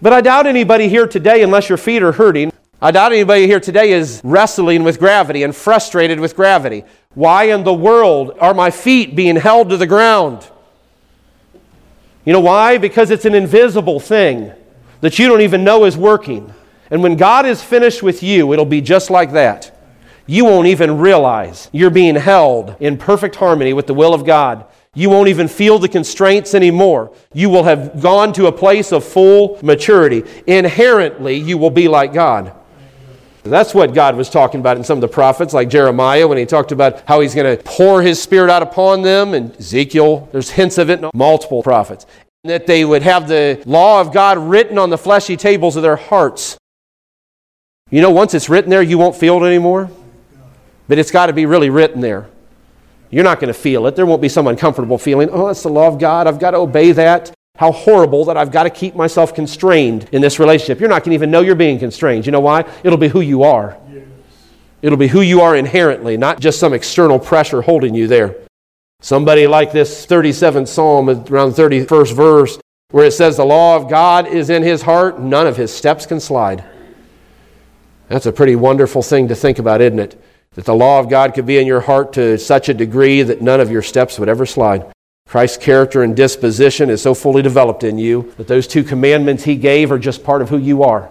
But 0.01 0.14
I 0.14 0.22
doubt 0.22 0.45
anybody 0.45 0.88
here 0.88 1.07
today, 1.07 1.41
unless 1.41 1.70
your 1.70 1.78
feet 1.78 2.03
are 2.03 2.12
hurting, 2.12 2.51
I 2.82 2.91
doubt 2.91 3.12
anybody 3.12 3.47
here 3.47 3.60
today 3.60 3.91
is 3.91 4.22
wrestling 4.24 4.84
with 4.84 4.99
gravity 4.99 5.43
and 5.43 5.53
frustrated 5.53 6.20
with 6.20 6.36
gravity. 6.36 6.86
Why 7.14 7.45
in 7.45 7.64
the 7.64 7.74
world 7.74 8.38
are 8.39 8.53
my 8.53 8.72
feet 8.72 9.16
being 9.16 9.36
held 9.36 9.70
to 9.70 9.78
the 9.78 9.88
ground? 9.88 10.47
You 12.24 12.34
know 12.34 12.39
why? 12.39 12.78
Because 12.78 13.12
it's 13.12 13.26
an 13.26 13.36
invisible 13.36 13.99
thing 13.99 14.53
that 15.01 15.19
you 15.19 15.27
don't 15.27 15.41
even 15.41 15.63
know 15.63 15.85
is 15.85 15.97
working. 15.97 16.53
And 16.91 17.03
when 17.03 17.15
God 17.15 17.45
is 17.45 17.63
finished 17.63 18.01
with 18.01 18.23
you, 18.23 18.51
it'll 18.53 18.65
be 18.65 18.81
just 18.81 19.09
like 19.09 19.31
that. 19.33 19.75
You 20.25 20.45
won't 20.45 20.67
even 20.67 20.97
realize 20.97 21.69
you're 21.71 21.89
being 21.89 22.15
held 22.15 22.75
in 22.79 22.97
perfect 22.97 23.35
harmony 23.35 23.73
with 23.73 23.87
the 23.87 23.93
will 23.93 24.13
of 24.13 24.25
God. 24.25 24.65
You 24.93 25.09
won't 25.09 25.29
even 25.29 25.47
feel 25.47 25.79
the 25.79 25.87
constraints 25.87 26.53
anymore. 26.53 27.13
You 27.33 27.49
will 27.49 27.63
have 27.63 28.01
gone 28.01 28.33
to 28.33 28.47
a 28.47 28.51
place 28.51 28.91
of 28.91 29.03
full 29.03 29.59
maturity. 29.63 30.23
Inherently, 30.45 31.35
you 31.35 31.57
will 31.57 31.69
be 31.69 31.87
like 31.87 32.13
God. 32.13 32.53
That's 33.43 33.73
what 33.73 33.93
God 33.93 34.15
was 34.15 34.29
talking 34.29 34.59
about 34.59 34.77
in 34.77 34.83
some 34.83 34.97
of 34.97 35.01
the 35.01 35.07
prophets, 35.07 35.53
like 35.53 35.69
Jeremiah, 35.69 36.27
when 36.27 36.37
he 36.37 36.45
talked 36.45 36.71
about 36.71 37.01
how 37.07 37.21
he's 37.21 37.33
going 37.33 37.57
to 37.57 37.63
pour 37.63 38.01
his 38.01 38.21
spirit 38.21 38.49
out 38.49 38.61
upon 38.61 39.01
them, 39.01 39.33
and 39.33 39.55
Ezekiel, 39.55 40.27
there's 40.31 40.51
hints 40.51 40.77
of 40.77 40.89
it 40.89 40.99
in 40.99 41.09
multiple 41.13 41.63
prophets. 41.63 42.05
That 42.43 42.67
they 42.67 42.85
would 42.85 43.01
have 43.01 43.27
the 43.27 43.61
law 43.65 43.99
of 43.99 44.13
God 44.13 44.37
written 44.37 44.77
on 44.77 44.89
the 44.89 44.97
fleshy 44.97 45.35
tables 45.35 45.75
of 45.75 45.83
their 45.83 45.97
hearts. 45.97 46.57
You 47.89 48.01
know, 48.01 48.11
once 48.11 48.33
it's 48.33 48.49
written 48.49 48.69
there, 48.69 48.81
you 48.81 48.97
won't 48.97 49.15
feel 49.15 49.43
it 49.43 49.47
anymore. 49.47 49.89
But 50.87 50.99
it's 50.99 51.11
got 51.11 51.27
to 51.27 51.33
be 51.33 51.45
really 51.45 51.69
written 51.69 52.01
there. 52.01 52.29
You're 53.09 53.23
not 53.23 53.39
going 53.39 53.53
to 53.53 53.59
feel 53.59 53.87
it. 53.87 53.95
There 53.95 54.05
won't 54.05 54.21
be 54.21 54.29
some 54.29 54.47
uncomfortable 54.47 54.97
feeling, 54.97 55.29
oh, 55.31 55.47
that's 55.47 55.63
the 55.63 55.69
law 55.69 55.87
of 55.87 55.99
God. 55.99 56.27
I've 56.27 56.39
got 56.39 56.51
to 56.51 56.57
obey 56.57 56.91
that 56.93 57.33
how 57.59 57.73
horrible 57.73 58.23
that 58.23 58.37
I've 58.37 58.53
got 58.53 58.63
to 58.63 58.69
keep 58.69 58.95
myself 58.95 59.35
constrained 59.35 60.07
in 60.13 60.21
this 60.21 60.39
relationship. 60.39 60.79
You're 60.79 60.87
not 60.87 61.03
going 61.03 61.11
to 61.11 61.15
even 61.15 61.29
know 61.29 61.41
you're 61.41 61.55
being 61.55 61.77
constrained. 61.77 62.25
You 62.25 62.31
know 62.31 62.39
why? 62.39 62.63
It'll 62.85 62.97
be 62.97 63.09
who 63.09 63.19
you 63.19 63.43
are. 63.43 63.77
Yes. 63.91 64.05
It'll 64.81 64.97
be 64.97 65.09
who 65.09 65.19
you 65.19 65.41
are 65.41 65.57
inherently, 65.57 66.15
not 66.15 66.39
just 66.39 66.57
some 66.57 66.73
external 66.73 67.19
pressure 67.19 67.61
holding 67.61 67.93
you 67.93 68.07
there. 68.07 68.33
Somebody 69.01 69.47
like 69.47 69.71
this 69.71 70.05
37th 70.05 70.67
Psalm, 70.67 71.09
around 71.09 71.55
the 71.55 71.61
31st 71.61 72.13
verse, 72.13 72.59
where 72.91 73.05
it 73.05 73.13
says, 73.13 73.37
The 73.37 73.45
law 73.45 73.75
of 73.77 73.89
God 73.89 74.27
is 74.27 74.49
in 74.49 74.61
his 74.61 74.81
heart, 74.81 75.19
none 75.19 75.47
of 75.47 75.55
his 75.55 75.73
steps 75.73 76.05
can 76.05 76.19
slide. 76.19 76.63
That's 78.09 78.25
a 78.25 78.33
pretty 78.33 78.55
wonderful 78.55 79.01
thing 79.01 79.27
to 79.29 79.35
think 79.35 79.59
about, 79.59 79.81
isn't 79.81 79.99
it? 79.99 80.21
That 80.53 80.65
the 80.65 80.75
law 80.75 80.99
of 80.99 81.09
God 81.09 81.33
could 81.33 81.45
be 81.45 81.59
in 81.59 81.67
your 81.67 81.79
heart 81.79 82.11
to 82.13 82.37
such 82.37 82.67
a 82.67 82.73
degree 82.73 83.21
that 83.21 83.41
none 83.41 83.61
of 83.61 83.71
your 83.71 83.83
steps 83.83 84.19
would 84.19 84.27
ever 84.27 84.45
slide. 84.45 84.91
Christ's 85.27 85.57
character 85.57 86.01
and 86.01 86.15
disposition 86.15 86.89
is 86.89 87.03
so 87.03 87.13
fully 87.13 87.43
developed 87.43 87.83
in 87.83 87.99
you 87.99 88.33
that 88.37 88.47
those 88.47 88.67
two 88.67 88.83
commandments 88.83 89.43
he 89.43 89.55
gave 89.55 89.91
are 89.91 89.99
just 89.99 90.23
part 90.23 90.41
of 90.41 90.49
who 90.49 90.57
you 90.57 90.83
are. 90.83 91.09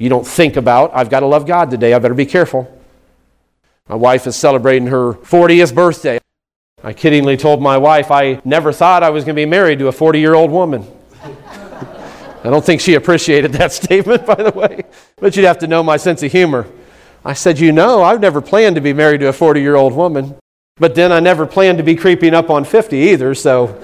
You 0.00 0.08
don't 0.08 0.26
think 0.26 0.56
about, 0.56 0.90
I've 0.92 1.10
got 1.10 1.20
to 1.20 1.26
love 1.26 1.46
God 1.46 1.70
today, 1.70 1.94
I 1.94 1.98
better 2.00 2.12
be 2.12 2.26
careful. 2.26 2.68
My 3.88 3.94
wife 3.94 4.26
is 4.26 4.34
celebrating 4.34 4.88
her 4.88 5.12
40th 5.12 5.72
birthday. 5.72 6.18
I 6.84 6.92
kiddingly 6.92 7.38
told 7.38 7.62
my 7.62 7.78
wife 7.78 8.10
I 8.10 8.42
never 8.44 8.70
thought 8.70 9.02
I 9.02 9.08
was 9.08 9.24
going 9.24 9.34
to 9.34 9.40
be 9.40 9.46
married 9.46 9.78
to 9.78 9.88
a 9.88 9.92
40 9.92 10.20
year 10.20 10.34
old 10.34 10.50
woman. 10.50 10.86
I 11.22 12.50
don't 12.50 12.62
think 12.62 12.82
she 12.82 12.92
appreciated 12.94 13.52
that 13.54 13.72
statement, 13.82 14.26
by 14.26 14.34
the 14.34 14.50
way, 14.50 14.84
but 15.16 15.34
you'd 15.34 15.46
have 15.46 15.58
to 15.60 15.66
know 15.66 15.82
my 15.82 15.96
sense 15.96 16.22
of 16.22 16.30
humor. 16.30 16.66
I 17.24 17.32
said, 17.32 17.58
You 17.58 17.72
know, 17.72 18.02
I've 18.02 18.20
never 18.20 18.42
planned 18.42 18.74
to 18.76 18.82
be 18.82 18.92
married 18.92 19.20
to 19.20 19.28
a 19.28 19.32
40 19.32 19.62
year 19.62 19.76
old 19.76 19.94
woman. 19.94 20.36
But 20.76 20.94
then 20.94 21.10
I 21.10 21.20
never 21.20 21.46
planned 21.46 21.78
to 21.78 21.84
be 21.84 21.94
creeping 21.94 22.34
up 22.34 22.50
on 22.50 22.64
50 22.64 22.96
either, 22.96 23.34
so 23.34 23.80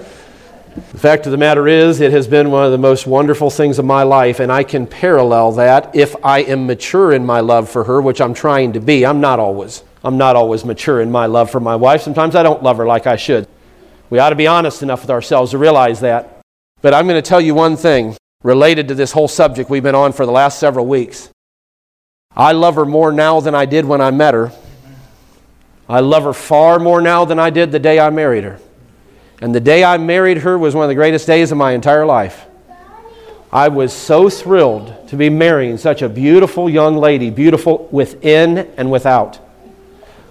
the 0.75 0.99
fact 0.99 1.27
of 1.27 1.33
the 1.33 1.39
matter 1.39 1.66
is, 1.66 2.01
it 2.01 2.12
has 2.12 2.29
been 2.29 2.51
one 2.51 2.64
of 2.64 2.71
the 2.71 2.79
most 2.79 3.07
wonderful 3.07 3.51
things 3.51 3.79
of 3.79 3.85
my 3.85 4.05
life, 4.05 4.39
and 4.39 4.53
I 4.53 4.62
can 4.62 4.87
parallel 4.87 5.53
that 5.53 5.95
if 5.97 6.14
I 6.25 6.41
am 6.43 6.66
mature 6.66 7.12
in 7.12 7.27
my 7.27 7.41
love 7.41 7.68
for 7.68 7.85
her, 7.85 8.01
which 8.01 8.21
I'm 8.21 8.35
trying 8.35 8.73
to 8.75 8.81
be. 8.81 9.05
I'm 9.05 9.21
not 9.21 9.41
always. 9.41 9.83
I'm 10.05 10.16
not 10.16 10.37
always 10.37 10.64
mature 10.64 11.01
in 11.01 11.11
my 11.11 11.27
love 11.27 11.51
for 11.51 11.61
my 11.61 11.75
wife. 11.75 12.03
Sometimes 12.03 12.35
I 12.35 12.43
don't 12.43 12.62
love 12.62 12.77
her 12.77 12.87
like 12.87 13.07
I 13.07 13.16
should. 13.16 13.49
We 14.11 14.18
ought 14.18 14.31
to 14.31 14.37
be 14.37 14.47
honest 14.47 14.83
enough 14.83 15.03
with 15.03 15.11
ourselves 15.11 15.51
to 15.51 15.59
realize 15.59 16.01
that. 16.01 16.41
But 16.83 16.95
I'm 16.95 17.07
going 17.07 17.21
to 17.21 17.29
tell 17.29 17.41
you 17.41 17.55
one 17.55 17.77
thing 17.77 18.16
related 18.43 18.89
to 18.89 18.95
this 18.95 19.12
whole 19.12 19.29
subject 19.29 19.71
we've 19.71 19.83
been 19.83 19.95
on 19.95 20.12
for 20.12 20.25
the 20.25 20.33
last 20.33 20.59
several 20.59 20.87
weeks. 20.87 21.31
I 22.37 22.53
love 22.53 22.77
her 22.77 22.87
more 22.87 23.12
now 23.12 23.41
than 23.41 23.55
I 23.55 23.66
did 23.66 23.85
when 23.85 24.01
I 24.01 24.11
met 24.11 24.35
her. 24.35 24.53
I 25.89 26.01
love 26.01 26.23
her 26.23 26.33
far 26.33 26.79
more 26.79 27.01
now 27.01 27.25
than 27.25 27.41
I 27.41 27.51
did 27.51 27.73
the 27.73 27.81
day 27.81 27.99
I 27.99 28.11
married 28.11 28.45
her. 28.45 28.61
And 29.41 29.55
the 29.55 29.61
day 29.61 29.82
I 29.82 29.97
married 29.97 30.38
her 30.38 30.59
was 30.59 30.74
one 30.74 30.84
of 30.84 30.88
the 30.88 30.95
greatest 30.95 31.26
days 31.26 31.51
of 31.51 31.59
my 31.59 31.72
entire 31.72 32.05
life. 32.05 32.47
I 33.53 33.68
was 33.68 33.93
so 33.93 34.28
thrilled 34.28 35.09
to 35.09 35.16
be 35.16 35.28
marrying 35.28 35.76
such 35.76 36.03
a 36.03 36.09
beautiful 36.09 36.70
young 36.70 36.97
lady, 36.97 37.30
beautiful 37.30 37.88
within 37.91 38.59
and 38.76 38.91
without. 38.91 39.41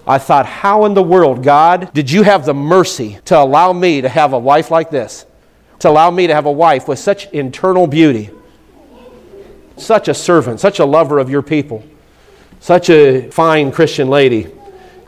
I 0.06 0.18
thought, 0.18 0.46
how 0.46 0.86
in 0.86 0.94
the 0.94 1.02
world, 1.02 1.42
God, 1.42 1.92
did 1.92 2.10
you 2.10 2.22
have 2.22 2.46
the 2.46 2.54
mercy 2.54 3.18
to 3.26 3.38
allow 3.38 3.72
me 3.72 4.00
to 4.00 4.08
have 4.08 4.32
a 4.32 4.38
wife 4.38 4.70
like 4.70 4.90
this? 4.90 5.26
To 5.80 5.90
allow 5.90 6.10
me 6.10 6.26
to 6.28 6.34
have 6.34 6.46
a 6.46 6.52
wife 6.52 6.88
with 6.88 6.98
such 6.98 7.26
internal 7.26 7.86
beauty, 7.86 8.30
such 9.76 10.08
a 10.08 10.14
servant, 10.14 10.60
such 10.60 10.78
a 10.78 10.84
lover 10.84 11.18
of 11.18 11.30
your 11.30 11.42
people, 11.42 11.84
such 12.60 12.90
a 12.90 13.30
fine 13.30 13.70
Christian 13.70 14.08
lady. 14.08 14.50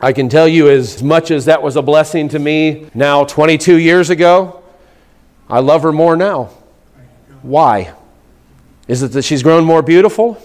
I 0.03 0.11
can 0.11 0.27
tell 0.27 0.49
you, 0.49 0.69
as 0.69 1.01
much 1.01 1.31
as 1.31 1.45
that 1.45 1.63
was 1.63 1.77
a 1.77 1.81
blessing 1.81 2.27
to 2.27 2.37
me 2.37 2.87
now 2.93 3.23
22 3.23 3.77
years 3.77 4.09
ago, 4.09 4.61
I 5.49 5.61
love 5.61 5.83
her 5.83 5.93
more 5.93 6.17
now. 6.17 6.49
Why? 7.41 7.93
Is 8.89 9.01
it 9.01 9.13
that 9.13 9.21
she's 9.21 9.41
grown 9.41 9.63
more 9.63 9.81
beautiful? 9.81 10.35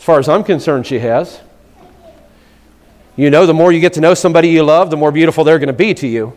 As 0.00 0.04
far 0.04 0.18
as 0.18 0.28
I'm 0.28 0.42
concerned, 0.42 0.84
she 0.84 0.98
has. 0.98 1.40
You 3.14 3.30
know, 3.30 3.46
the 3.46 3.54
more 3.54 3.70
you 3.70 3.78
get 3.78 3.92
to 3.92 4.00
know 4.00 4.14
somebody 4.14 4.48
you 4.48 4.64
love, 4.64 4.90
the 4.90 4.96
more 4.96 5.12
beautiful 5.12 5.44
they're 5.44 5.60
going 5.60 5.68
to 5.68 5.72
be 5.72 5.94
to 5.94 6.08
you. 6.08 6.36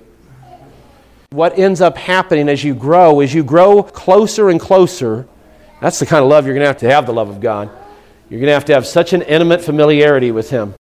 What 1.32 1.58
ends 1.58 1.82
up 1.82 1.98
happening 1.98 2.48
as 2.48 2.64
you 2.64 2.76
grow 2.76 3.22
is 3.22 3.34
you 3.34 3.44
grow 3.44 3.82
closer 3.82 4.50
and 4.52 4.60
closer. 4.60 5.28
That's 5.82 5.98
the 5.98 6.06
kind 6.06 6.24
of 6.24 6.30
love 6.30 6.46
you're 6.46 6.54
going 6.54 6.62
to 6.62 6.68
have 6.68 6.78
to 6.78 6.92
have 6.92 7.08
the 7.08 7.14
love 7.14 7.30
of 7.30 7.42
God. 7.42 7.72
You're 8.30 8.40
going 8.40 8.50
to 8.50 8.54
have 8.54 8.66
to 8.66 8.74
have 8.76 8.86
such 8.86 9.14
an 9.14 9.24
intimate 9.24 9.64
familiarity 9.64 10.32
with 10.32 10.52
Him 10.52 10.76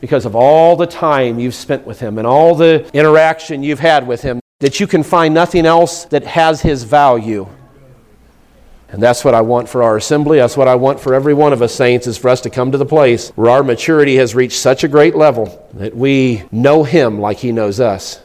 because 0.00 0.24
of 0.24 0.34
all 0.34 0.76
the 0.76 0.86
time 0.86 1.38
you've 1.38 1.54
spent 1.54 1.86
with 1.86 2.00
Him 2.00 2.18
and 2.18 2.26
all 2.26 2.54
the 2.54 2.88
interaction 2.92 3.62
you've 3.62 3.80
had 3.80 4.06
with 4.06 4.22
Him 4.22 4.40
that 4.60 4.80
you 4.80 4.86
can 4.86 5.02
find 5.02 5.32
nothing 5.32 5.66
else 5.66 6.04
that 6.06 6.24
has 6.24 6.62
His 6.62 6.84
value. 6.84 7.48
And 8.88 9.00
that's 9.00 9.24
what 9.24 9.34
I 9.34 9.40
want 9.40 9.68
for 9.68 9.84
our 9.84 9.96
assembly. 9.96 10.38
That's 10.38 10.56
what 10.56 10.66
I 10.66 10.74
want 10.74 10.98
for 10.98 11.14
every 11.14 11.32
one 11.32 11.52
of 11.52 11.62
us, 11.62 11.72
saints, 11.72 12.08
is 12.08 12.18
for 12.18 12.28
us 12.28 12.40
to 12.40 12.50
come 12.50 12.72
to 12.72 12.78
the 12.78 12.86
place 12.86 13.30
where 13.30 13.50
our 13.50 13.62
maturity 13.62 14.16
has 14.16 14.34
reached 14.34 14.58
such 14.58 14.82
a 14.82 14.88
great 14.88 15.14
level 15.14 15.68
that 15.74 15.94
we 15.94 16.42
know 16.50 16.82
Him 16.82 17.20
like 17.20 17.38
He 17.38 17.52
knows 17.52 17.78
us. 17.78 18.20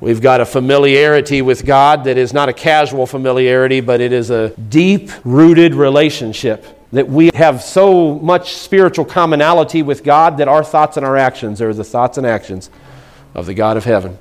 We've 0.00 0.20
got 0.20 0.40
a 0.40 0.44
familiarity 0.44 1.42
with 1.42 1.64
God 1.64 2.04
that 2.04 2.18
is 2.18 2.32
not 2.32 2.48
a 2.48 2.52
casual 2.52 3.06
familiarity, 3.06 3.80
but 3.80 4.00
it 4.00 4.12
is 4.12 4.30
a 4.30 4.48
deep 4.50 5.10
rooted 5.24 5.74
relationship. 5.74 6.66
That 6.92 7.08
we 7.08 7.30
have 7.34 7.62
so 7.62 8.18
much 8.18 8.54
spiritual 8.54 9.04
commonality 9.04 9.82
with 9.82 10.04
God 10.04 10.36
that 10.36 10.48
our 10.48 10.62
thoughts 10.62 10.96
and 10.96 11.06
our 11.06 11.16
actions 11.16 11.60
are 11.62 11.72
the 11.72 11.84
thoughts 11.84 12.18
and 12.18 12.26
actions 12.26 12.70
of 13.34 13.46
the 13.46 13.54
God 13.54 13.76
of 13.76 13.84
heaven. 13.84 14.18